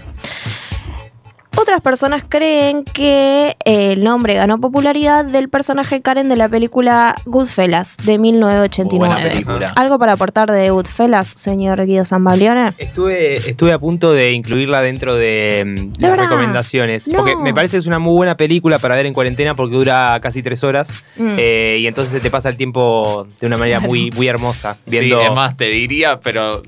Otras 1.56 1.82
personas 1.82 2.24
creen 2.28 2.84
que 2.84 3.56
eh, 3.66 3.94
el 3.94 4.04
nombre 4.04 4.36
ganó 4.36 4.60
popularidad 4.60 5.26
del 5.26 5.50
personaje 5.50 6.02
Karen 6.02 6.30
de 6.30 6.36
la 6.36 6.48
película 6.50 7.16
Goodfellas 7.26 7.98
de 8.04 8.20
1989. 8.20 9.14
Buena 9.16 9.30
película. 9.30 9.74
¿Algo 9.76 9.98
para 9.98 10.14
aportar 10.14 10.52
de 10.52 10.70
Goodfellas, 10.70 11.34
señor 11.36 11.84
Guido 11.86 12.06
Zambalione? 12.06 12.70
Estuve, 12.78 13.38
estuve 13.50 13.74
a 13.74 13.80
punto 13.80 14.14
de 14.14 14.34
incluirla 14.34 14.82
dentro 14.82 15.16
de, 15.16 15.64
mm, 15.66 15.76
¿De 15.94 16.02
las 16.02 16.12
verdad? 16.12 16.26
recomendaciones. 16.26 17.08
No. 17.08 17.18
Porque 17.20 17.36
me 17.36 17.54
parece 17.54 17.72
que 17.78 17.80
es 17.80 17.88
una 17.88 18.00
muy 18.00 18.14
buena 18.14 18.38
película 18.38 18.78
para 18.78 18.96
ver 18.96 19.06
en 19.08 19.14
cuarentena 19.14 19.56
porque 19.56 19.76
dura 19.76 20.20
casi 20.22 20.44
tres 20.44 20.64
horas. 20.64 20.94
Mm. 21.16 21.36
eh, 21.38 21.78
y 21.82 21.88
entonces 21.88 22.14
se 22.14 22.20
te 22.20 22.30
pasa 22.30 22.50
el 22.50 22.58
tiempo 22.58 23.26
de 23.42 23.48
una 23.48 23.58
manera 23.58 23.80
muy, 23.80 24.12
muy 24.12 24.28
hermosa. 24.28 24.78
Viendo, 24.86 25.20
Sí, 25.20 25.26
es 25.26 25.34
más, 25.34 25.58
te 25.58 25.66
diría, 25.66 26.20
pero 26.20 26.62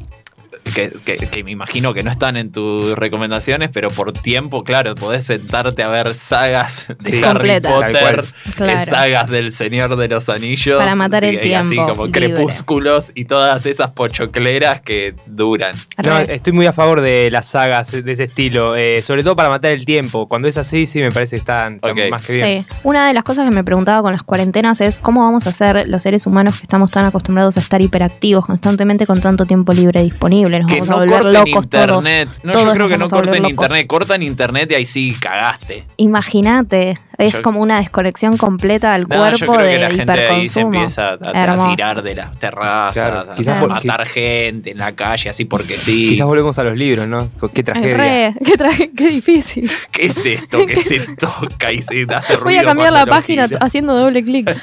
que, 0.72 0.92
que- 1.06 1.18
que 1.28 1.44
me 1.44 1.52
imagino 1.52 1.94
que 1.94 2.04
no 2.04 2.12
están 2.12 2.38
en 2.38 2.52
tus 2.52 2.96
recomendaciones, 2.98 3.70
pero 3.74 3.90
por 3.92 4.14
tiempo, 4.14 4.64
claro, 4.64 4.96
podés 4.96 5.26
sentarte 5.26 5.84
a 5.84 5.88
ver 5.90 6.14
sagas 6.16 6.88
de 7.00 7.12
Sí. 7.12 7.22
Harry. 7.24 7.60
Potter. 7.62 8.26
Claro. 8.56 8.80
eh, 8.82 8.86
sagas 8.86 9.30
del 9.30 9.52
Señor 9.52 9.96
de 9.96 10.08
los 10.08 10.30
Anillos. 10.30 10.78
Para 10.78 10.96
matar 10.96 11.24
el 11.24 11.44
y- 11.46 11.50
y 11.50 11.54
Así 11.54 11.76
como 11.76 12.06
libre. 12.06 12.34
crepúsculos 12.34 13.12
y 13.16 13.26
todas 13.26 13.66
esas 13.66 13.92
pochocleras 13.92 14.82
que 14.82 15.16
duran. 15.26 15.76
No, 16.04 16.18
estoy 16.20 16.54
muy 16.54 16.66
a 16.66 16.74
favor 16.74 17.02
de 17.02 17.30
las 17.32 17.48
sagas 17.48 17.92
de 17.92 18.12
ese 18.12 18.24
estilo, 18.24 18.76
eh, 18.76 19.02
sobre 19.02 19.24
todo 19.24 19.36
para 19.36 19.50
matar 19.50 19.72
el 19.72 19.86
tiempo. 19.86 20.28
Cuando 20.28 20.48
es 20.48 20.58
así, 20.58 20.86
sí 20.86 21.00
me 21.02 21.12
parece 21.12 21.36
que 21.36 21.40
están, 21.40 21.80
más 22.12 22.22
que 22.26 22.34
bien. 22.34 22.64
Sí, 22.64 22.74
una 22.84 23.08
de 23.08 23.14
las 23.14 23.24
cosas 23.24 23.46
que 23.48 23.52
me 23.56 23.64
preguntaba 23.64 24.02
con 24.02 24.12
las 24.14 24.24
cuarentenas 24.24 24.82
es 24.82 25.00
cómo 25.00 25.22
vamos 25.22 25.46
a 25.48 25.50
hacer 25.50 25.88
los 25.88 26.02
seres 26.02 26.26
humanos 26.28 26.56
que 26.58 26.64
estamos 26.64 26.92
tan 26.92 27.06
acostumbrados 27.06 27.58
a 27.58 27.60
estar 27.60 27.82
hiperactivos 27.82 28.46
constantemente 28.46 29.06
con 29.06 29.22
tanto 29.22 29.46
tiempo 29.46 29.74
libre 29.74 30.04
disponible. 30.04 30.59
Nos 30.62 30.72
Que 30.72 30.80
vamos 30.82 30.90
no 30.90 30.96
a 30.96 31.00
volver 31.00 31.12
corten 31.22 31.34
locos 31.34 31.64
internet. 31.66 32.30
todos. 32.30 32.44
No, 32.46 32.54
Todos 32.54 32.66
yo 32.68 32.74
creo 32.74 32.88
que 32.90 32.98
no 32.98 33.10
corten 33.10 33.46
internet. 33.46 33.88
Cortan 33.88 34.24
internet 34.24 34.72
y 34.72 34.76
ahí 34.76 34.86
sí 34.86 35.16
cagaste. 35.20 35.86
Imagínate, 35.98 37.00
es 37.20 37.34
Yo- 37.36 37.42
como 37.44 37.62
una 37.62 37.78
desconexión 37.80 38.36
completa 38.38 38.94
del 38.94 39.04
No, 39.04 39.16
yo 39.30 39.38
cuerpo 39.38 39.54
creo 39.54 39.66
de 39.68 39.74
que 39.76 39.80
la 39.80 39.90
gente 39.92 40.12
ahí 40.12 40.48
se 40.48 40.60
hiperconsumo. 40.62 40.74
empieza 40.76 41.10
a, 41.14 41.76
tirar 41.76 42.02
de 42.02 42.16
las 42.16 42.32
terrazas, 42.40 42.94
Claro, 42.94 43.32
a- 43.32 43.36
quizás 43.36 43.58
a 43.58 43.60
por- 43.60 43.70
matar 43.70 44.06
gente 44.08 44.72
en 44.72 44.78
la 44.80 44.94
calle, 44.94 45.30
así 45.30 45.46
porque 45.46 45.78
sí. 45.78 46.10
Quizás 46.10 46.26
volvemos 46.26 46.58
a 46.58 46.64
los 46.64 46.76
libros, 46.76 47.08
¿no? 47.08 47.30
Qué 47.54 47.62
tragedia. 47.64 47.98
re, 47.98 48.34
qué, 48.44 48.58
traje- 48.58 48.92
qué 48.96 49.08
difícil. 49.10 49.70
¿Qué 49.92 50.08
es 50.08 50.26
esto 50.26 50.66
que 50.66 50.78
se 50.78 51.00
toca 51.16 51.72
y 51.72 51.82
se 51.82 52.06
hace 52.14 52.34
ruido? 52.36 52.44
Voy 52.46 52.58
a 52.58 52.64
cambiar 52.64 52.94
la 52.94 53.06
página 53.06 53.48
gira? 53.48 53.60
haciendo 53.62 53.96
doble 53.96 54.24
clic. 54.24 54.50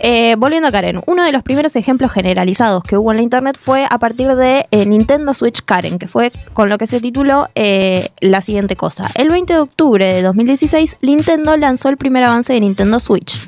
Eh, 0.00 0.36
volviendo 0.38 0.68
a 0.68 0.70
Karen, 0.70 1.00
uno 1.06 1.24
de 1.24 1.32
los 1.32 1.42
primeros 1.42 1.74
ejemplos 1.74 2.12
generalizados 2.12 2.84
que 2.84 2.96
hubo 2.96 3.10
en 3.10 3.16
la 3.16 3.22
internet 3.24 3.58
fue 3.60 3.84
a 3.90 3.98
partir 3.98 4.28
de 4.36 4.64
eh, 4.70 4.86
Nintendo 4.86 5.34
Switch 5.34 5.60
Karen, 5.64 5.98
que 5.98 6.06
fue 6.06 6.30
con 6.52 6.68
lo 6.68 6.78
que 6.78 6.86
se 6.86 7.00
tituló 7.00 7.48
eh, 7.56 8.10
la 8.20 8.40
siguiente 8.40 8.76
cosa. 8.76 9.10
El 9.16 9.28
20 9.28 9.54
de 9.54 9.58
octubre 9.58 10.06
de 10.06 10.22
2016, 10.22 10.98
Nintendo 11.02 11.56
lanzó 11.56 11.88
el 11.88 11.96
primer 11.98 12.24
avance 12.24 12.52
de 12.52 12.60
Nintendo 12.60 12.98
Switch. 13.00 13.38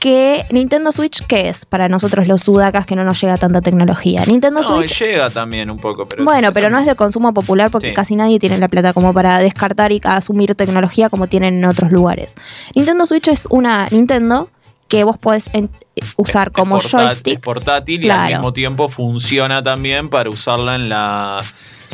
Que 0.00 0.44
Nintendo 0.50 0.92
Switch, 0.92 1.22
¿qué 1.26 1.48
es? 1.48 1.66
Para 1.66 1.88
nosotros 1.88 2.26
los 2.26 2.42
sudacas 2.42 2.86
que 2.86 2.96
no 2.96 3.04
nos 3.04 3.20
llega 3.20 3.36
tanta 3.36 3.60
tecnología. 3.60 4.22
Nintendo 4.26 4.60
No, 4.62 4.66
Switch 4.66 4.98
llega 4.98 5.28
también 5.30 5.70
un 5.70 5.78
poco, 5.78 6.06
pero. 6.08 6.24
bueno, 6.24 6.52
pero 6.52 6.70
no 6.70 6.78
es 6.78 6.86
de 6.86 6.94
consumo 6.94 7.32
popular 7.34 7.70
porque 7.70 7.88
Sí. 7.88 7.94
casi 7.94 8.16
nadie 8.16 8.38
tiene 8.38 8.58
la 8.58 8.68
plata 8.68 8.92
como 8.94 9.12
para 9.12 9.38
descartar 9.38 9.92
y 9.92 10.00
asumir 10.02 10.54
tecnología 10.54 11.10
como 11.10 11.26
tienen 11.26 11.54
en 11.58 11.64
otros 11.66 11.92
lugares. 11.92 12.34
Nintendo 12.74 13.04
Switch 13.06 13.28
es 13.28 13.46
una 13.50 13.86
Nintendo 13.90 14.48
que 14.88 15.04
vos 15.04 15.16
podés 15.18 15.50
en- 15.52 15.70
usar 16.16 16.50
como 16.50 16.76
portá- 16.78 17.08
joystick. 17.08 17.34
es 17.38 17.40
portátil 17.40 18.04
y 18.04 18.10
al 18.10 18.32
mismo 18.32 18.52
tiempo 18.52 18.88
funciona 18.88 19.62
también 19.62 20.08
para 20.08 20.30
usarla 20.30 20.74
en 20.76 20.88
la. 20.88 21.42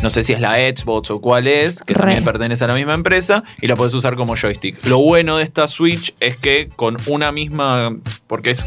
No 0.02 0.08
sé 0.08 0.22
si 0.22 0.32
es 0.32 0.40
la 0.40 0.54
Xbox 0.54 1.10
o 1.10 1.20
cuál 1.20 1.46
es, 1.46 1.82
que 1.82 1.92
Re. 1.92 2.00
también 2.00 2.24
pertenece 2.24 2.64
a 2.64 2.68
la 2.68 2.74
misma 2.74 2.94
empresa, 2.94 3.44
y 3.60 3.66
la 3.66 3.76
puedes 3.76 3.92
usar 3.92 4.14
como 4.14 4.34
joystick. 4.34 4.86
Lo 4.86 4.98
bueno 4.98 5.36
de 5.36 5.44
esta 5.44 5.68
Switch 5.68 6.14
es 6.20 6.38
que 6.38 6.70
con 6.74 6.96
una 7.06 7.32
misma. 7.32 7.96
Porque 8.26 8.50
es 8.50 8.66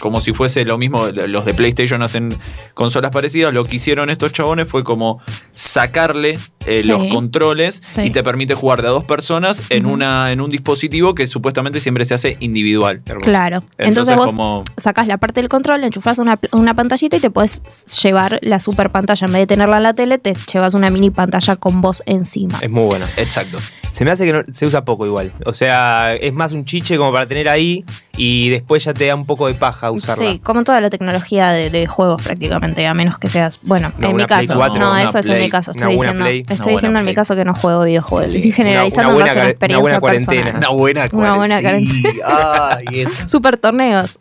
como 0.00 0.20
si 0.20 0.32
fuese 0.32 0.64
lo 0.64 0.78
mismo, 0.78 1.06
los 1.08 1.44
de 1.44 1.54
PlayStation 1.54 2.02
hacen 2.02 2.36
consolas 2.74 3.10
parecidas, 3.10 3.52
lo 3.54 3.64
que 3.64 3.76
hicieron 3.76 4.10
estos 4.10 4.32
chabones 4.32 4.68
fue 4.68 4.84
como 4.84 5.20
sacarle 5.50 6.38
eh, 6.66 6.82
Sí. 6.82 6.88
los 6.88 7.04
controles 7.06 7.80
Sí. 7.86 8.02
y 8.02 8.10
te 8.10 8.22
permite 8.24 8.54
jugar 8.54 8.82
de 8.82 8.88
a 8.88 8.90
dos 8.90 9.04
personas 9.04 9.62
en, 9.70 9.86
una, 9.86 10.32
en 10.32 10.40
un 10.40 10.50
dispositivo 10.50 11.14
que 11.14 11.26
supuestamente 11.28 11.80
siempre 11.80 12.04
se 12.04 12.14
hace 12.14 12.36
individual. 12.40 13.02
Claro. 13.22 13.58
Entonces, 13.78 13.88
Entonces, 13.88 14.16
vos 14.16 14.26
como 14.26 14.64
sacás 14.76 15.06
la 15.06 15.16
parte 15.18 15.40
del 15.40 15.48
control, 15.48 15.80
le 15.80 15.86
enchufás 15.88 16.18
una, 16.18 16.38
una 16.52 16.74
pantallita 16.74 17.16
y 17.16 17.20
te 17.20 17.30
puedes 17.30 17.62
llevar 18.02 18.38
la 18.42 18.58
super 18.60 18.90
pantalla. 18.90 19.26
En 19.26 19.32
vez 19.32 19.42
de 19.42 19.46
tenerla 19.46 19.76
en 19.76 19.82
la 19.84 19.94
tele, 19.94 20.18
te 20.18 20.34
llevas 20.52 20.74
una 20.74 20.90
mini 20.90 21.10
pantalla 21.10 21.54
con 21.56 21.80
vos 21.80 22.02
encima. 22.06 22.58
Es 22.60 22.70
muy 22.70 22.84
bueno. 22.84 23.06
Exacto. 23.16 23.58
Se 23.96 24.04
me 24.04 24.10
hace 24.10 24.26
que 24.26 24.32
no- 24.34 24.42
se 24.52 24.66
usa 24.66 24.84
poco 24.84 25.06
igual. 25.06 25.32
O 25.46 25.54
sea, 25.54 26.14
es 26.16 26.34
más 26.34 26.52
un 26.52 26.66
chiche 26.66 26.98
como 26.98 27.12
para 27.12 27.24
tener 27.24 27.48
ahí 27.48 27.82
y 28.18 28.50
después 28.50 28.84
ya 28.84 28.92
te 28.92 29.06
da 29.06 29.14
un 29.14 29.24
poco 29.24 29.46
de 29.46 29.54
paja 29.54 29.90
usarla. 29.90 30.22
Sí, 30.32 30.38
como 30.42 30.64
toda 30.64 30.82
la 30.82 30.90
tecnología 30.90 31.50
de, 31.52 31.70
de 31.70 31.86
juegos 31.86 32.20
prácticamente, 32.22 32.86
a 32.86 32.92
menos 32.92 33.16
que 33.18 33.30
seas, 33.30 33.58
bueno, 33.62 33.90
Una 33.96 34.08
en 34.08 34.16
mi 34.16 34.24
caso, 34.26 34.54
4, 34.54 34.78
no, 34.78 34.90
una 34.90 35.02
eso 35.02 35.18
es 35.18 35.28
en 35.30 35.40
mi 35.40 35.48
caso, 35.48 35.70
una 35.70 35.80
estoy 35.80 35.94
diciendo, 35.96 36.24
Play, 36.24 36.42
una 36.46 36.54
estoy 36.54 36.72
diciendo 36.74 36.98
en 36.98 37.04
mi 37.06 37.14
caso 37.14 37.36
que 37.36 37.44
no 37.46 37.54
juego 37.54 37.84
videojuegos, 37.84 38.32
Sí, 38.32 38.38
estoy 38.38 38.52
generalizando 38.52 39.16
una 39.16 39.26
en 39.26 39.32
buena 39.32 39.40
una 39.42 39.50
experiencia 39.50 39.82
una 39.82 39.98
buena 39.98 40.00
cuarentena. 40.00 40.42
personal. 40.42 40.58
Una 40.58 40.68
buena 40.68 41.08
Una 41.12 41.34
buena 41.36 41.60
cuarentena. 41.62 42.78
Sí, 42.90 43.04
Super 43.26 43.56
torneos. 43.56 44.18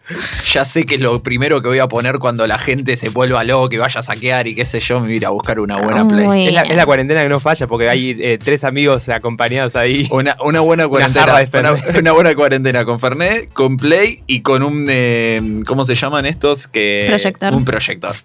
Ya 0.53 0.63
sé 0.65 0.85
que 0.85 0.95
es 0.95 1.01
lo 1.01 1.21
primero 1.21 1.61
que 1.61 1.67
voy 1.67 1.79
a 1.79 1.87
poner 1.87 2.19
cuando 2.19 2.47
la 2.47 2.57
gente 2.57 2.95
se 2.97 3.09
vuelva 3.09 3.43
loco, 3.43 3.69
que 3.69 3.77
vaya 3.77 3.99
a 3.99 4.03
saquear 4.03 4.47
y 4.47 4.55
qué 4.55 4.65
sé 4.65 4.79
yo, 4.79 4.99
me 4.99 5.07
voy 5.07 5.13
a 5.13 5.17
ir 5.17 5.25
a 5.25 5.29
buscar 5.29 5.59
una 5.59 5.77
buena 5.77 6.03
Muy 6.03 6.13
play. 6.23 6.47
Es 6.47 6.53
la, 6.53 6.61
bien. 6.63 6.71
es 6.71 6.77
la 6.77 6.85
cuarentena 6.85 7.23
que 7.23 7.29
no 7.29 7.39
falla 7.39 7.67
porque 7.67 7.89
hay 7.89 8.15
eh, 8.19 8.37
tres 8.41 8.63
amigos 8.63 9.09
acompañados 9.09 9.64
ahí. 9.75 10.07
Una, 10.11 10.37
una 10.43 10.59
buena 10.59 10.87
cuarentena. 10.87 11.37
de 11.39 11.47
Fernet. 11.47 11.89
Una, 11.89 11.99
una 11.99 12.11
buena 12.11 12.35
cuarentena 12.35 12.85
con 12.85 12.99
Fernet, 12.99 13.51
con 13.53 13.77
Play 13.77 14.21
y 14.27 14.41
con 14.41 14.61
un. 14.63 14.85
eh, 14.89 15.41
¿Cómo 15.65 15.85
se 15.85 15.95
llaman 15.95 16.25
estos? 16.25 16.67
Que, 16.67 17.05
Proyector. 17.07 17.53
Un 17.53 17.65
proyector. 17.65 18.15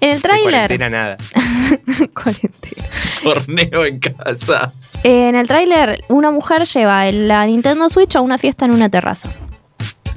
En 0.00 0.10
el 0.10 0.22
tráiler, 0.22 0.50
cuarentena 0.68 0.88
nada. 0.90 1.16
Cuarentena. 2.14 2.86
Torneo 3.22 3.84
en 3.84 3.98
casa. 3.98 4.72
en 5.02 5.36
el 5.36 5.46
tráiler, 5.46 5.98
una 6.08 6.30
mujer 6.30 6.64
lleva 6.66 7.10
la 7.12 7.46
Nintendo 7.46 7.88
Switch 7.88 8.16
a 8.16 8.20
una 8.20 8.38
fiesta 8.38 8.64
en 8.64 8.72
una 8.72 8.88
terraza. 8.88 9.28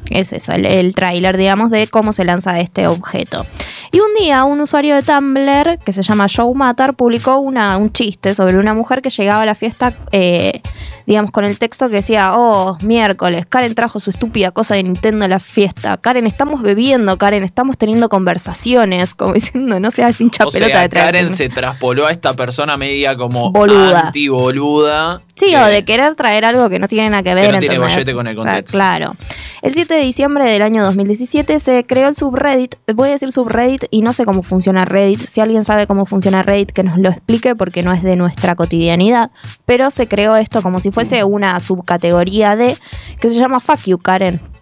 Es 0.10 0.34
eso, 0.34 0.52
el, 0.52 0.66
el 0.66 0.94
tráiler, 0.96 1.38
digamos, 1.38 1.72
de 1.72 1.88
cómo 1.88 2.14
se 2.14 2.24
lanza 2.26 2.60
este 2.60 2.88
objeto. 2.88 3.46
Y 3.92 4.00
un 4.00 4.14
día 4.20 4.44
un 4.44 4.60
usuario 4.62 4.96
de 4.96 5.02
Tumblr, 5.02 5.80
que 5.84 5.94
se 5.94 6.04
llama 6.04 6.28
Joe 6.34 6.54
Matter, 6.54 6.94
publicó 6.94 7.38
una, 7.38 7.78
un 7.78 7.92
chiste 7.92 8.36
sobre 8.36 8.58
una 8.58 8.74
mujer 8.74 9.02
que 9.02 9.10
llegaba 9.10 9.42
a 9.44 9.46
la 9.46 9.56
fiesta, 9.56 9.94
eh, 10.12 10.62
digamos, 11.08 11.32
con 11.32 11.46
el 11.46 11.58
texto 11.58 11.90
que 11.90 11.96
decía, 11.98 12.34
oh, 12.36 12.78
miércoles, 12.82 13.46
Karen 13.48 13.76
trajo 13.76 14.00
su 14.00 14.10
estúpida 14.10 14.52
cosa 14.52 14.76
de 14.76 14.84
Nintendo 14.84 15.26
a 15.26 15.28
la 15.28 15.40
fiesta. 15.40 15.98
Karen, 15.98 16.28
estamos 16.28 16.62
bebiendo, 16.62 17.18
Karen, 17.18 17.44
estamos 17.44 17.78
teniendo 17.78 18.10
conversaciones, 18.10 19.16
como 19.16 19.34
diciendo, 19.34 19.80
no 19.80 19.90
seas 19.90 20.20
hincha 20.20 20.46
O 20.46 20.52
pelota 20.52 20.72
sea, 20.74 20.82
de 20.82 20.90
Karen 20.90 21.28
mí". 21.30 21.32
se 21.36 21.50
traspoló 21.50 22.08
a 22.08 22.12
esta 22.12 22.34
persona 22.36 22.78
media 22.78 23.16
como 23.16 23.52
Boluda. 23.52 24.08
anti-boluda. 24.08 25.22
Sí, 25.36 25.48
que- 25.50 25.58
o 25.58 25.66
de 25.66 25.84
querer 25.86 26.16
traer 26.16 26.46
algo 26.46 26.70
que 26.70 26.78
no 26.80 26.88
tiene 26.88 27.10
nada 27.10 27.24
que 27.24 27.34
ver. 27.36 27.52
no 27.54 27.60
tiene 27.60 27.78
gollete 27.78 28.14
con 28.14 28.28
el 28.28 28.38
O 28.38 28.44
sea, 28.44 28.52
contexto. 28.54 28.72
claro. 28.78 29.14
El 29.62 29.74
7 29.74 29.93
de 29.94 30.02
diciembre 30.02 30.46
del 30.46 30.62
año 30.62 30.84
2017 30.84 31.60
se 31.60 31.86
creó 31.86 32.08
el 32.08 32.16
subreddit. 32.16 32.76
Voy 32.94 33.10
a 33.10 33.12
decir 33.14 33.32
subreddit 33.32 33.86
y 33.92 34.02
no 34.02 34.14
sé 34.14 34.26
cómo 34.26 34.44
funciona 34.44 34.86
Reddit. 34.86 35.22
Si 35.22 35.42
alguien 35.42 35.64
sabe 35.66 35.88
cómo 35.88 36.06
funciona 36.06 36.44
Reddit, 36.44 36.72
que 36.72 36.84
nos 36.84 36.98
lo 36.98 37.10
explique 37.10 37.56
porque 37.56 37.84
no 37.84 37.94
es 37.94 38.04
de 38.04 38.16
nuestra 38.16 38.56
cotidianidad. 38.56 39.32
Pero 39.66 39.92
se 39.92 40.08
creó 40.08 40.36
esto 40.36 40.62
como 40.62 40.80
si 40.80 40.92
fuese 40.92 41.24
una 41.24 41.60
subcategoría 41.60 42.56
de 42.56 42.78
que 43.20 43.30
se 43.30 43.40
llama 43.40 43.60
Fuck 43.60 43.84
You 43.86 43.98
Karen. 43.98 44.53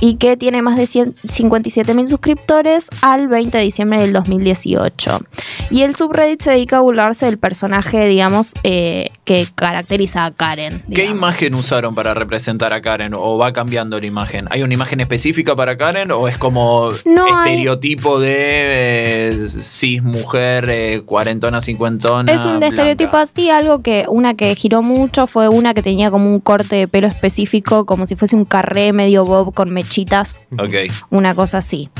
Y 0.00 0.14
que 0.14 0.36
tiene 0.36 0.62
más 0.62 0.76
de 0.76 0.86
57 0.86 1.94
mil 1.94 2.08
suscriptores 2.08 2.86
al 3.02 3.28
20 3.28 3.58
de 3.58 3.64
diciembre 3.64 4.00
del 4.00 4.12
2018. 4.12 5.20
Y 5.70 5.82
el 5.82 5.94
subreddit 5.94 6.40
se 6.42 6.50
dedica 6.52 6.78
a 6.78 6.80
burlarse 6.80 7.26
del 7.26 7.38
personaje, 7.38 8.06
digamos, 8.06 8.54
eh, 8.62 9.10
que 9.24 9.46
caracteriza 9.54 10.24
a 10.24 10.30
Karen. 10.32 10.82
¿Qué 10.92 11.04
imagen 11.04 11.54
usaron 11.54 11.94
para 11.94 12.14
representar 12.14 12.72
a 12.72 12.80
Karen? 12.80 13.12
¿O 13.14 13.36
va 13.38 13.52
cambiando 13.52 14.00
la 14.00 14.06
imagen? 14.06 14.46
¿Hay 14.50 14.62
una 14.62 14.74
imagen 14.74 15.00
específica 15.00 15.54
para 15.54 15.76
Karen? 15.76 16.10
¿O 16.12 16.28
es 16.28 16.38
como 16.38 16.90
No 17.04 17.24
hay- 17.24 17.52
estereotipo 17.54 18.18
de 18.20 18.30
eh, 19.32 19.48
cis 19.48 20.02
mujer, 20.02 20.68
eh, 20.70 21.02
cuarentona, 21.04 21.60
cincuentona? 21.60 22.32
Es 22.32 22.44
un 22.44 22.52
blanca? 22.58 22.68
estereotipo 22.68 23.16
así, 23.16 23.50
algo 23.50 23.80
que 23.80 24.06
una 24.08 24.34
que 24.34 24.54
giró 24.54 24.82
mucho 24.82 25.26
fue 25.26 25.48
una 25.48 25.74
que 25.74 25.82
tenía 25.82 26.10
como 26.10 26.32
un 26.32 26.40
corte 26.40 26.76
de 26.76 26.88
pelo 26.88 27.06
específico, 27.06 27.84
como 27.86 28.06
si 28.06 28.16
fuese 28.16 28.34
un 28.36 28.44
carré 28.44 28.92
medio 28.92 29.24
bob 29.24 29.52
con 29.54 29.70
Ok. 30.58 30.74
una 31.10 31.34
cosa 31.34 31.58
así. 31.58 31.90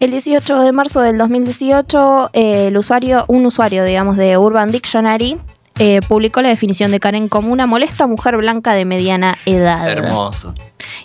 El 0.00 0.10
18 0.10 0.60
de 0.60 0.72
marzo 0.72 1.00
del 1.00 1.16
2018, 1.18 2.30
eh, 2.32 2.66
el 2.68 2.76
usuario, 2.76 3.24
un 3.28 3.46
usuario, 3.46 3.84
digamos, 3.84 4.16
de 4.16 4.36
Urban 4.36 4.70
Dictionary 4.70 5.38
eh, 5.78 6.00
publicó 6.06 6.40
la 6.42 6.50
definición 6.50 6.90
de 6.92 7.00
Karen 7.00 7.28
como 7.28 7.52
una 7.52 7.66
molesta 7.66 8.06
mujer 8.06 8.36
blanca 8.36 8.74
de 8.74 8.84
mediana 8.84 9.36
edad. 9.46 9.88
Hermoso. 9.88 10.54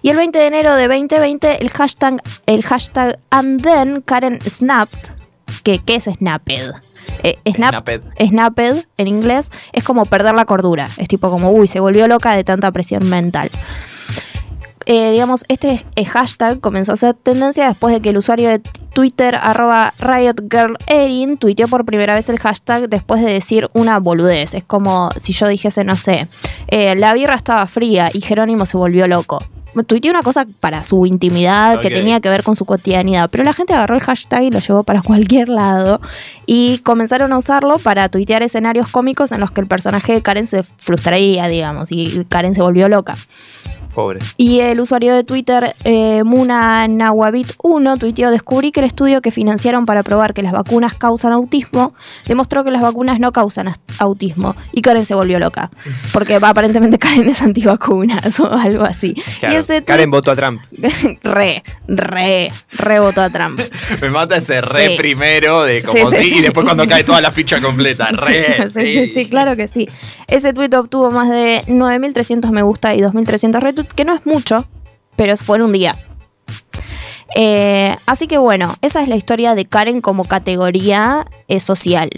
Y 0.02 0.10
el 0.10 0.18
20 0.18 0.38
de 0.38 0.46
enero 0.48 0.76
de 0.76 0.88
2020, 0.88 1.62
el 1.62 1.70
hashtag, 1.72 2.22
el 2.46 2.64
hashtag 2.64 3.18
and 3.32 3.64
then 3.64 4.02
Karen 4.02 4.40
snapped, 4.48 5.12
que 5.64 5.80
¿qué 5.80 5.96
es 5.96 6.04
snapped? 6.06 6.74
Eh, 7.24 7.38
snap- 7.46 7.70
Snapped. 7.72 8.02
snapped 8.28 8.86
en 8.98 9.08
inglés 9.08 9.50
es 9.74 9.84
como 9.84 10.06
perder 10.06 10.36
la 10.36 10.46
cordura. 10.46 10.90
Es 10.98 11.08
tipo 11.08 11.30
como, 11.32 11.52
uy, 11.52 11.68
se 11.68 11.80
volvió 11.80 12.08
loca 12.08 12.36
de 12.36 12.44
tanta 12.44 12.72
presión 12.72 13.08
mental. 13.10 13.50
Eh, 14.86 15.12
digamos, 15.12 15.46
este 15.50 15.86
eh, 15.96 16.06
hashtag 16.06 16.60
comenzó 16.60 16.94
a 16.94 16.96
ser 16.96 17.14
tendencia 17.14 17.68
después 17.68 17.94
de 17.94 18.02
que 18.02 18.10
el 18.10 18.18
usuario 18.18 18.50
de 18.50 18.60
Twitter, 18.60 19.36
arroba 19.36 19.94
RiotGirlErin, 20.00 21.38
tuiteó 21.38 21.68
por 21.68 21.86
primera 21.86 22.16
vez 22.16 22.30
el 22.30 22.40
hashtag 22.40 22.90
después 22.90 23.24
de 23.24 23.32
decir 23.32 23.70
una 23.74 24.00
boludez. 24.00 24.54
Es 24.54 24.64
como 24.64 25.10
si 25.18 25.34
yo 25.34 25.48
dijese, 25.48 25.84
no 25.84 25.98
sé, 25.98 26.28
eh, 26.68 26.96
la 26.96 27.14
birra 27.14 27.36
estaba 27.36 27.68
fría 27.68 28.10
y 28.14 28.22
Jerónimo 28.22 28.66
se 28.66 28.78
volvió 28.78 29.08
loco. 29.08 29.44
Tuiteó 29.86 30.10
una 30.10 30.24
cosa 30.24 30.46
para 30.60 30.84
su 30.84 31.06
intimidad 31.06 31.80
que 31.80 31.90
tenía 31.92 32.20
que 32.20 32.30
ver 32.30 32.44
con 32.44 32.56
su 32.56 32.66
cotidianidad, 32.66 33.30
pero 33.30 33.44
la 33.44 33.54
gente 33.54 33.74
agarró 33.74 33.96
el 33.96 34.02
hashtag 34.02 34.44
y 34.44 34.52
lo 34.52 34.60
llevó 34.60 34.84
para 34.84 35.02
cualquier 35.04 35.50
lado 35.50 36.02
y 36.48 36.80
comenzaron 36.80 37.32
a 37.34 37.38
usarlo 37.38 37.78
para 37.78 38.10
tuitear 38.10 38.42
escenarios 38.42 38.88
cómicos 38.88 39.32
en 39.32 39.40
los 39.40 39.52
que 39.52 39.62
el 39.62 39.68
personaje 39.68 40.14
de 40.14 40.22
Karen 40.22 40.48
se 40.48 40.64
frustraría, 40.64 41.48
digamos, 41.48 41.92
y 41.92 42.26
Karen 42.28 42.56
se 42.56 42.62
volvió 42.62 42.90
loca. 42.90 43.16
Pobre. 43.94 44.20
Y 44.38 44.60
el 44.62 44.80
usuario 44.80 45.14
de 45.16 45.24
Twitter, 45.24 45.74
eh, 45.84 46.24
Muna 46.24 46.88
Nawabit1, 46.88 47.98
tuiteó, 48.00 48.32
descubrí 48.32 48.72
que 48.72 48.80
el 48.82 48.86
estudio 48.86 49.22
que 49.22 49.32
financiaron 49.32 49.86
para 49.86 50.04
probar 50.04 50.34
que 50.34 50.42
las 50.44 50.54
vacunas 50.54 50.94
causan 50.96 51.34
autismo, 51.34 51.94
demostró 52.28 52.64
que 52.64 52.72
las 52.72 52.82
vacunas 52.82 53.20
no 53.20 53.32
causan 53.32 53.74
autismo. 53.98 54.56
Y 54.72 54.82
Karen 54.82 55.06
se 55.06 55.16
volvió 55.16 55.40
loca. 55.40 55.70
Porque 56.14 56.36
aparentemente 56.36 56.98
Karen 57.00 57.28
es 57.30 57.42
antivacunas 57.42 58.40
o 58.40 58.52
algo 58.52 58.84
así. 58.86 59.14
Claro, 59.40 59.56
Y 59.56 59.58
ese 59.58 59.84
Karen 59.84 60.12
votó 60.12 60.32
a 60.32 60.36
Trump. 60.36 60.62
re, 61.24 61.64
re, 61.88 62.52
re 62.72 63.00
votó 63.00 63.22
a 63.22 63.30
Trump. 63.30 63.60
Me 64.02 64.10
mata 64.10 64.38
ese 64.38 64.62
re 64.62 64.90
Sí. 64.90 64.96
primero 64.98 65.64
de 65.64 65.84
como 65.84 66.10
Sí, 66.10 66.16
sí, 66.18 66.24
sí, 66.24 66.30
sí. 66.30 66.38
y 66.38 66.42
después 66.42 66.66
cuando 66.66 66.88
cae 66.88 67.04
toda 67.04 67.22
la 67.22 67.32
ficha 67.32 67.60
completa. 67.62 68.10
Re. 68.12 68.70
sí, 68.70 68.86
sí, 68.94 69.08
sí, 69.08 69.26
claro 69.28 69.56
que 69.56 69.68
sí. 69.68 69.88
Ese 70.28 70.54
tweet 70.54 70.70
obtuvo 70.76 71.12
más 71.12 71.30
de 71.30 71.64
9.300 71.68 72.50
me 72.52 72.62
gusta 72.62 72.96
y 72.96 73.00
2.300 73.00 73.60
retweets, 73.60 73.79
que 73.86 74.06
no 74.06 74.14
es 74.14 74.26
mucho, 74.26 74.68
pero 75.16 75.36
fue 75.38 75.58
en 75.58 75.64
un 75.64 75.72
día. 75.72 75.96
Eh, 77.36 77.96
así 78.06 78.28
que 78.28 78.38
bueno, 78.38 78.76
esa 78.82 79.02
es 79.02 79.08
la 79.08 79.16
historia 79.16 79.56
de 79.56 79.66
Karen 79.66 80.02
como 80.02 80.26
categoría 80.26 81.28
eh, 81.48 81.60
social, 81.60 82.10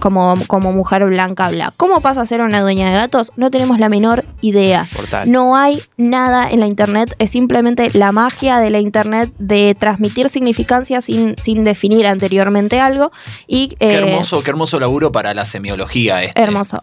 como, 0.00 0.36
como 0.46 0.72
mujer 0.72 1.04
blanca 1.04 1.50
bla. 1.50 1.72
¿Cómo 1.76 2.00
pasa 2.00 2.20
a 2.20 2.26
ser 2.26 2.40
una 2.40 2.60
dueña 2.60 2.88
de 2.90 2.94
gatos? 2.94 3.32
No 3.36 3.50
tenemos 3.50 3.78
la 3.78 3.88
menor 3.88 4.24
idea. 4.40 4.86
No 5.26 5.56
hay 5.56 5.82
nada 5.96 6.48
en 6.48 6.60
la 6.60 6.66
internet, 6.66 7.14
es 7.18 7.30
simplemente 7.30 7.90
la 7.94 8.12
magia 8.12 8.58
de 8.58 8.70
la 8.70 8.78
internet 8.78 9.32
de 9.38 9.74
transmitir 9.74 10.28
significancia 10.28 11.00
sin, 11.00 11.36
sin 11.42 11.64
definir 11.64 12.06
anteriormente 12.06 12.80
algo. 12.80 13.10
Y, 13.46 13.70
Qué 13.80 13.90
eh, 13.90 13.94
hermoso, 13.98 14.42
qué 14.42 14.50
hermoso 14.50 14.78
laburo 14.78 15.10
para 15.10 15.34
la 15.34 15.44
semiología 15.46 16.22
este. 16.22 16.40
Hermoso. 16.40 16.80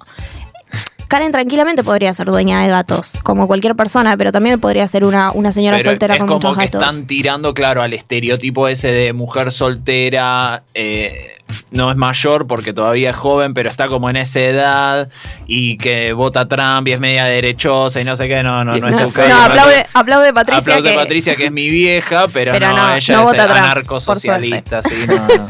Karen 1.07 1.31
tranquilamente 1.31 1.83
podría 1.83 2.13
ser 2.13 2.27
dueña 2.27 2.61
de 2.61 2.67
gatos, 2.69 3.17
como 3.23 3.47
cualquier 3.47 3.75
persona, 3.75 4.15
pero 4.17 4.31
también 4.31 4.59
podría 4.59 4.85
ser 4.87 5.05
una, 5.05 5.31
una 5.31 5.51
señora 5.51 5.77
Pero 5.77 5.91
soltera 5.91 6.13
es 6.15 6.19
con 6.19 6.27
como 6.27 6.39
muchos 6.39 6.57
que 6.57 6.65
gatos. 6.65 6.81
están 6.81 7.07
tirando, 7.07 7.53
claro, 7.53 7.81
al 7.81 7.93
estereotipo 7.93 8.67
ese 8.67 8.89
de 8.91 9.13
mujer 9.13 9.51
soltera, 9.51 10.63
eh, 10.73 11.35
no 11.71 11.89
es 11.91 11.97
mayor 11.97 12.45
porque 12.47 12.73
todavía 12.73 13.11
es 13.11 13.15
joven, 13.15 13.53
pero 13.53 13.69
está 13.69 13.87
como 13.87 14.09
en 14.09 14.17
esa 14.17 14.39
edad 14.41 15.09
y 15.47 15.77
que 15.77 16.11
vota 16.13 16.47
Trump 16.47 16.87
y 16.87 16.91
es 16.91 16.99
media 16.99 17.23
derechosa 17.25 18.01
y 18.01 18.03
no 18.03 18.15
sé 18.17 18.27
qué, 18.27 18.43
no, 18.43 18.65
no, 18.65 18.77
no, 18.77 18.87
es 18.87 18.93
No, 18.93 19.05
tu 19.07 19.13
caso, 19.13 19.29
no, 19.29 19.35
no 19.37 19.43
aplaude, 19.45 19.85
aplaude 19.93 20.33
Patricia. 20.33 20.59
Aplaude 20.73 20.89
que- 20.91 20.95
Patricia, 20.97 21.35
que 21.35 21.45
es 21.45 21.51
mi 21.51 21.69
vieja, 21.69 22.27
pero, 22.33 22.51
Pero 22.51 22.69
no, 22.69 22.75
no, 22.77 22.95
ella 22.95 23.15
no 23.15 23.31
es 23.33 23.39
anarcosocialista, 23.39 24.83
sí, 24.83 24.95
no, 25.07 25.15
no. 25.27 25.47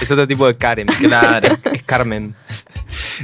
Es 0.00 0.10
otro 0.10 0.26
tipo 0.28 0.46
de 0.46 0.56
Karen. 0.56 0.86
Claro. 1.00 1.56
Es 1.72 1.82
Carmen. 1.84 2.34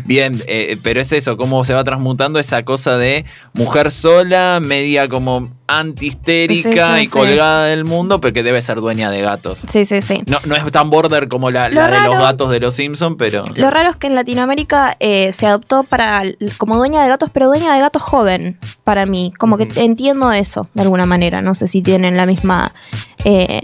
Bien, 0.04 0.42
eh, 0.46 0.76
pero 0.82 1.00
es 1.00 1.12
eso, 1.12 1.36
cómo 1.36 1.64
se 1.64 1.74
va 1.74 1.84
transmutando 1.84 2.38
esa 2.38 2.64
cosa 2.64 2.96
de 2.96 3.24
mujer 3.54 3.90
sola, 3.90 4.60
media 4.60 5.08
como 5.08 5.50
antihistérica 5.66 6.88
Sí, 6.94 6.94
sí, 6.96 7.02
y 7.02 7.06
sí. 7.06 7.10
colgada 7.10 7.66
del 7.66 7.84
mundo, 7.84 8.20
pero 8.20 8.34
que 8.34 8.42
debe 8.42 8.60
ser 8.60 8.80
dueña 8.80 9.10
de 9.10 9.22
gatos. 9.22 9.62
Sí, 9.68 9.84
sí, 9.84 10.02
sí. 10.02 10.22
No, 10.26 10.38
no 10.44 10.54
es 10.54 10.70
tan 10.70 10.90
border 10.90 11.28
como 11.28 11.50
la, 11.50 11.68
Lo 11.68 11.80
la 11.80 11.88
de 11.88 12.00
los 12.08 12.18
gatos 12.18 12.50
de 12.50 12.60
los 12.60 12.74
Simpsons, 12.74 13.16
pero. 13.18 13.42
Lo 13.54 13.70
raro 13.70 13.90
es 13.90 13.96
que 13.96 14.06
en 14.06 14.14
Latinoamérica 14.14 14.96
eh, 15.00 15.32
se 15.32 15.46
adoptó 15.46 15.82
para 15.84 16.22
como 16.58 16.76
dueña 16.76 17.02
de 17.02 17.08
gatos, 17.08 17.30
pero 17.32 17.46
dueña 17.46 17.72
de 17.74 17.80
gatos 17.80 18.02
joven, 18.02 18.58
para 18.84 19.06
mí. 19.06 19.32
Como 19.38 19.56
que 19.56 19.68
entiendo 19.76 20.32
eso, 20.32 20.68
de 20.74 20.82
alguna 20.82 21.06
manera. 21.06 21.42
No 21.42 21.54
sé 21.54 21.68
si 21.68 21.82
tienen 21.82 22.16
la 22.16 22.26
misma 22.26 22.74
eh, 23.24 23.60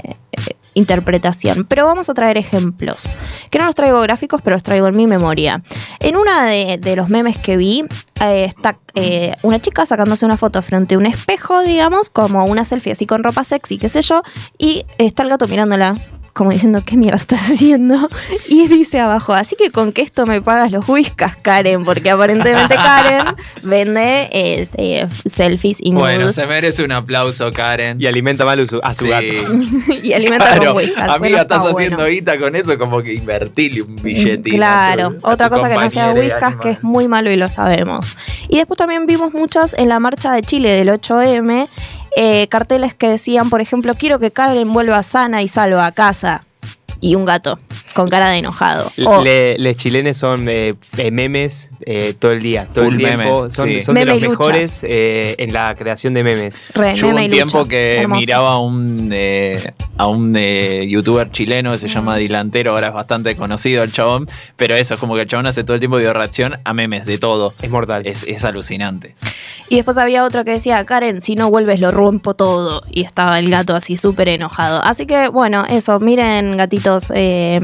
interpretación. 0.78 1.66
Pero 1.68 1.86
vamos 1.86 2.08
a 2.08 2.14
traer 2.14 2.38
ejemplos. 2.38 3.08
Que 3.50 3.58
no 3.58 3.66
los 3.66 3.74
traigo 3.74 4.00
gráficos, 4.00 4.40
pero 4.42 4.56
los 4.56 4.62
traigo 4.62 4.86
en 4.88 4.96
mi 4.96 5.06
memoria. 5.06 5.62
En 6.00 6.16
una 6.16 6.46
de, 6.46 6.96
los 6.96 7.08
memes 7.08 7.36
que 7.36 7.56
vi, 7.56 7.84
eh, 8.20 8.44
está 8.44 8.78
eh, 8.94 9.34
una 9.42 9.60
chica 9.60 9.86
sacándose 9.86 10.24
una 10.24 10.36
foto 10.36 10.62
frente 10.62 10.94
a 10.94 10.98
un 10.98 11.06
espejo, 11.06 11.60
digamos, 11.62 12.10
como 12.10 12.44
una 12.44 12.64
selfie 12.64 12.92
así 12.92 13.06
con 13.06 13.22
ropa 13.22 13.44
sexy, 13.44 13.78
qué 13.78 13.88
sé 13.88 14.02
yo, 14.02 14.22
y 14.58 14.84
está 14.98 15.22
el 15.22 15.28
gato 15.28 15.46
mirándola. 15.46 15.96
Como 16.38 16.52
diciendo, 16.52 16.80
¿qué 16.86 16.96
mierda 16.96 17.16
estás 17.18 17.50
haciendo? 17.50 17.96
Y 18.48 18.68
dice 18.68 19.00
abajo, 19.00 19.32
así 19.34 19.56
que 19.56 19.70
con 19.72 19.92
que 19.92 20.02
esto 20.02 20.24
me 20.24 20.40
pagas 20.40 20.70
los 20.70 20.88
whiskas, 20.88 21.36
Karen, 21.36 21.84
porque 21.84 22.10
aparentemente 22.10 22.74
Karen 22.76 23.24
vende 23.62 24.28
eh, 24.30 24.68
eh, 24.76 25.06
selfies 25.26 25.78
y 25.80 25.90
Bueno, 25.92 26.20
nudes 26.22 26.36
se 26.36 26.46
merece 26.46 26.84
un 26.84 26.92
aplauso, 26.92 27.52
Karen. 27.52 28.00
Y 28.00 28.06
alimenta 28.06 28.44
mal 28.44 28.60
a 28.60 28.66
su, 28.66 28.80
a 28.82 28.94
su 28.94 29.04
Sí. 29.04 29.10
gato. 29.10 29.24
y 30.02 30.12
alimenta 30.12 30.46
Claro, 30.46 30.66
con 30.66 30.76
whiskas. 30.76 30.98
amiga, 31.08 31.18
Bueno, 31.18 31.36
está 31.38 31.42
estás 31.56 31.72
bueno. 31.72 31.78
haciendo 31.96 32.06
guita 32.06 32.38
con 32.38 32.54
eso, 32.56 32.78
como 32.78 33.02
que 33.02 33.14
invertirle 33.14 33.82
un 33.82 33.96
billetito. 33.96 34.56
Claro, 34.56 35.06
a 35.08 35.10
tu- 35.18 35.26
a 35.26 35.30
otra 35.32 35.48
tu 35.48 35.54
cosa 35.56 35.68
que 35.68 35.74
no 35.74 35.90
sea 35.90 36.10
whiskas, 36.12 36.56
que 36.56 36.70
es 36.70 36.82
muy 36.84 37.08
malo 37.08 37.30
y 37.32 37.36
lo 37.36 37.50
sabemos. 37.50 38.16
Y 38.48 38.56
después 38.58 38.78
también 38.78 39.06
vimos 39.06 39.34
muchas 39.34 39.74
en 39.76 39.88
la 39.88 39.98
marcha 39.98 40.32
de 40.32 40.42
Chile 40.42 40.70
del 40.70 40.88
8M, 40.88 41.66
eh, 42.20 42.48
carteles 42.48 42.94
que 42.94 43.08
decían, 43.08 43.48
por 43.48 43.60
ejemplo, 43.60 43.94
quiero 43.94 44.18
que 44.18 44.32
Karen 44.32 44.72
vuelva 44.72 45.04
sana 45.04 45.40
y 45.40 45.46
salva 45.46 45.86
a 45.86 45.92
casa. 45.92 46.44
Y 47.00 47.14
un 47.14 47.24
gato 47.24 47.60
con 47.98 48.08
cara 48.10 48.30
de 48.30 48.38
enojado. 48.38 48.92
O- 49.04 49.22
Le- 49.24 49.58
les 49.58 49.76
chilenes 49.76 50.16
son 50.18 50.46
eh, 50.48 50.74
memes 51.10 51.70
eh, 51.84 52.14
todo 52.16 52.30
el 52.30 52.40
día, 52.40 52.66
todo 52.72 52.84
Full 52.84 52.94
el 52.94 52.98
tiempo. 53.00 53.18
memes, 53.42 53.54
son 53.54 53.68
sí. 53.68 53.80
son 53.80 53.94
de 53.96 54.04
los 54.04 54.20
mejores 54.20 54.84
eh, 54.88 55.34
en 55.38 55.52
la 55.52 55.74
creación 55.74 56.14
de 56.14 56.22
memes. 56.22 56.70
Re, 56.76 56.94
Yo 56.94 57.06
hubo 57.08 57.14
meme 57.14 57.24
un 57.26 57.30
tiempo 57.32 57.58
lucha. 57.58 57.70
que 57.70 57.96
Hermoso. 57.98 58.20
miraba 58.20 58.52
a 58.52 58.58
un, 58.58 59.10
eh, 59.12 59.72
a 59.96 60.06
un 60.06 60.34
eh, 60.36 60.86
youtuber 60.88 61.30
chileno 61.32 61.72
que 61.72 61.78
se 61.80 61.88
llama 61.88 62.16
Dilantero, 62.16 62.70
ahora 62.72 62.88
es 62.88 62.94
bastante 62.94 63.34
conocido 63.34 63.82
el 63.82 63.92
chabón, 63.92 64.28
pero 64.56 64.76
eso 64.76 64.94
es 64.94 65.00
como 65.00 65.16
que 65.16 65.22
el 65.22 65.28
chabón 65.28 65.46
hace 65.48 65.64
todo 65.64 65.74
el 65.74 65.80
tiempo 65.80 65.98
de 65.98 66.12
reacción 66.12 66.56
a 66.62 66.72
memes 66.72 67.04
de 67.04 67.18
todo. 67.18 67.52
Es 67.60 67.70
mortal. 67.70 68.06
Es, 68.06 68.22
es 68.28 68.44
alucinante. 68.44 69.16
Y 69.70 69.76
después 69.76 69.98
había 69.98 70.24
otro 70.24 70.44
que 70.44 70.52
decía, 70.52 70.82
Karen, 70.84 71.20
si 71.20 71.34
no 71.34 71.50
vuelves 71.50 71.80
lo 71.80 71.90
rompo 71.90 72.34
todo. 72.34 72.82
Y 72.90 73.02
estaba 73.02 73.38
el 73.38 73.50
gato 73.50 73.74
así 73.74 73.96
súper 73.96 74.28
enojado. 74.28 74.80
Así 74.82 75.04
que 75.04 75.28
bueno, 75.28 75.64
eso, 75.68 75.98
miren 76.00 76.56
gatitos 76.56 77.12
eh, 77.14 77.58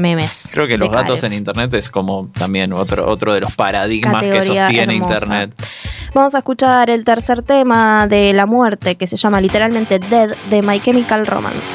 Creo 0.51 0.67
que 0.67 0.73
de 0.73 0.77
los 0.77 0.91
datos 0.91 1.23
en 1.23 1.33
internet 1.33 1.73
es 1.73 1.89
como 1.89 2.29
también 2.33 2.73
otro, 2.73 3.07
otro 3.07 3.33
de 3.33 3.41
los 3.41 3.53
paradigmas 3.53 4.23
que 4.23 4.41
sostiene 4.41 4.95
hermosa. 4.95 5.15
internet. 5.15 5.67
Vamos 6.13 6.33
a 6.35 6.37
escuchar 6.37 6.89
el 6.89 7.03
tercer 7.03 7.41
tema 7.41 8.07
de 8.07 8.31
la 8.33 8.45
muerte 8.45 8.95
que 8.95 9.07
se 9.07 9.17
llama 9.17 9.41
literalmente 9.41 9.99
Dead 9.99 10.35
de 10.49 10.61
My 10.61 10.79
Chemical 10.79 11.25
Romance. 11.25 11.69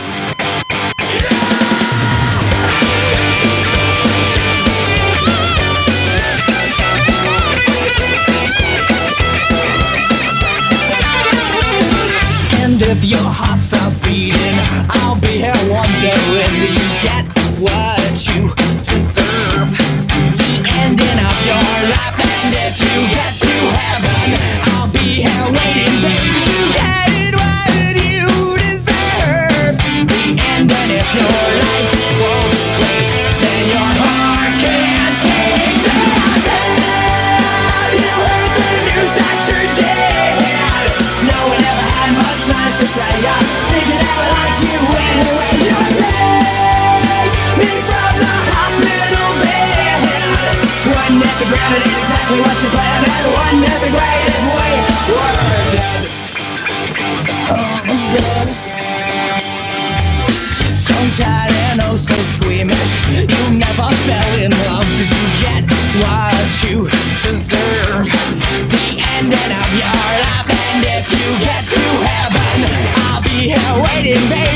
And 12.63 12.81
if 12.83 13.05
your 13.05 13.19
heart 13.19 13.50
exactly 52.31 52.41
what 52.41 52.63
you 52.63 52.71
planned. 52.71 53.07
And 53.11 53.27
one 53.35 53.65
at 53.65 53.81
the 53.81 53.91
grave 53.91 54.27
if 54.31 54.45
we 54.57 54.71
were 55.15 55.35
dead. 55.75 56.03
Oh, 57.51 57.75
dead. 58.15 58.47
Tongue-tied 60.87 61.53
and 61.53 61.81
oh 61.83 61.97
so 61.97 62.15
squeamish 62.35 63.09
You 63.09 63.59
never 63.59 63.89
fell 64.07 64.35
in 64.39 64.51
love 64.67 64.89
Did 64.99 65.11
you 65.11 65.27
get 65.41 65.65
what 66.03 66.49
you 66.63 66.77
deserve? 67.23 68.07
The 68.69 68.87
ending 69.17 69.53
of 69.63 69.71
your 69.81 70.03
life 70.25 70.51
And 70.51 70.85
if 70.99 71.07
you 71.11 71.29
get 71.47 71.63
to 71.75 71.85
heaven 72.11 72.57
I'll 73.07 73.23
be 73.23 73.51
here 73.51 73.75
waiting, 73.83 74.29
baby 74.29 74.50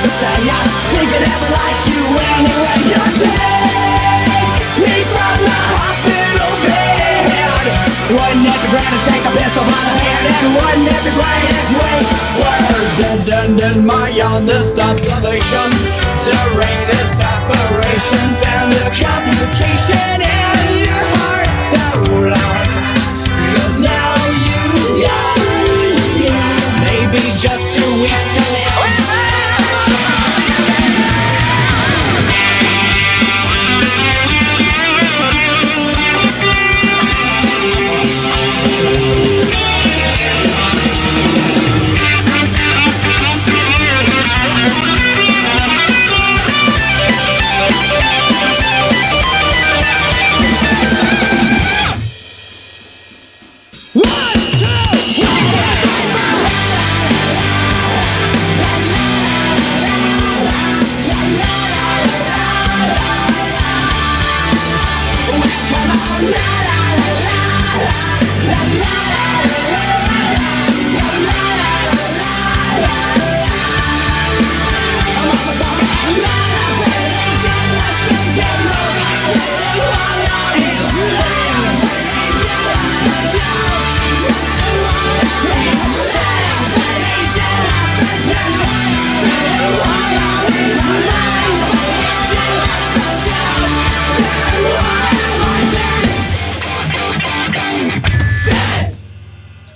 to 0.00 0.08
say. 0.08 0.32
I 0.48 0.64
think 0.88 1.12
it 1.12 1.24
ever 1.28 1.50
liked 1.52 1.84
you 1.92 2.00
anyway. 2.40 2.88
You 2.88 3.04
take 3.20 4.80
me 4.80 4.96
from 5.12 5.36
the 5.44 5.60
hospital 5.76 6.52
bed. 6.64 7.68
One 8.16 8.40
at 8.40 8.58
the 8.64 8.70
ground 8.72 8.96
and 8.96 9.04
take 9.04 9.24
a 9.28 9.32
pistol 9.36 9.60
by 9.60 9.76
the 9.76 9.96
hand, 10.00 10.24
and 10.24 10.56
one 10.56 10.82
at 10.88 11.02
the 11.04 11.12
grave 11.12 11.52
if 11.52 11.68
we 11.76 11.92
were 12.40 12.80
dead. 12.96 13.28
And 13.44 13.60
in 13.60 13.84
my 13.84 14.08
honest 14.24 14.80
observation, 14.80 15.68
during 16.24 16.80
this 16.88 17.20
operation, 17.20 17.29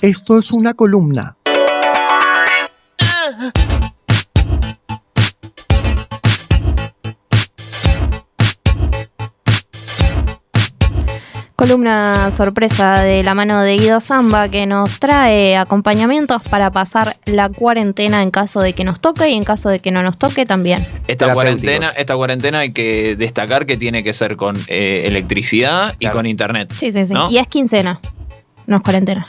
Esto 0.05 0.39
es 0.39 0.53
una 0.53 0.75
columna. 0.75 1.39
Columna 11.57 12.31
sorpresa 12.31 13.01
de 13.01 13.25
la 13.25 13.35
mano 13.35 13.63
de 13.63 13.79
Guido 13.79 14.03
Zamba 14.03 14.51
que 14.51 14.67
nos 14.67 15.01
trae 15.01 15.57
acompañamientos 15.57 16.43
para 16.43 16.71
pasar 16.71 17.17
la 17.25 17.49
cuarentena 17.49 18.23
en 18.23 18.31
caso 18.31 18.61
de 18.61 18.75
que 18.75 18.85
nos 18.85 19.01
toque 19.01 19.31
y 19.31 19.33
en 19.33 19.45
caso 19.45 19.71
de 19.71 19.79
que 19.79 19.91
no 19.91 20.03
nos 20.03 20.19
toque 20.19 20.45
también. 20.45 20.85
Esta 21.09 21.33
cuarentena, 21.33 21.89
esta 21.97 22.15
cuarentena 22.15 22.59
hay 22.59 22.75
que 22.75 23.17
destacar 23.17 23.65
que 23.65 23.79
tiene 23.79 24.05
que 24.05 24.13
ser 24.13 24.37
con 24.37 24.59
eh, 24.69 25.05
electricidad 25.07 25.97
y 25.99 26.09
con 26.09 26.27
internet. 26.27 26.75
Sí, 26.77 26.93
sí, 26.93 27.07
sí. 27.07 27.15
¿no? 27.15 27.31
Y 27.31 27.39
es 27.39 27.47
quincena, 27.47 28.03
no 28.67 28.77
es 28.77 28.83
cuarentena. 28.83 29.27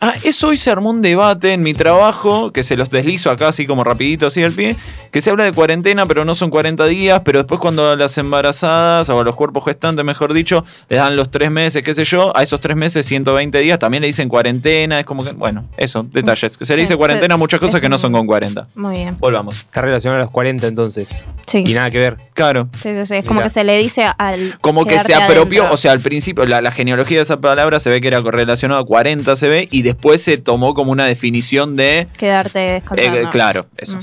Ah, 0.00 0.14
eso 0.24 0.48
hoy 0.48 0.58
se 0.58 0.70
armó 0.70 0.90
un 0.90 1.00
debate 1.00 1.52
en 1.54 1.62
mi 1.62 1.72
trabajo, 1.74 2.52
que 2.52 2.62
se 2.62 2.76
los 2.76 2.90
deslizo 2.90 3.30
acá 3.30 3.48
así 3.48 3.66
como 3.66 3.82
rapidito, 3.82 4.26
así 4.26 4.42
al 4.42 4.52
pie, 4.52 4.76
que 5.10 5.20
se 5.20 5.30
habla 5.30 5.44
de 5.44 5.52
cuarentena, 5.52 6.04
pero 6.06 6.24
no 6.24 6.34
son 6.34 6.50
40 6.50 6.84
días, 6.86 7.22
pero 7.24 7.38
después 7.38 7.60
cuando 7.60 7.90
a 7.92 7.96
las 7.96 8.18
embarazadas 8.18 9.08
o 9.08 9.18
a 9.20 9.24
los 9.24 9.34
cuerpos 9.36 9.64
gestantes, 9.64 10.04
mejor 10.04 10.32
dicho, 10.34 10.64
les 10.88 10.98
dan 10.98 11.16
los 11.16 11.30
tres 11.30 11.50
meses, 11.50 11.82
qué 11.82 11.94
sé 11.94 12.04
yo, 12.04 12.36
a 12.36 12.42
esos 12.42 12.60
tres 12.60 12.76
meses, 12.76 13.06
120 13.06 13.58
días, 13.58 13.78
también 13.78 14.02
le 14.02 14.06
dicen 14.08 14.28
cuarentena, 14.28 15.00
es 15.00 15.06
como 15.06 15.24
que, 15.24 15.32
bueno, 15.32 15.64
eso, 15.76 16.04
detalles. 16.12 16.52
Se 16.60 16.74
le 16.76 16.76
Sí, 16.76 16.80
dice 16.82 16.96
cuarentena 16.96 17.34
a 17.34 17.38
sí, 17.38 17.40
muchas 17.40 17.60
cosas 17.60 17.80
que 17.80 17.88
no 17.88 17.96
son 17.96 18.12
con 18.12 18.26
40. 18.26 18.66
Muy 18.76 18.96
bien. 18.98 19.16
Volvamos. 19.18 19.54
Está 19.56 19.80
relacionado 19.82 20.20
a 20.20 20.24
los 20.24 20.30
40 20.32 20.66
entonces. 20.66 21.16
Sí. 21.46 21.64
Y 21.66 21.72
nada 21.74 21.90
que 21.90 21.98
ver. 21.98 22.16
Claro. 22.34 22.68
Sí, 22.82 22.94
sí, 22.94 23.06
sí. 23.06 23.14
Es 23.14 23.24
como 23.24 23.40
Mira. 23.40 23.44
que 23.44 23.50
se 23.50 23.64
le 23.64 23.78
dice 23.78 24.04
al. 24.18 24.58
Como 24.60 24.84
que 24.84 24.98
se 24.98 25.14
apropió, 25.14 25.62
adentro. 25.62 25.74
o 25.74 25.76
sea, 25.76 25.92
al 25.92 26.00
principio 26.00 26.44
la, 26.44 26.60
la 26.60 26.70
genealogía 26.70 27.18
de 27.18 27.22
esa 27.22 27.38
palabra 27.38 27.80
se 27.80 27.88
ve 27.90 28.00
que 28.00 28.08
era 28.08 28.20
correlacionada 28.22 28.80
a 28.82 28.84
40 28.84 29.36
se 29.36 29.48
ve 29.48 29.68
y 29.70 29.82
después 29.86 30.22
se 30.22 30.38
tomó 30.38 30.74
como 30.74 30.92
una 30.92 31.06
definición 31.06 31.74
de... 31.76 32.06
Quedarte 32.16 32.58
descansando. 32.58 33.18
eh, 33.18 33.28
claro, 33.30 33.66
eso. 33.78 33.98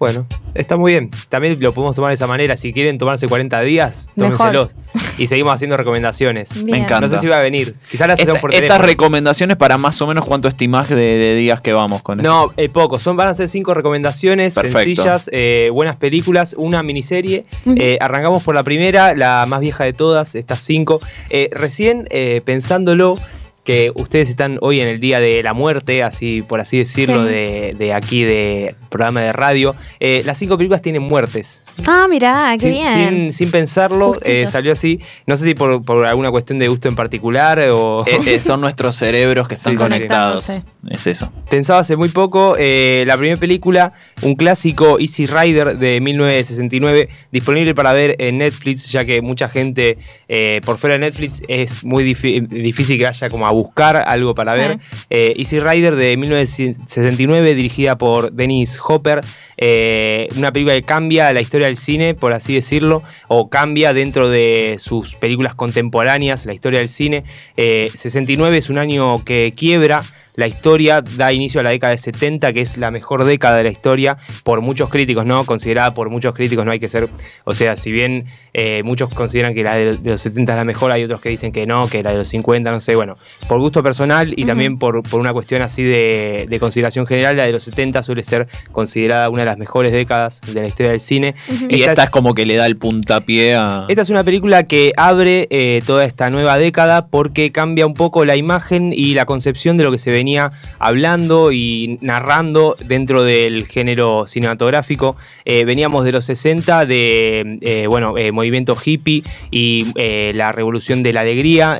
Bueno, 0.00 0.26
está 0.54 0.76
muy 0.76 0.92
bien. 0.92 1.08
También 1.30 1.56
lo 1.60 1.72
podemos 1.72 1.94
tomar 1.96 2.10
de 2.10 2.16
esa 2.16 2.26
manera. 2.26 2.56
Si 2.58 2.74
quieren 2.74 2.98
tomarse 2.98 3.26
40 3.26 3.60
días, 3.62 4.08
Mejor. 4.16 4.36
tómenselos. 4.36 4.74
Y 5.16 5.28
seguimos 5.28 5.54
haciendo 5.54 5.76
recomendaciones. 5.78 6.52
Bien. 6.52 6.70
Me 6.72 6.76
encanta. 6.78 7.02
No 7.02 7.08
sé 7.08 7.18
si 7.20 7.26
va 7.28 7.38
a 7.38 7.40
venir. 7.40 7.76
Quizás 7.90 8.08
las 8.08 8.18
Esta- 8.18 8.32
hacemos 8.32 8.40
por 8.40 8.50
estas 8.52 8.66
teléfono. 8.66 8.86
recomendaciones 8.86 9.56
para 9.56 9.78
más 9.78 10.02
o 10.02 10.06
menos 10.06 10.26
cuánto 10.26 10.48
estimás 10.48 10.90
de, 10.90 10.96
de 10.96 11.34
días 11.36 11.60
que 11.62 11.72
vamos 11.72 12.02
con 12.02 12.18
esto. 12.20 12.28
No, 12.30 12.52
eh, 12.58 12.68
poco. 12.68 12.98
Son, 12.98 13.16
van 13.16 13.28
a 13.28 13.34
ser 13.34 13.48
cinco 13.48 13.72
recomendaciones 13.72 14.54
Perfecto. 14.54 14.78
sencillas, 14.80 15.30
eh, 15.32 15.70
buenas 15.72 15.96
películas, 15.96 16.54
una 16.58 16.82
miniserie. 16.82 17.46
Eh, 17.64 17.96
arrancamos 18.00 18.42
por 18.42 18.54
la 18.56 18.62
primera, 18.64 19.14
la 19.14 19.46
más 19.48 19.60
vieja 19.60 19.84
de 19.84 19.94
todas, 19.94 20.34
estas 20.34 20.60
cinco. 20.60 21.00
Eh, 21.30 21.48
recién 21.52 22.06
eh, 22.10 22.42
pensándolo, 22.44 23.16
que 23.64 23.90
ustedes 23.94 24.28
están 24.28 24.58
hoy 24.60 24.80
en 24.80 24.86
el 24.88 25.00
día 25.00 25.20
de 25.20 25.42
la 25.42 25.54
muerte, 25.54 26.02
así 26.02 26.42
por 26.42 26.60
así 26.60 26.78
decirlo, 26.78 27.26
Sí. 27.26 27.32
de, 27.32 27.74
de 27.78 27.92
aquí 27.94 28.22
de 28.22 28.74
programa 28.90 29.20
de 29.22 29.32
radio. 29.32 29.74
eh, 30.00 30.22
las 30.24 30.38
cinco 30.38 30.56
películas 30.56 30.82
tienen 30.82 31.02
muertes. 31.02 31.62
Ah, 31.86 32.06
mirá, 32.08 32.52
qué 32.54 32.58
sin, 32.60 32.72
bien. 32.72 32.92
sin- 32.92 33.32
sin 33.32 33.50
pensarlo, 33.50 34.12
eh, 34.22 34.46
salió 34.48 34.72
así. 34.72 35.00
No 35.26 35.36
sé 35.36 35.44
si 35.44 35.54
por, 35.54 35.84
por 35.84 36.04
alguna 36.06 36.30
cuestión 36.30 36.58
de 36.60 36.68
gusto 36.68 36.88
en 36.88 36.94
particular 36.94 37.58
o. 37.72 38.04
Eh, 38.06 38.20
eh, 38.36 38.40
son 38.40 38.60
nuestros 38.60 38.94
cerebros 38.96 39.48
que 39.48 39.54
están 39.56 39.72
Sí, 39.72 39.76
conectados. 39.78 40.50
Es 40.90 41.06
eso. 41.06 41.32
Pensaba 41.50 41.80
hace 41.80 41.96
muy 41.96 42.10
poco 42.10 42.54
eh, 42.58 43.02
la 43.06 43.16
primera 43.16 43.40
película, 43.40 43.92
un 44.22 44.34
clásico 44.36 45.00
Easy 45.00 45.26
Rider 45.26 45.78
de 45.78 46.00
1969, 46.02 47.08
disponible 47.32 47.74
para 47.74 47.92
ver 47.92 48.14
en 48.18 48.38
Netflix, 48.38 48.90
ya 48.92 49.04
que 49.04 49.22
mucha 49.22 49.48
gente 49.48 49.98
eh, 50.28 50.60
por 50.64 50.78
fuera 50.78 50.94
de 50.94 51.00
Netflix 51.00 51.42
es 51.48 51.82
muy 51.82 52.04
difícil 52.04 52.98
que 52.98 53.04
vaya 53.04 53.30
como 53.30 53.46
a 53.46 53.50
buscar 53.54 53.96
algo 53.96 54.34
para 54.34 54.54
ver. 54.54 54.78
Eh, 55.10 55.34
Easy 55.36 55.60
Rider 55.60 55.96
de 55.96 56.16
1969, 56.16 57.54
dirigida 57.54 57.96
por 57.96 58.32
Dennis 58.32 58.78
Hopper, 58.86 59.20
eh, 59.56 60.28
una 60.36 60.52
película 60.52 60.74
que 60.74 60.82
cambia 60.82 61.32
la 61.32 61.40
historia 61.40 61.68
del 61.68 61.76
cine, 61.76 62.14
por 62.14 62.32
así 62.32 62.54
decirlo, 62.54 63.02
o 63.28 63.48
cambia 63.48 63.92
dentro 63.92 64.28
de 64.28 64.76
sus 64.78 65.14
películas 65.14 65.54
contemporáneas 65.54 66.46
la 66.46 66.54
historia 66.54 66.80
del 66.80 66.88
cine. 66.88 67.24
Eh, 67.56 67.90
69 67.94 68.58
es 68.58 68.70
un 68.70 68.78
año 68.78 69.24
que 69.24 69.54
quiebra 69.56 70.02
la 70.36 70.46
historia 70.46 71.02
da 71.02 71.32
inicio 71.32 71.60
a 71.60 71.62
la 71.62 71.70
década 71.70 71.92
de 71.92 71.98
70, 71.98 72.52
que 72.52 72.60
es 72.60 72.76
la 72.76 72.90
mejor 72.90 73.24
década 73.24 73.56
de 73.56 73.64
la 73.64 73.70
historia, 73.70 74.18
por 74.42 74.60
muchos 74.60 74.90
críticos, 74.90 75.24
¿no? 75.24 75.44
Considerada 75.44 75.94
por 75.94 76.10
muchos 76.10 76.34
críticos, 76.34 76.64
no 76.64 76.70
hay 76.70 76.80
que 76.80 76.88
ser. 76.88 77.08
O 77.44 77.54
sea, 77.54 77.76
si 77.76 77.92
bien 77.92 78.26
eh, 78.52 78.82
muchos 78.84 79.12
consideran 79.14 79.54
que 79.54 79.62
la 79.62 79.74
de, 79.76 79.98
los 80.02 80.20
70 80.20 80.52
es 80.52 80.56
la 80.56 80.64
mejor, 80.64 80.90
hay 80.90 81.04
otros 81.04 81.20
que 81.20 81.28
dicen 81.28 81.52
que 81.52 81.66
no, 81.66 81.88
que 81.88 82.02
la 82.02 82.10
de 82.12 82.18
los 82.18 82.28
50, 82.28 82.70
no 82.70 82.80
sé. 82.80 82.96
Bueno, 82.96 83.14
por 83.48 83.60
gusto 83.60 83.82
personal 83.82 84.34
y 84.36 84.44
también 84.44 84.78
por, 84.78 85.02
por 85.02 85.20
una 85.20 85.32
cuestión 85.32 85.62
así 85.62 85.82
de, 85.82 86.46
de 86.48 86.60
consideración 86.60 87.06
general, 87.06 87.36
la 87.36 87.46
de 87.46 87.52
los 87.52 87.62
70 87.62 88.02
suele 88.02 88.22
ser 88.22 88.48
considerada 88.72 89.28
una 89.30 89.42
de 89.42 89.46
las 89.46 89.58
mejores 89.58 89.92
décadas 89.92 90.40
de 90.40 90.60
la 90.60 90.66
historia 90.66 90.90
del 90.90 91.00
cine. 91.00 91.34
Y 91.68 91.82
esta 91.82 92.04
es 92.04 92.10
como 92.10 92.34
que 92.34 92.44
le 92.44 92.56
da 92.56 92.66
el 92.66 92.76
puntapié 92.76 93.54
a. 93.54 93.86
Esta 93.88 94.02
es 94.02 94.10
una 94.10 94.24
película 94.24 94.64
que 94.64 94.92
abre 94.96 95.46
eh, 95.50 95.82
toda 95.86 96.04
esta 96.04 96.30
nueva 96.30 96.58
década 96.58 97.06
porque 97.06 97.52
cambia 97.52 97.86
un 97.86 97.94
poco 97.94 98.24
la 98.24 98.36
imagen 98.36 98.92
y 98.92 99.14
la 99.14 99.26
concepción 99.26 99.76
de 99.76 99.84
lo 99.84 99.92
que 99.92 99.98
se 99.98 100.10
venía 100.24 100.50
hablando 100.78 101.52
y 101.52 101.98
narrando 102.00 102.76
dentro 102.82 103.24
del 103.24 103.66
género 103.66 104.24
cinematográfico. 104.26 105.16
Eh, 105.44 105.66
veníamos 105.66 106.06
de 106.06 106.12
los 106.12 106.24
60 106.24 106.86
de 106.86 107.58
eh, 107.60 107.86
bueno, 107.86 108.16
eh, 108.16 108.32
movimiento 108.32 108.74
hippie 108.82 109.22
y 109.50 109.86
la 110.32 110.52
revolución 110.52 111.02
de 111.02 111.12
la 111.12 111.20
alegría, 111.20 111.78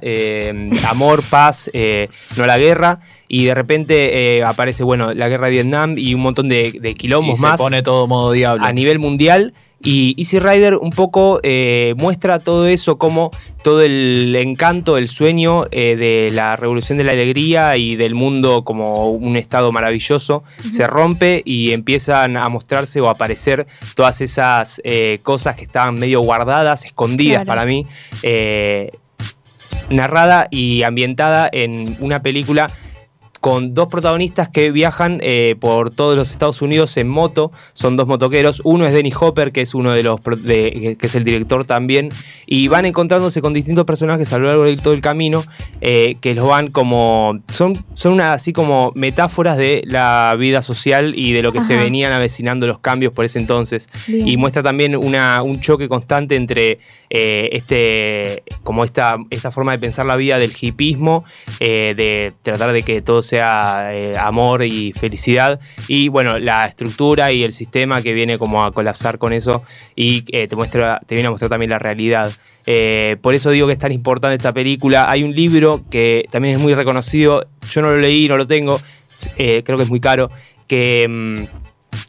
amor, 0.88 1.22
paz, 1.30 1.70
no 2.36 2.46
la 2.46 2.58
guerra. 2.58 3.00
Y 3.28 3.46
de 3.46 3.54
repente 3.54 4.36
eh, 4.36 4.44
aparece 4.44 4.84
bueno, 4.84 5.12
la 5.12 5.28
guerra 5.28 5.46
de 5.46 5.52
Vietnam 5.54 5.94
y 5.96 6.14
un 6.14 6.20
montón 6.20 6.48
de, 6.48 6.78
de 6.80 6.90
y 6.90 6.94
quilombos 6.94 7.38
se 7.38 7.46
más 7.46 7.60
pone 7.60 7.82
todo 7.82 8.06
modo 8.06 8.32
diablo. 8.32 8.64
a 8.64 8.72
nivel 8.72 8.98
mundial. 8.98 9.54
Y 9.84 10.14
Easy 10.18 10.38
Rider 10.38 10.76
un 10.76 10.90
poco 10.90 11.40
eh, 11.42 11.94
muestra 11.98 12.38
todo 12.38 12.66
eso 12.66 12.96
como 12.96 13.30
todo 13.62 13.82
el 13.82 14.34
encanto, 14.34 14.96
el 14.96 15.08
sueño 15.08 15.64
eh, 15.70 15.94
de 15.96 16.30
la 16.34 16.56
revolución 16.56 16.96
de 16.96 17.04
la 17.04 17.12
alegría 17.12 17.76
y 17.76 17.94
del 17.94 18.14
mundo 18.14 18.64
como 18.64 19.10
un 19.10 19.36
estado 19.36 19.72
maravilloso 19.72 20.42
se 20.70 20.86
rompe 20.86 21.42
y 21.44 21.72
empiezan 21.72 22.36
a 22.38 22.48
mostrarse 22.48 23.00
o 23.02 23.08
a 23.08 23.12
aparecer 23.12 23.66
todas 23.94 24.22
esas 24.22 24.80
eh, 24.84 25.18
cosas 25.22 25.54
que 25.54 25.64
estaban 25.64 25.94
medio 25.96 26.20
guardadas, 26.20 26.84
escondidas 26.86 27.44
Claro. 27.44 27.46
para 27.46 27.66
mí, 27.66 27.86
narrada 29.90 30.48
y 30.50 30.82
ambientada 30.82 31.48
en 31.52 31.96
una 32.00 32.22
película 32.22 32.70
con 33.44 33.74
dos 33.74 33.88
protagonistas 33.88 34.48
que 34.48 34.70
viajan 34.72 35.18
eh, 35.22 35.54
por 35.60 35.90
todos 35.90 36.16
los 36.16 36.30
Estados 36.30 36.62
Unidos 36.62 36.96
en 36.96 37.08
moto. 37.08 37.52
Son 37.74 37.94
dos 37.94 38.08
motoqueros. 38.08 38.62
Uno 38.64 38.86
es 38.86 38.94
Dennis 38.94 39.16
Hopper, 39.20 39.52
que 39.52 39.60
es 39.60 39.74
uno 39.74 39.92
de 39.92 40.02
los 40.02 40.18
de- 40.42 40.96
que 40.98 41.06
es 41.06 41.14
el 41.14 41.24
director 41.24 41.66
también. 41.66 42.08
Y 42.46 42.68
van 42.68 42.86
encontrándose 42.86 43.42
con 43.42 43.52
distintos 43.52 43.84
personajes 43.84 44.32
a 44.32 44.38
lo 44.38 44.46
largo 44.46 44.64
de 44.64 44.78
todo 44.78 44.94
el 44.94 45.02
camino. 45.02 45.44
eh, 45.82 46.16
que 46.22 46.34
los 46.34 46.48
van 46.48 46.68
como. 46.68 47.38
Son, 47.52 47.84
son 47.92 48.14
una, 48.14 48.32
así 48.32 48.54
como 48.54 48.92
metáforas 48.94 49.58
de 49.58 49.82
la 49.86 50.34
vida 50.38 50.62
social 50.62 51.12
y 51.14 51.32
de 51.32 51.42
lo 51.42 51.52
que 51.52 51.62
se 51.64 51.76
venían 51.76 52.14
avecinando 52.14 52.66
los 52.66 52.78
cambios 52.78 53.12
por 53.12 53.26
ese 53.26 53.38
entonces. 53.38 53.88
Bien. 54.06 54.26
Y 54.26 54.38
muestra 54.38 54.62
también 54.62 54.96
una, 54.96 55.42
un 55.42 55.60
choque 55.60 55.86
constante 55.86 56.36
entre 56.36 56.78
eh, 57.10 57.50
este, 57.52 58.42
como 58.62 58.84
esta, 58.84 59.18
esta 59.30 59.50
forma 59.52 59.72
de 59.72 59.78
pensar 59.78 60.06
la 60.06 60.16
vida 60.16 60.38
del 60.38 60.52
hipismo, 60.58 61.24
eh, 61.60 61.92
de 61.96 62.32
tratar 62.42 62.72
de 62.72 62.82
que 62.82 63.02
todo 63.02 63.22
eh, 63.38 64.16
amor 64.18 64.64
y 64.64 64.92
felicidad, 64.92 65.60
y 65.88 66.08
bueno, 66.08 66.38
la 66.38 66.66
estructura 66.66 67.32
y 67.32 67.42
el 67.42 67.52
sistema 67.52 68.02
que 68.02 68.12
viene 68.12 68.38
como 68.38 68.64
a 68.64 68.72
colapsar 68.72 69.18
con 69.18 69.32
eso 69.32 69.62
y 69.96 70.24
eh, 70.28 70.48
te 70.48 70.56
muestra, 70.56 71.00
te 71.06 71.14
viene 71.14 71.28
a 71.28 71.30
mostrar 71.30 71.50
también 71.50 71.70
la 71.70 71.78
realidad. 71.78 72.32
Eh, 72.66 73.16
por 73.20 73.34
eso 73.34 73.50
digo 73.50 73.66
que 73.66 73.74
es 73.74 73.78
tan 73.78 73.92
importante 73.92 74.36
esta 74.36 74.52
película. 74.52 75.10
Hay 75.10 75.22
un 75.22 75.34
libro 75.34 75.82
que 75.90 76.26
también 76.30 76.54
es 76.54 76.60
muy 76.60 76.74
reconocido, 76.74 77.46
yo 77.70 77.82
no 77.82 77.90
lo 77.90 77.98
leí, 77.98 78.28
no 78.28 78.36
lo 78.36 78.46
tengo, 78.46 78.80
creo 79.36 79.62
que 79.62 79.82
es 79.82 79.90
muy 79.90 80.00
caro, 80.00 80.28
que... 80.66 81.06
mm, 81.08 81.64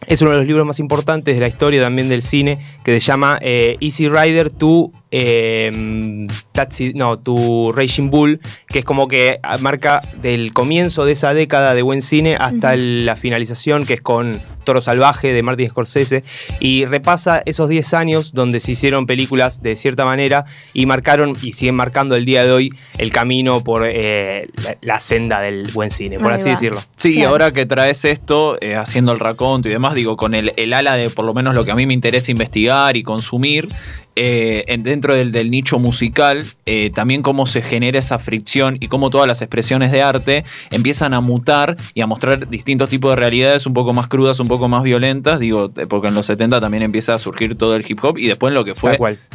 es 0.08 0.20
uno 0.24 0.32
de 0.32 0.38
los 0.38 0.48
libros 0.48 0.66
más 0.66 0.80
importantes 0.80 1.36
de 1.36 1.42
la 1.42 1.48
historia 1.48 1.80
también 1.80 2.10
del 2.10 2.24
cine, 2.24 2.58
que 2.84 2.92
se 2.92 3.00
llama 3.00 3.38
Easy 3.42 4.10
Rider 4.10 4.50
to, 4.50 4.92
eh, 5.12 6.28
Taxi, 6.52 6.94
no, 6.94 7.20
to 7.20 7.72
Raging 7.74 8.10
Bull, 8.10 8.40
que 8.68 8.80
es 8.80 8.86
como 8.86 9.08
que 9.08 9.40
marca 9.60 10.02
del 10.22 10.52
comienzo 10.52 11.06
de 11.06 11.14
esa 11.14 11.34
década 11.34 11.74
de 11.74 11.82
buen 11.82 12.02
cine 12.02 12.36
hasta 12.40 12.76
la 12.76 13.16
finalización, 13.16 13.86
que 13.86 13.96
es 13.96 14.02
con 14.02 14.40
Toro 14.64 14.82
Salvaje 14.82 15.32
de 15.32 15.44
Martin 15.44 15.70
Scorsese, 15.70 16.24
y 16.60 16.86
repasa 16.86 17.42
esos 17.46 17.70
10 17.70 17.94
años 17.94 18.34
donde 18.34 18.60
se 18.60 18.72
hicieron 18.72 19.06
películas 19.06 19.62
de 19.62 19.76
cierta 19.76 20.06
manera 20.06 20.46
y 20.74 20.86
marcaron 20.86 21.38
y 21.42 21.54
siguen 21.54 21.76
marcando 21.76 22.16
el 22.16 22.26
día 22.26 22.44
de 22.44 22.52
hoy 22.52 22.74
el 22.98 23.12
camino 23.12 23.64
por 23.64 23.84
eh, 23.86 24.48
la, 24.64 24.78
la 24.82 25.00
senda 25.00 25.42
del 25.42 25.70
buen 25.72 25.92
cine, 25.92 26.18
por 26.18 26.32
Ahí 26.32 26.36
así 26.38 26.46
va. 26.46 26.52
decirlo. 26.52 26.82
Sí, 26.96 27.24
ahora 27.24 27.52
que 27.52 27.66
traes 27.66 28.06
esto, 28.06 28.58
eh, 28.62 28.76
haciendo 28.76 29.12
el 29.12 29.20
raconto 29.20 29.70
y 29.70 29.72
demás, 29.72 29.94
digo, 29.94 30.18
con 30.18 30.34
el, 30.34 30.54
el 30.58 30.74
ala 30.74 30.96
de 30.96 31.10
por 31.10 31.26
lo 31.26 31.34
menos 31.34 31.56
lo 31.56 31.64
que 31.64 31.72
a 31.72 31.76
mí 31.76 31.86
me 31.86 31.94
interesa 31.94 32.32
investigar 32.32 32.98
y 32.98 33.04
consumir, 33.04 33.68
eh, 34.16 34.64
en- 34.68 34.84
dentro 34.84 35.14
del, 35.14 35.32
del 35.32 35.52
nicho 35.52 35.78
musical, 35.80 36.46
eh, 36.66 36.92
también 36.94 37.22
cómo 37.22 37.46
se 37.48 37.62
genera 37.62 38.00
esa 38.00 38.18
fricción 38.20 38.78
y 38.80 38.88
cómo 38.88 39.10
todas 39.10 39.28
las 39.28 39.42
expresiones 39.42 39.92
de 39.92 40.02
arte 40.02 40.46
empiezan 40.72 41.14
a 41.14 41.20
mutar 41.22 41.76
y 41.94 42.02
a 42.02 42.08
mostrar 42.08 42.48
distintos 42.50 42.88
tipos 42.90 43.12
de 43.12 43.16
realidades 43.18 43.66
un 43.66 43.74
poco 43.74 43.94
más 43.94 44.08
crudas, 44.08 44.40
un 44.40 44.48
poco 44.48 44.70
más 44.70 44.84
violentas, 44.84 45.40
digo, 45.40 45.72
porque 45.90 46.08
en 46.08 46.14
los 46.16 46.26
70 46.28 46.62
también 46.62 46.84
empieza 46.84 47.14
a 47.14 47.18
surgir 47.18 47.56
todo 47.56 47.76
el 47.76 47.84
hip 47.88 48.00
hop 48.04 48.18
y 48.18 48.28
después 48.28 48.54
lo 48.54 48.64
que 48.64 48.74
fue 48.74 48.92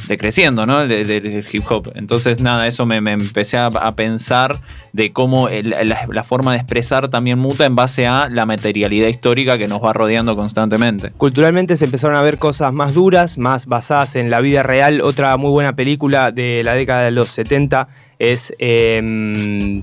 decreciendo, 0.09 0.65
¿no? 0.67 0.87
Del, 0.87 1.07
del 1.07 1.45
hip 1.53 1.65
hop. 1.71 1.93
Entonces, 1.95 2.41
nada, 2.41 2.67
eso 2.67 2.87
me, 2.87 3.01
me 3.03 3.13
empecé 3.13 3.59
a, 3.59 3.67
a 3.67 3.95
pensar 3.95 4.61
de 4.93 5.13
cómo 5.13 5.49
el- 5.49 5.71
la, 5.71 6.07
la 6.11 6.25
forma 6.25 6.53
de 6.53 6.59
expresar 6.59 7.09
también 7.09 7.39
muta 7.39 7.67
en 7.67 7.77
base 7.77 8.07
a 8.07 8.29
la 8.31 8.47
materialidad 8.47 9.09
histórica 9.09 9.59
que 9.59 9.69
nos 9.69 9.83
va 9.85 9.93
rodeando 9.93 10.35
constantemente. 10.37 11.11
Culturalmente 11.19 11.77
se 11.77 11.85
empezaron 11.85 12.17
a 12.17 12.23
ver 12.23 12.39
cosas 12.39 12.73
más 12.73 12.95
duras, 12.95 13.37
más 13.37 13.67
basadas 13.67 14.17
en 14.17 14.31
la 14.31 14.41
vida 14.41 14.63
real. 14.63 14.70
Otra 15.03 15.37
muy 15.37 15.51
buena 15.51 15.75
película 15.75 16.31
de 16.31 16.63
la 16.63 16.75
década 16.75 17.05
de 17.05 17.11
los 17.11 17.31
70 17.31 17.89
es, 18.19 18.55
eh, 18.59 19.83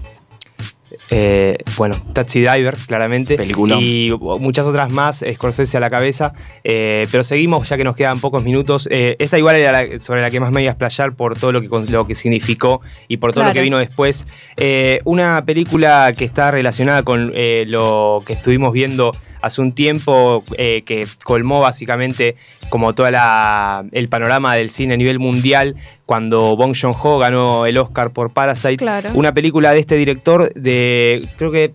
eh, 1.10 1.58
bueno, 1.78 1.95
Taxi 2.14 2.41
Driver, 2.41 2.76
claramente. 2.88 3.36
Peliculón. 3.38 3.80
Y 3.82 4.12
muchas 4.39 4.66
otras 4.66 4.91
más, 4.91 5.24
Scorsese 5.34 5.78
a 5.78 5.80
la 5.80 5.89
cabeza. 5.89 6.34
Eh, 6.64 7.08
pero 7.12 7.24
seguimos, 7.24 7.68
ya 7.70 7.78
que 7.78 7.84
nos 7.84 7.95
quedan 7.95 8.20
pocos 8.20 8.43
minutos. 8.43 8.88
Eh, 8.91 9.16
esta 9.20 9.38
igual 9.38 9.55
era 9.55 9.72
la- 9.72 9.99
sobre 9.99 10.22
la 10.22 10.30
que 10.32 10.39
más 10.39 10.51
me 10.51 10.62
iba 10.62 10.72
a 10.72 10.74
explayar 10.74 11.14
por 11.14 11.38
todo 11.38 11.51
lo 11.51 11.62
que, 11.62 11.68
lo 11.91 12.05
que 12.08 12.16
significó 12.16 12.82
y 13.08 13.18
por 13.18 13.34
todo 13.34 13.43
lo 13.45 13.53
que 13.53 13.62
vino 13.62 13.78
después. 13.78 14.28
Eh, 14.58 14.99
una 15.05 15.43
película 15.45 16.14
que 16.18 16.26
está 16.26 16.51
relacionada 16.51 17.03
con 17.03 17.32
eh, 17.36 17.64
lo 17.68 18.22
que 18.26 18.34
estuvimos 18.34 18.74
viendo 18.74 19.12
hace 19.41 19.62
un 19.62 19.72
tiempo, 19.72 20.43
eh, 20.58 20.82
que 20.86 21.05
colmó 21.24 21.60
básicamente 21.62 22.36
como 22.70 22.93
todo 22.95 23.08
el 23.08 24.10
panorama 24.10 24.55
del 24.55 24.72
cine 24.72 24.95
a 24.95 24.97
nivel 24.97 25.20
mundial, 25.20 25.76
cuando 26.05 26.55
Bong 26.55 26.76
Joon-ho 26.76 27.20
ganó 27.20 27.66
el 27.66 27.78
Oscar 27.78 28.12
por 28.12 28.32
Parasite. 28.34 28.78
Claro. 28.78 29.10
Una 29.14 29.34
película 29.34 29.74
de 29.74 29.80
este 29.80 29.95
director 29.95 30.51
de, 30.53 30.97
creo 31.38 31.52
que 31.52 31.74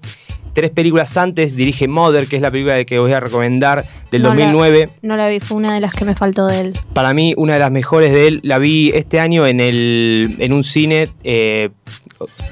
tres 0.53 0.71
películas 0.71 1.17
antes, 1.17 1.57
dirige 1.57 1.89
Mother, 1.89 2.27
que 2.27 2.37
es 2.37 2.43
la 2.43 2.51
película 2.51 2.75
de 2.75 2.85
que 2.85 2.99
voy 2.99 3.13
a 3.13 3.21
recomendar, 3.21 3.85
del 4.11 4.21
No 4.23 4.29
la- 4.29 4.35
2009. 4.35 4.91
No 5.01 5.17
la 5.17 5.29
vi, 5.29 5.41
fue 5.41 5.57
una 5.57 5.73
de 5.75 5.81
las 5.81 5.95
que 5.95 6.05
me 6.05 6.15
faltó 6.15 6.47
de 6.47 6.61
él. 6.61 6.79
Para 6.93 7.15
mí, 7.15 7.33
una 7.39 7.55
de 7.55 7.59
las 7.61 7.71
mejores 7.71 8.13
de 8.13 8.27
él, 8.29 8.41
la 8.43 8.59
vi 8.59 8.91
este 8.95 9.19
año 9.21 9.47
en, 9.47 9.61
el, 9.61 10.37
en 10.39 10.53
un 10.53 10.63
cine 10.63 11.09
eh, 11.25 11.71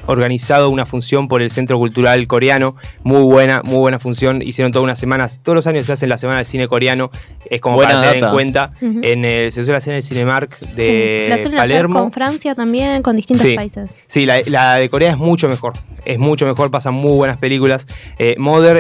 organizado, 0.07 0.71
una 0.71 0.87
función 0.87 1.29
por 1.29 1.43
el 1.43 1.51
Centro 1.51 1.79
Cultural 1.79 2.27
Coreano. 2.27 2.77
Muy 3.03 3.23
buena, 3.23 3.63
muy 3.65 3.77
buena 3.79 3.99
función. 3.99 4.43
Hicieron 4.43 4.73
todas 4.73 4.85
unas 4.85 4.99
semanas, 4.99 5.41
todos 5.43 5.57
los 5.57 5.67
años 5.67 5.87
se 5.87 5.93
hacen 5.93 6.09
la 6.09 6.19
semana 6.19 6.39
del 6.39 6.47
cine 6.47 6.69
coreano. 6.69 7.11
Es 7.49 7.61
como 7.61 7.77
Buena 7.77 7.91
para 7.93 8.01
tener 8.03 8.15
en 8.17 8.21
data. 8.21 8.33
cuenta. 8.33 8.73
En 8.81 9.25
el- 9.25 9.53
se 9.53 9.63
suele 9.65 9.77
hacer 9.77 9.93
en 9.93 9.97
el 9.99 10.03
Cinemark 10.03 10.59
de 10.59 11.23
sí. 11.25 11.29
La 11.29 11.37
suelen 11.39 11.59
hacer 11.59 11.71
Palermo. 11.71 12.01
con 12.01 12.13
Francia 12.13 12.55
también, 12.55 13.03
con 13.03 13.17
distintos 13.17 13.47
Sí. 13.47 13.55
países. 13.55 13.99
Sí, 14.07 14.25
la, 14.27 14.41
la 14.47 14.75
de 14.77 14.89
Corea 14.89 15.11
es 15.13 15.19
mucho 15.19 15.49
mejor. 15.49 15.75
Es 16.05 16.19
mucho 16.19 16.47
mejor, 16.47 16.60
pasan 16.69 16.95
muy 16.95 17.13
buenas 17.13 17.39
películas. 17.39 17.87
Eh, 18.19 18.37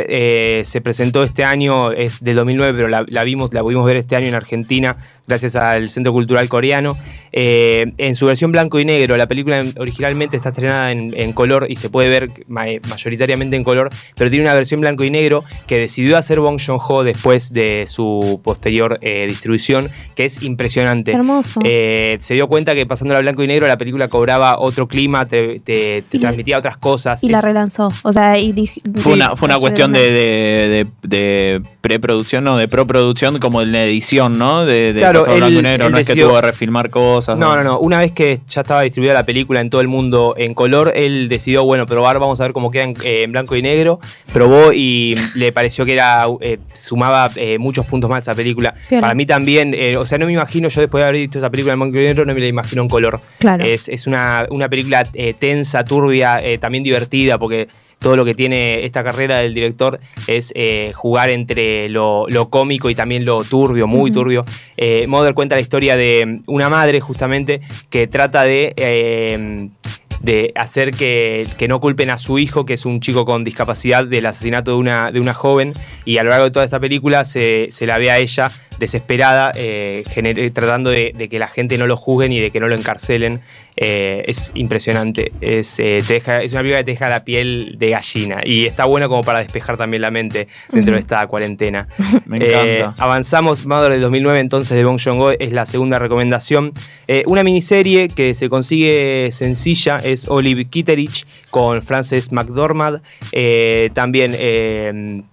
eh, 0.08 0.62
se 0.64 0.80
presentó 0.80 1.22
este 1.22 1.44
año, 1.44 1.92
es 1.92 2.22
del 2.22 2.36
2009, 2.36 2.74
pero 2.76 2.88
la 2.88 3.24
vimos, 3.24 3.54
la 3.54 3.62
pudimos 3.62 3.86
ver 3.86 3.96
este 3.96 4.16
año 4.16 4.26
en 4.26 4.34
Argentina, 4.34 4.96
gracias 5.26 5.56
al 5.56 5.88
Centro 5.88 6.12
Cultural 6.12 6.48
Coreano. 6.48 6.96
Eh, 7.32 7.92
en 7.98 8.14
su 8.14 8.26
versión 8.26 8.50
blanco 8.52 8.80
y 8.80 8.84
negro, 8.84 9.16
la 9.16 9.26
película 9.28 9.64
originalmente 9.78 10.36
está 10.36 10.48
estrenada 10.50 10.92
en, 10.92 11.12
en 11.16 11.32
color 11.32 11.66
y 11.68 11.76
se 11.76 11.88
puede 11.90 12.08
ver 12.08 12.30
ma- 12.48 12.64
mayoritariamente 12.88 13.56
en 13.56 13.64
color, 13.64 13.90
pero 14.16 14.30
tiene 14.30 14.44
una 14.44 14.54
versión 14.54 14.80
blanco 14.80 15.04
y 15.04 15.10
negro 15.10 15.44
que 15.66 15.78
decidió 15.78 16.16
hacer 16.16 16.40
Bong 16.40 16.60
Joon-ho 16.64 17.04
después 17.04 17.52
de 17.52 17.84
su 17.86 18.40
posterior 18.42 18.98
eh, 19.02 19.26
distribución, 19.28 19.88
que 20.14 20.24
es 20.24 20.42
impresionante. 20.42 21.12
Hermoso. 21.12 21.60
Eh, 21.64 22.16
se 22.20 22.34
dio 22.34 22.48
cuenta 22.48 22.74
que 22.74 22.86
pasando 22.86 23.14
a 23.14 23.20
blanco 23.20 23.42
y 23.42 23.46
negro 23.46 23.66
la 23.68 23.78
película 23.78 24.08
cobraba 24.08 24.58
otro 24.58 24.88
clima, 24.88 25.26
te, 25.28 25.60
te- 25.60 26.02
te 26.08 26.16
Y- 26.16 26.20
transmitía 26.20 26.58
otras 26.58 26.76
cosas. 26.78 27.22
Y 27.22 27.28
la 27.28 27.40
relanzó. 27.40 27.92
O 28.02 28.12
sea, 28.12 28.38
y 28.38 28.52
Fue 28.94 29.02
sí, 29.02 29.10
una, 29.12 29.36
fue 29.36 29.46
una 29.46 29.58
cuestión 29.58 29.92
de, 29.92 30.00
de, 30.10 30.68
de- 30.68 30.86
de 31.08 31.62
preproducción, 31.80 32.44
no, 32.44 32.56
de 32.56 32.68
proproducción, 32.68 33.38
como 33.38 33.62
en 33.62 33.72
la 33.72 33.84
edición, 33.84 34.38
¿no? 34.38 34.64
De, 34.64 34.92
de 34.92 35.00
Claro, 35.00 35.20
pasar 35.20 35.36
blanco 35.36 35.58
y 35.60 35.62
negro, 35.62 35.90
no 35.90 35.98
es 35.98 36.08
que 36.08 36.14
tuvo 36.20 36.34
que 36.36 36.42
refilmar 36.42 36.90
cosas. 36.90 37.19
No, 37.28 37.56
no, 37.56 37.62
no. 37.62 37.78
Una 37.78 37.98
vez 37.98 38.12
que 38.12 38.40
ya 38.48 38.60
estaba 38.62 38.82
distribuida 38.82 39.14
la 39.14 39.24
película 39.24 39.60
en 39.60 39.70
todo 39.70 39.80
el 39.80 39.88
mundo 39.88 40.34
en 40.36 40.54
color, 40.54 40.92
él 40.94 41.28
decidió, 41.28 41.64
bueno, 41.64 41.86
probar, 41.86 42.18
vamos 42.18 42.40
a 42.40 42.44
ver 42.44 42.52
cómo 42.52 42.70
queda 42.70 42.84
en, 42.84 42.94
eh, 43.04 43.22
en 43.22 43.32
blanco 43.32 43.56
y 43.56 43.62
negro. 43.62 44.00
Probó 44.32 44.72
y 44.72 45.16
le 45.34 45.52
pareció 45.52 45.84
que 45.84 45.92
era 45.92 46.26
eh, 46.40 46.58
sumaba 46.72 47.30
eh, 47.36 47.58
muchos 47.58 47.86
puntos 47.86 48.08
más 48.08 48.28
a 48.28 48.32
esa 48.32 48.36
película. 48.36 48.74
Para 48.88 49.14
mí 49.14 49.26
también, 49.26 49.74
eh, 49.74 49.96
o 49.96 50.06
sea, 50.06 50.18
no 50.18 50.26
me 50.26 50.32
imagino, 50.32 50.68
yo 50.68 50.80
después 50.80 51.02
de 51.02 51.08
haber 51.08 51.20
visto 51.20 51.38
esa 51.38 51.50
película 51.50 51.74
en 51.74 51.80
blanco 51.80 51.96
y 51.96 52.00
negro, 52.00 52.24
no 52.24 52.34
me 52.34 52.40
la 52.40 52.46
imagino 52.46 52.82
en 52.82 52.88
color. 52.88 53.20
Claro. 53.38 53.64
Es, 53.64 53.88
es 53.88 54.06
una, 54.06 54.46
una 54.50 54.68
película 54.68 55.06
eh, 55.14 55.34
tensa, 55.38 55.84
turbia, 55.84 56.42
eh, 56.42 56.58
también 56.58 56.84
divertida, 56.84 57.38
porque 57.38 57.68
todo 58.00 58.16
lo 58.16 58.24
que 58.24 58.34
tiene 58.34 58.84
esta 58.84 59.04
carrera 59.04 59.38
del 59.38 59.54
director 59.54 60.00
es 60.26 60.52
eh, 60.56 60.92
jugar 60.94 61.30
entre 61.30 61.88
lo, 61.88 62.26
lo 62.28 62.48
cómico 62.48 62.90
y 62.90 62.94
también 62.94 63.24
lo 63.24 63.44
turbio, 63.44 63.86
muy 63.86 64.10
turbio. 64.10 64.44
Eh, 64.76 65.06
Mother 65.06 65.34
cuenta 65.34 65.54
la 65.54 65.60
historia 65.60 65.96
de 65.96 66.40
una 66.46 66.68
madre, 66.68 67.00
justamente, 67.00 67.60
que 67.90 68.08
trata 68.08 68.44
de. 68.44 68.72
eh, 68.76 69.68
de 70.20 70.52
hacer 70.54 70.90
que, 70.90 71.46
que 71.56 71.66
no 71.66 71.80
culpen 71.80 72.10
a 72.10 72.18
su 72.18 72.38
hijo, 72.38 72.66
que 72.66 72.74
es 72.74 72.84
un 72.84 73.00
chico 73.00 73.24
con 73.24 73.42
discapacidad, 73.42 74.04
del 74.04 74.26
asesinato 74.26 74.72
de 74.72 74.76
una, 74.76 75.10
de 75.10 75.18
una 75.18 75.32
joven. 75.32 75.72
Y 76.04 76.18
a 76.18 76.22
lo 76.24 76.28
largo 76.28 76.44
de 76.44 76.50
toda 76.50 76.64
esta 76.64 76.78
película 76.78 77.24
se, 77.24 77.68
se 77.70 77.86
la 77.86 77.96
ve 77.96 78.10
a 78.10 78.18
ella 78.18 78.50
desesperada, 78.78 79.50
eh, 79.54 80.04
tratando 80.52 80.90
de, 80.90 81.12
de 81.16 81.28
que 81.30 81.38
la 81.38 81.48
gente 81.48 81.78
no 81.78 81.86
lo 81.86 81.96
juzguen 81.96 82.32
y 82.32 82.38
de 82.40 82.50
que 82.50 82.60
no 82.60 82.68
lo 82.68 82.74
encarcelen. 82.74 83.40
Eh, 83.82 84.24
es 84.28 84.50
impresionante. 84.52 85.32
Es, 85.40 85.80
eh, 85.80 86.02
te 86.06 86.12
deja- 86.14 86.42
es 86.42 86.52
una 86.52 86.60
película 86.60 86.80
que 86.80 86.84
te 86.84 86.90
deja 86.90 87.08
la 87.08 87.24
piel 87.24 87.76
de 87.78 87.88
gallina. 87.88 88.40
Y 88.44 88.66
está 88.66 88.84
buena 88.84 89.08
como 89.08 89.22
para 89.22 89.38
despejar 89.38 89.78
también 89.78 90.02
la 90.02 90.10
mente 90.10 90.48
dentro 90.70 90.92
de 90.92 91.00
esta 91.00 91.26
cuarentena. 91.28 91.88
Me 92.26 92.36
Eh, 92.44 92.80
encanta. 92.80 93.02
avanzamos, 93.02 93.64
Mother 93.64 93.92
del 93.92 94.02
2009, 94.02 94.38
entonces 94.40 94.76
de 94.76 94.84
Bong 94.84 95.00
Joon-ho 95.02 95.30
es 95.30 95.52
la 95.52 95.64
segunda 95.64 95.98
recomendación. 95.98 96.72
Una 97.24 97.42
miniserie 97.42 98.08
que 98.10 98.34
se 98.34 98.50
consigue 98.50 99.30
sencilla 99.32 99.96
es 99.96 100.28
Olive 100.28 100.66
Kitteridge 100.66 101.24
con 101.50 101.82
Frances 101.82 102.30
McDormand. 102.32 103.00
También 103.94 105.24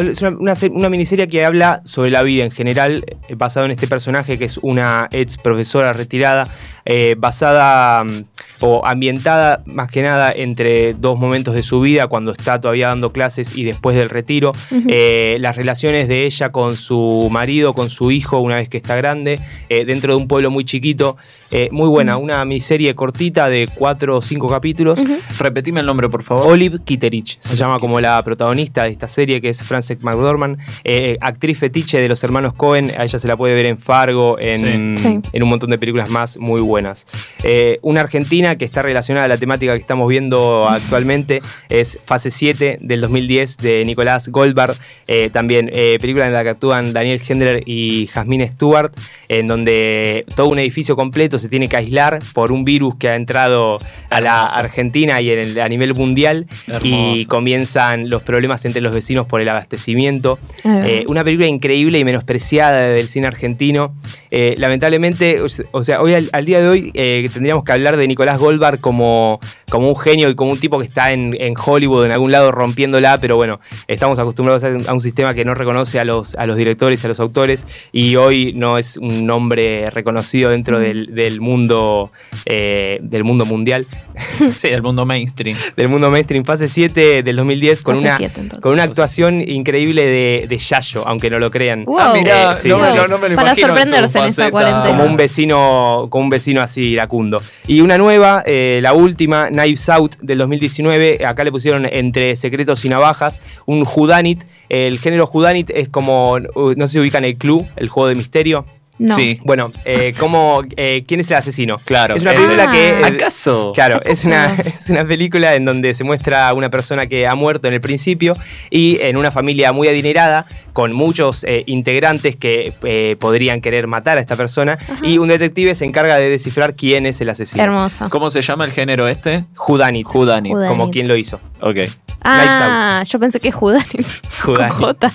es 0.00 0.22
una, 0.22 0.30
una 0.30 0.54
una 0.70 0.88
miniserie 0.88 1.28
que 1.28 1.44
habla 1.44 1.82
sobre 1.84 2.10
la 2.10 2.22
vida 2.22 2.44
en 2.44 2.50
general, 2.50 3.04
eh, 3.28 3.34
basado 3.34 3.66
en 3.66 3.72
este 3.72 3.86
personaje 3.86 4.38
que 4.38 4.46
es 4.46 4.58
una 4.58 5.08
ex 5.10 5.36
profesora 5.36 5.92
retirada, 5.92 6.48
eh, 6.84 7.14
basada 7.18 8.04
mm, 8.04 8.24
o 8.62 8.86
ambientada 8.86 9.62
más 9.66 9.90
que 9.90 10.02
nada 10.02 10.32
entre 10.32 10.94
dos 10.94 11.18
momentos 11.18 11.54
de 11.54 11.62
su 11.62 11.80
vida, 11.80 12.06
cuando 12.06 12.32
está 12.32 12.60
todavía 12.60 12.88
dando 12.88 13.12
clases 13.12 13.56
y 13.56 13.64
después 13.64 13.96
del 13.96 14.08
retiro. 14.08 14.52
Eh, 14.88 15.36
las 15.40 15.56
relaciones 15.56 16.08
de 16.08 16.24
ella 16.24 16.50
con 16.50 16.76
su 16.76 17.28
marido, 17.30 17.74
con 17.74 17.90
su 17.90 18.10
hijo, 18.10 18.40
una 18.40 18.56
vez 18.56 18.68
que 18.68 18.76
está 18.76 18.96
grande, 18.96 19.38
eh, 19.68 19.84
dentro 19.84 20.14
de 20.14 20.22
un 20.22 20.28
pueblo 20.28 20.50
muy 20.50 20.64
chiquito. 20.64 21.16
Eh, 21.54 21.68
muy 21.70 21.88
buena, 21.88 22.16
una 22.16 22.42
miniserie 22.46 22.94
cortita 22.94 23.50
de 23.50 23.68
cuatro 23.74 24.16
o 24.16 24.22
cinco 24.22 24.48
capítulos. 24.48 24.98
Repetime 25.38 25.80
el 25.80 25.86
nombre, 25.86 26.08
por 26.08 26.22
favor. 26.22 26.46
Olive 26.46 26.78
Kitteridge 26.82 27.36
se 27.40 27.56
llama 27.56 27.78
como 27.78 28.00
la 28.00 28.22
protagonista 28.24 28.84
de 28.84 28.90
esta 28.90 29.06
serie, 29.06 29.40
que 29.42 29.50
es 29.50 29.62
Frances 29.62 30.02
McDormand, 30.02 30.58
eh, 30.84 31.18
actriz 31.20 31.58
fetiche 31.58 32.00
de 32.00 32.08
los 32.08 32.24
hermanos 32.24 32.54
Cohen. 32.54 32.90
A 32.96 33.04
ella 33.04 33.18
se 33.18 33.28
la 33.28 33.36
puede 33.36 33.54
ver 33.54 33.66
en 33.66 33.76
Fargo, 33.78 34.38
en, 34.38 34.96
Sí. 34.96 35.20
En 35.32 35.42
un 35.42 35.48
montón 35.48 35.70
de 35.70 35.78
películas 35.78 36.08
más 36.08 36.38
muy 36.38 36.60
buenas. 36.60 37.06
Eh, 37.42 37.78
una 37.82 38.00
argentina 38.00 38.51
que 38.56 38.64
está 38.64 38.82
relacionada 38.82 39.24
a 39.26 39.28
la 39.28 39.36
temática 39.38 39.72
que 39.74 39.80
estamos 39.80 40.08
viendo 40.08 40.68
actualmente 40.68 41.42
es 41.68 41.98
Fase 42.04 42.30
7 42.30 42.78
del 42.80 43.00
2010 43.00 43.56
de 43.58 43.84
Nicolás 43.84 44.28
Goldberg. 44.28 44.74
Eh, 45.08 45.30
también 45.32 45.70
eh, 45.72 45.98
película 46.00 46.26
en 46.26 46.32
la 46.32 46.42
que 46.42 46.50
actúan 46.50 46.92
Daniel 46.92 47.20
Hendler 47.26 47.62
y 47.66 48.06
Jasmine 48.08 48.48
Stewart, 48.48 48.92
en 49.28 49.48
donde 49.48 50.24
todo 50.34 50.48
un 50.48 50.58
edificio 50.58 50.96
completo 50.96 51.38
se 51.38 51.48
tiene 51.48 51.68
que 51.68 51.76
aislar 51.76 52.18
por 52.32 52.52
un 52.52 52.64
virus 52.64 52.96
que 52.96 53.08
ha 53.08 53.14
entrado 53.16 53.80
a 54.10 54.20
la. 54.20 54.46
Argentina 54.46 55.20
y 55.20 55.30
en 55.30 55.38
el- 55.38 55.60
a 55.60 55.68
nivel 55.68 55.94
mundial 55.94 56.46
y 56.82 57.26
comienzan 57.26 58.08
los 58.10 58.22
problemas 58.22 58.64
entre 58.64 58.80
los 58.80 58.92
vecinos 58.94 59.26
por 59.26 59.40
el 59.40 59.48
abastecimiento. 59.48 60.38
Va. 60.66 60.86
Eh, 60.86 61.04
una 61.08 61.24
película 61.24 61.46
increíble 61.46 61.98
y 61.98 62.04
menospreciada 62.04 62.88
del 62.90 63.08
cine 63.08 63.26
argentino. 63.26 63.94
Eh, 64.30 64.54
lamentablemente, 64.58 65.40
o 65.40 65.48
se- 65.48 65.64
o 65.72 65.82
sea, 65.84 66.00
hoy 66.02 66.14
al, 66.14 66.28
al 66.32 66.44
día 66.44 66.60
de 66.60 66.68
hoy 66.68 66.90
eh, 66.94 67.28
tendríamos 67.32 67.64
que 67.64 67.72
hablar 67.72 67.96
de 67.96 68.06
Nicolás 68.06 68.38
Goldberg 68.42 68.80
como, 68.80 69.38
como 69.70 69.88
un 69.88 69.96
genio 69.96 70.28
y 70.28 70.34
como 70.34 70.50
un 70.52 70.58
tipo 70.58 70.78
que 70.78 70.86
está 70.86 71.12
en, 71.12 71.36
en 71.40 71.54
Hollywood, 71.56 72.04
en 72.06 72.12
algún 72.12 72.32
lado, 72.32 72.50
rompiéndola, 72.52 73.18
pero 73.20 73.36
bueno, 73.36 73.60
estamos 73.86 74.18
acostumbrados 74.18 74.64
a 74.64 74.68
un, 74.68 74.88
a 74.88 74.92
un 74.92 75.00
sistema 75.00 75.32
que 75.34 75.44
no 75.44 75.54
reconoce 75.54 76.00
a 76.00 76.04
los, 76.04 76.34
a 76.34 76.46
los 76.46 76.56
directores, 76.56 77.04
a 77.04 77.08
los 77.08 77.20
autores, 77.20 77.66
y 77.92 78.16
hoy 78.16 78.52
no 78.54 78.78
es 78.78 78.96
un 78.96 79.26
nombre 79.26 79.88
reconocido 79.90 80.50
dentro 80.50 80.78
del, 80.78 81.14
del 81.14 81.40
mundo 81.40 82.10
eh, 82.46 82.98
del 83.02 83.24
mundo 83.24 83.44
mundial. 83.44 83.86
sí, 84.58 84.68
del 84.68 84.82
mundo 84.82 85.06
mainstream. 85.06 85.56
Del 85.76 85.88
mundo 85.88 86.10
mainstream, 86.10 86.44
fase 86.44 86.68
7 86.68 87.22
del 87.22 87.36
2010, 87.36 87.82
con, 87.82 87.94
Fase 87.96 88.06
una, 88.08 88.16
siete, 88.16 88.40
entonces. 88.40 88.62
con 88.62 88.72
una 88.72 88.82
actuación 88.82 89.40
increíble 89.48 90.02
de, 90.04 90.46
de 90.48 90.58
Yayo, 90.58 91.06
aunque 91.06 91.30
no 91.30 91.38
lo 91.38 91.50
crean. 91.50 91.84
Wow. 91.84 91.98
Ah, 91.98 92.12
mirá, 92.14 92.56
sí, 92.56 92.68
no 92.68 92.78
me- 92.78 92.90
sí. 92.90 92.96
no- 92.96 93.08
no 93.08 93.18
me 93.18 93.28
lo 93.28 93.36
Para 93.36 93.50
en 93.50 93.56
sorprenderse 93.56 94.18
en 94.18 94.24
faceta. 94.24 94.50
cuarentena. 94.50 94.96
Como 94.96 95.04
un 95.04 95.16
vecino, 95.16 96.06
como 96.10 96.24
un 96.24 96.30
vecino 96.30 96.60
así 96.62 96.88
iracundo. 96.90 97.40
Y 97.66 97.80
una 97.80 97.98
nueva, 97.98 98.31
eh, 98.46 98.80
la 98.82 98.94
última, 98.94 99.48
Knives 99.48 99.88
Out 99.88 100.16
del 100.20 100.38
2019. 100.38 101.26
Acá 101.26 101.44
le 101.44 101.52
pusieron 101.52 101.86
entre 101.90 102.36
secretos 102.36 102.84
y 102.84 102.88
navajas 102.88 103.42
un 103.66 103.84
Judanit. 103.84 104.44
El 104.68 104.98
género 104.98 105.26
Judanit 105.26 105.70
es 105.70 105.88
como, 105.88 106.38
no 106.38 106.86
sé 106.86 106.92
si 106.92 106.98
ubican 107.00 107.24
el 107.24 107.36
club, 107.36 107.66
el 107.76 107.88
juego 107.88 108.08
de 108.08 108.14
misterio. 108.14 108.64
No. 109.02 109.16
Sí. 109.16 109.40
Bueno, 109.44 109.72
eh, 109.84 110.14
como, 110.18 110.62
eh, 110.76 111.04
¿quién 111.08 111.20
es 111.20 111.30
el 111.30 111.36
asesino? 111.36 111.78
Claro. 111.78 112.14
Es 112.14 112.22
una 112.22 112.32
película 112.32 112.70
que. 112.70 113.02
¿Acaso? 113.04 113.72
Claro, 113.74 114.00
es 114.04 114.24
una, 114.24 114.54
es 114.64 114.88
una 114.90 115.04
película 115.04 115.54
en 115.54 115.64
donde 115.64 115.92
se 115.92 116.04
muestra 116.04 116.48
a 116.48 116.54
una 116.54 116.70
persona 116.70 117.06
que 117.08 117.26
ha 117.26 117.34
muerto 117.34 117.66
en 117.66 117.74
el 117.74 117.80
principio 117.80 118.36
y 118.70 118.98
en 119.00 119.16
una 119.16 119.32
familia 119.32 119.72
muy 119.72 119.88
adinerada, 119.88 120.46
con 120.72 120.92
muchos 120.92 121.44
eh, 121.44 121.64
integrantes 121.66 122.36
que 122.36 122.72
eh, 122.84 123.16
podrían 123.18 123.60
querer 123.60 123.88
matar 123.88 124.18
a 124.18 124.20
esta 124.20 124.36
persona, 124.36 124.78
y 125.02 125.18
un 125.18 125.28
detective 125.28 125.74
se 125.74 125.84
encarga 125.84 126.16
de 126.16 126.28
descifrar 126.28 126.74
quién 126.74 127.06
es 127.06 127.20
el 127.20 127.28
asesino. 127.30 127.62
Hermoso. 127.62 128.08
¿Cómo 128.08 128.30
se 128.30 128.40
llama 128.40 128.64
el 128.64 128.70
género 128.70 129.08
este? 129.08 129.44
Judanit. 129.56 130.06
Judanit. 130.06 130.52
Como 130.52 130.90
quien 130.90 131.08
lo 131.08 131.16
hizo. 131.16 131.40
Ok. 131.60 131.78
Ah, 132.22 133.02
yo 133.06 133.18
pensé 133.18 133.40
que 133.40 133.48
es 133.48 133.54
Judanit. 133.54 134.06
Con 134.44 134.54
Judanit. 134.54 134.74
J. 134.74 135.12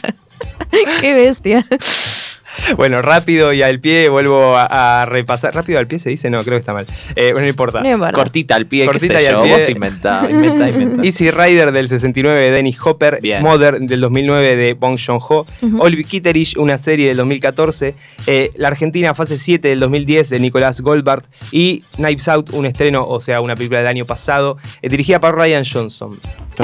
Qué 1.02 1.14
bestia. 1.14 1.66
Bueno, 2.78 3.02
rápido 3.02 3.54
y 3.54 3.62
al 3.64 3.80
pie 3.80 4.10
vuelvo 4.10 4.56
a, 4.56 5.02
a 5.02 5.06
repasar. 5.06 5.54
¿Rápido 5.56 5.80
al 5.80 5.88
pie 5.88 6.00
se 6.00 6.10
dice? 6.10 6.30
No, 6.30 6.44
creo 6.44 6.58
que 6.58 6.60
está 6.62 6.74
mal. 6.74 6.86
Eh, 7.16 7.32
bueno, 7.32 7.42
no 7.42 7.48
importa. 7.50 7.82
No 7.82 7.90
importa. 7.90 8.14
Cortita 8.14 8.56
al 8.56 8.66
pie, 8.66 8.86
Cortita 8.86 9.16
qué 9.16 9.20
sé 9.20 9.24
y 9.24 9.28
al 9.28 9.42
pie. 9.44 9.52
Vos 9.54 9.70
inventá, 9.70 10.28
inventá, 10.30 10.70
inventá. 10.70 11.04
Easy 11.04 11.32
Rider 11.32 11.72
del 11.72 11.90
69 11.90 12.42
de 12.42 12.52
Dennis 12.52 12.78
Hopper, 12.84 13.20
Bien. 13.22 13.42
Mother 13.42 13.80
del 13.80 14.02
2009 14.02 14.56
de 14.56 14.74
Bong 14.74 14.98
Joon-ho, 15.04 15.46
Ujú. 15.62 15.82
Olive 15.82 16.04
Kitteridge, 16.04 16.58
una 16.58 16.78
serie 16.78 17.08
del 17.08 17.18
2014, 17.18 17.96
eh, 18.28 18.52
La 18.56 18.68
Argentina 18.70 19.14
fase 19.14 19.38
7 19.38 19.68
del 19.68 19.80
2010 19.80 20.30
de 20.30 20.40
Nicolás 20.40 20.82
Goldbart 20.82 21.26
y 21.52 21.82
Knives 21.96 22.28
Out, 22.28 22.52
un 22.52 22.66
estreno, 22.66 23.08
o 23.08 23.22
sea, 23.22 23.42
una 23.42 23.56
película 23.56 23.80
del 23.80 23.88
año 23.88 24.06
pasado, 24.06 24.58
eh, 24.82 24.90
dirigida 24.90 25.20
por 25.20 25.36
Ryan 25.36 25.64
Johnson. 25.72 26.12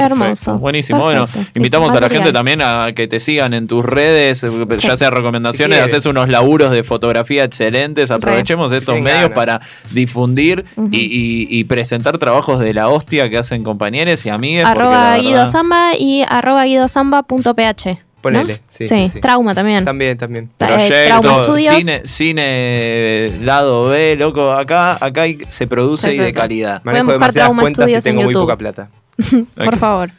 Hermoso. 0.00 0.58
Buenísimo. 0.58 1.06
Perfecto. 1.08 1.28
Bueno, 1.32 1.48
invitamos 1.54 1.94
a 1.94 2.00
la 2.00 2.08
gente 2.08 2.32
también 2.32 2.60
a 2.62 2.92
que 2.94 3.06
te 3.08 3.20
sigan 3.20 3.54
en 3.54 3.66
tus 3.66 3.84
redes, 3.84 4.46
ya 4.78 4.96
sea 4.96 5.10
recomendaciones, 5.10 5.78
Si 5.78 5.84
haces 5.84 6.06
unos 6.06 6.28
laburos 6.28 6.70
de 6.70 6.84
fotografía 6.84 7.44
excelentes. 7.44 8.10
Aprovechemos 8.10 8.72
estos 8.72 8.96
medios 8.96 9.20
ganas. 9.22 9.34
para 9.36 9.60
difundir 9.90 10.64
y, 10.90 10.98
y- 10.98 11.46
y 11.50 11.64
presentar 11.64 12.18
trabajos 12.18 12.58
de 12.60 12.74
la 12.74 12.88
hostia 12.88 13.28
que 13.30 13.38
hacen 13.38 13.62
compañeros 13.64 14.24
y 14.26 14.30
amigues. 14.30 14.66
Arroba 14.66 15.12
verdad- 15.12 15.20
Guido 15.20 15.46
Samba 15.46 15.96
y 15.98 16.24
arroba 16.28 16.64
guidosamba.ph. 16.64 17.98
Ponele, 18.20 18.54
¿no? 18.54 18.58
sí, 18.68 18.86
sí, 18.86 19.08
sí. 19.10 19.20
Trauma 19.20 19.54
también. 19.54 19.84
También, 19.84 20.16
también. 20.16 20.50
Ta- 20.56 20.82
eh, 20.82 21.08
Trauma 21.08 21.42
Proyecto, 21.44 21.78
cine, 21.78 22.02
cine 22.04 23.32
lado 23.42 23.88
B, 23.88 24.16
loco, 24.16 24.52
acá, 24.52 24.96
acá 24.98 25.22
hay- 25.22 25.38
se 25.50 25.66
produce 25.66 26.08
Sí, 26.10 26.14
y 26.16 26.18
de 26.18 26.32
calidad. 26.32 26.80
Manejo 26.84 27.12
demasiadas 27.12 27.52
cuentas 27.52 27.90
y 27.90 27.98
tengo 28.00 28.22
muy 28.22 28.32
poca 28.32 28.56
plata. 28.56 28.88
Por 29.56 29.78
favor. 29.78 30.10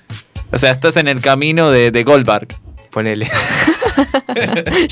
O 0.52 0.58
sea, 0.58 0.72
estás 0.72 0.98
en 0.98 1.08
el 1.08 1.22
camino 1.22 1.70
de, 1.72 1.92
de 1.92 2.04
Goldberg. 2.04 2.48
Ponele. 2.92 3.30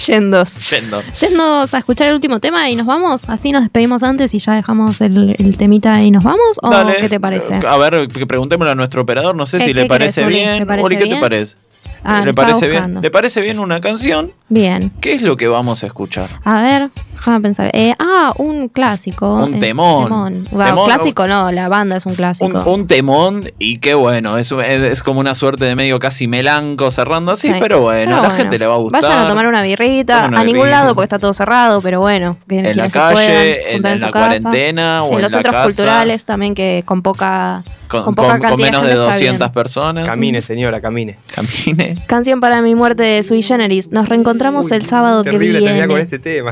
Yendos. 0.06 0.70
Yendo. 0.70 1.02
Yéndonos 1.20 1.74
a 1.74 1.78
escuchar 1.78 2.08
el 2.10 2.16
último 2.16 2.40
tema 2.40 2.70
y 2.70 2.76
nos 2.76 2.86
vamos. 2.86 3.30
Así 3.30 3.52
nos 3.52 3.62
despedimos 3.64 4.04
antes 4.04 4.34
y 4.34 4.40
ya 4.40 4.54
dejamos 4.54 5.00
el, 5.02 5.36
el 5.38 5.58
temita 5.58 6.02
y 6.02 6.12
nos 6.12 6.24
vamos. 6.24 6.60
¿O 6.62 6.70
Dale. 6.70 6.98
qué 7.00 7.10
te 7.10 7.20
parece? 7.20 7.60
A 7.66 7.78
ver, 7.78 8.08
que 8.08 8.28
preguntémosle 8.28 8.72
a 8.72 8.76
nuestro 8.76 9.02
operador, 9.02 9.36
no 9.36 9.46
sé 9.46 9.58
¿Qué- 9.58 9.66
si 9.66 9.74
qué 9.74 9.82
le 9.82 9.86
parece 9.86 10.26
bien. 10.26 10.60
¿Te 10.60 10.66
parece 10.66 10.86
Uli, 10.86 10.98
¿qué 10.98 11.04
bien? 11.06 11.16
te 11.18 11.22
parece? 11.22 11.56
Ah, 12.04 12.22
¿Le 12.26 12.34
parece 12.34 12.68
bien? 12.68 13.02
¿Le 13.02 13.12
parece 13.12 13.40
bien 13.42 13.60
una 13.60 13.80
canción? 13.80 14.32
Bien. 14.54 14.92
¿Qué 15.02 15.14
es 15.14 15.24
lo 15.24 15.36
que 15.36 15.48
vamos 15.48 15.82
a 15.84 15.88
escuchar? 15.88 16.30
A 16.44 16.62
ver, 16.62 16.92
déjame 17.14 17.42
pensar. 17.42 17.72
Eh, 17.74 17.96
ah, 17.98 18.34
un 18.38 18.68
clásico. 18.70 19.44
Un 19.46 19.56
eh, 19.56 19.60
temón. 19.60 20.06
Temón, 20.46 20.86
clásico 20.86 21.26
no, 21.26 21.52
la 21.52 21.68
banda 21.70 21.98
es 21.98 22.06
un 22.06 22.14
clásico. 22.14 22.64
un 22.72 22.86
temón 22.86 23.50
y 23.58 23.80
qué 23.80 23.96
bueno, 23.96 24.38
es, 24.38 24.52
es, 24.52 24.82
es 24.84 25.02
como 25.02 25.20
una 25.20 25.34
suerte 25.34 25.66
de 25.66 25.76
medio 25.76 25.98
casi 25.98 26.28
melanco 26.28 26.92
cerrando 26.92 27.32
así, 27.32 27.48
Sí. 27.48 27.56
pero 27.60 27.82
bueno, 27.82 28.12
Pero 28.12 28.18
a 28.18 28.22
la 28.22 28.28
bueno. 28.30 28.44
gente 28.44 28.60
le 28.60 28.68
va 28.68 28.76
a 28.76 28.78
gustar. 28.78 29.02
Vayan 29.02 29.20
a 29.26 29.28
tomar 29.28 29.48
una 29.48 29.64
birrita 29.64 30.28
una 30.28 30.42
a 30.42 30.44
ningún 30.44 30.62
birrita. 30.66 30.80
lado 30.82 30.94
porque 30.94 31.06
está 31.06 31.18
todo 31.18 31.34
cerrado, 31.34 31.82
pero 31.82 32.00
bueno. 32.00 32.38
que- 32.48 32.60
En 32.60 32.78
la 32.78 32.90
calle, 32.90 33.60
puedan, 33.74 33.94
en, 33.96 34.02
la 34.02 34.12
casa. 34.12 34.12
cuarentena 34.12 35.04
o 35.04 35.08
en 35.08 35.14
en, 35.16 35.22
los 35.24 35.32
la 35.32 35.38
centros 35.40 35.54
casa, 35.56 35.66
culturales 35.66 36.26
también 36.26 36.54
que 36.54 36.84
con 36.86 37.02
poca 37.02 37.64
con, 37.88 38.04
con 38.06 38.16
poca 38.16 38.40
con- 38.40 38.50
con 38.52 38.62
menos 38.62 38.82
de 38.84 38.90
de 38.90 38.94
gente 38.96 39.02
está 39.06 39.14
200 39.14 39.40
bien. 39.40 39.52
personas. 39.54 40.06
Camine, 40.08 40.42
señora, 40.42 40.80
camine. 40.82 41.18
Camine. 41.34 41.96
Canción 42.08 42.40
para 42.40 42.62
mi 42.62 42.76
muerte 42.76 43.02
de 43.04 43.24
Sui 43.24 43.42
Generis. 43.44 43.90
Nos 43.92 44.10
reencontramos 44.10 44.43
el 44.44 44.86
sábado 44.86 45.24
que 45.24 45.32
Terrible 45.32 45.60
terminar 45.62 45.88
con 45.88 45.96
viene. 45.96 46.02
este 46.04 46.20
tema. 46.20 46.52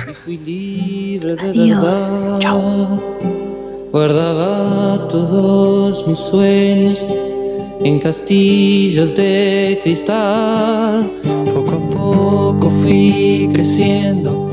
Adiós. 1.42 2.32
Guardaba 3.92 5.10
todos 5.10 6.08
mis 6.08 6.18
sueños 6.18 7.06
en 7.84 8.00
castillos 8.00 9.14
de 9.18 9.82
cristal. 9.84 11.12
Poco 11.54 11.72
a 11.72 11.90
poco 11.90 12.70
fui 12.82 13.50
creciendo 13.52 14.50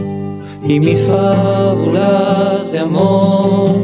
y 0.67 0.81
mis 0.81 1.01
fábulas 1.03 2.73
de 2.73 2.81
amor 2.81 3.77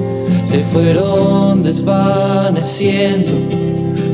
se 0.45 0.65
fueron 0.65 1.63
desvaneciendo 1.63 3.31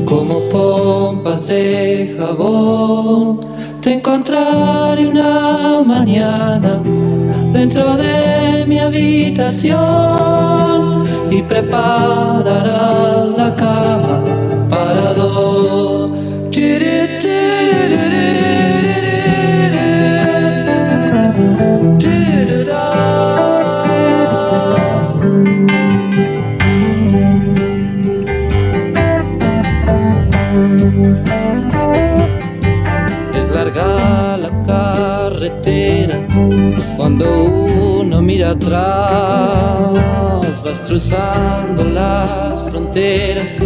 como 0.05 0.41
pompas 0.49 1.47
de 1.47 2.15
jabón. 2.19 3.50
Te 3.81 3.93
encontraré 3.93 5.07
una 5.07 5.81
mañana 5.83 6.79
dentro 7.51 7.97
de 7.97 8.63
mi 8.67 8.77
habitación 8.77 9.79
y 11.31 11.41
prepararás 11.41 13.29
la 13.35 13.55
cama 13.55 14.21
para 14.69 15.13
dos. 15.15 15.30
Uno 37.21 38.21
mira 38.21 38.51
atrás, 38.51 39.11
vas 40.63 40.79
cruzando 40.85 41.83
las 41.83 42.69
fronteras 42.69 43.57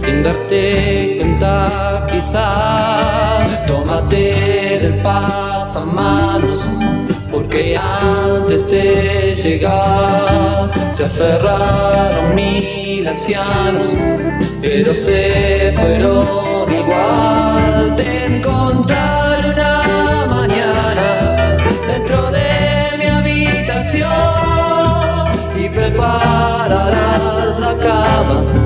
sin 0.00 0.22
darte 0.22 1.16
cuenta 1.36 2.06
quizás. 2.10 3.66
Tómate 3.66 4.78
del 4.80 5.00
pasamanos 5.02 6.64
porque 7.30 7.76
antes 7.76 8.68
de 8.70 9.36
llegar 9.36 10.70
se 10.94 11.04
aferraron 11.04 12.34
mil 12.34 13.06
ancianos, 13.06 13.86
pero 14.60 14.94
se 14.94 15.72
fueron 15.76 16.24
igual. 16.72 17.94
Te 17.96 18.26
encontraré 18.26 19.45
prepararás 25.76 27.58
la 27.60 27.76
cama 27.76 28.65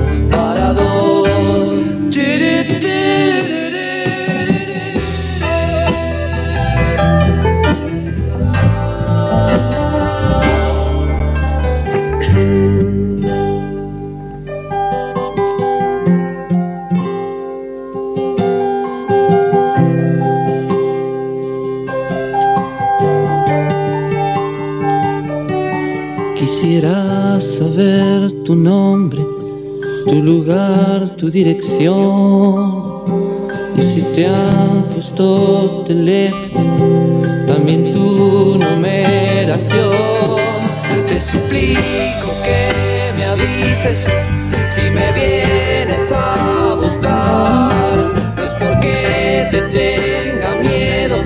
saber 27.71 28.31
tu 28.43 28.55
nombre 28.55 29.21
tu 30.05 30.15
lugar, 30.15 31.11
tu 31.15 31.29
dirección. 31.29 33.01
Y 33.77 33.81
si 33.81 34.01
te 34.15 34.27
han 34.27 34.83
puesto 34.93 35.83
teléfono, 35.85 37.21
también 37.47 37.93
tu 37.93 38.57
numeración. 38.57 40.41
Te 41.07 41.21
suplico 41.21 42.29
que 42.43 43.13
me 43.17 43.25
avises 43.25 44.09
si 44.69 44.81
me 44.89 45.11
vienes 45.13 46.11
a 46.11 46.75
buscar. 46.81 48.11
No 48.35 48.43
es 48.43 48.53
porque 48.53 49.47
te 49.51 49.61
tenga 49.61 50.55
miedo, 50.61 51.17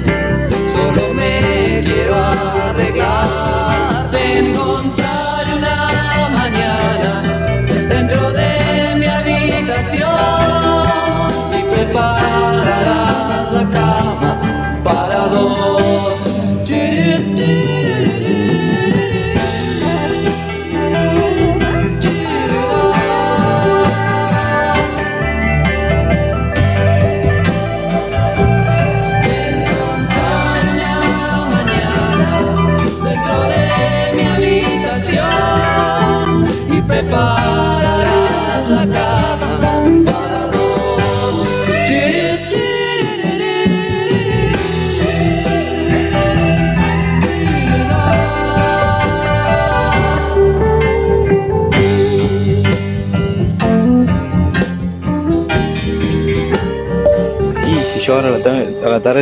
solo 0.73 1.13
me 1.13 1.81
quiero 1.83 2.15
arreglar. 2.15 4.09
Te 4.11 4.41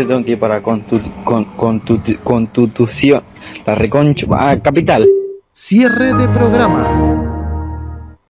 tengo 0.08 0.24
que 0.26 0.32
ir 0.32 0.40
para 0.40 0.62
contu, 0.62 1.00
con, 1.24 1.46
contu- 1.58 2.20
constitución, 2.24 3.24
la 3.66 3.76
reconcha, 3.76 4.26
ah, 4.32 4.56
capital. 4.62 5.06
Cierre 5.52 6.14
de 6.14 6.28
programa. 6.30 7.13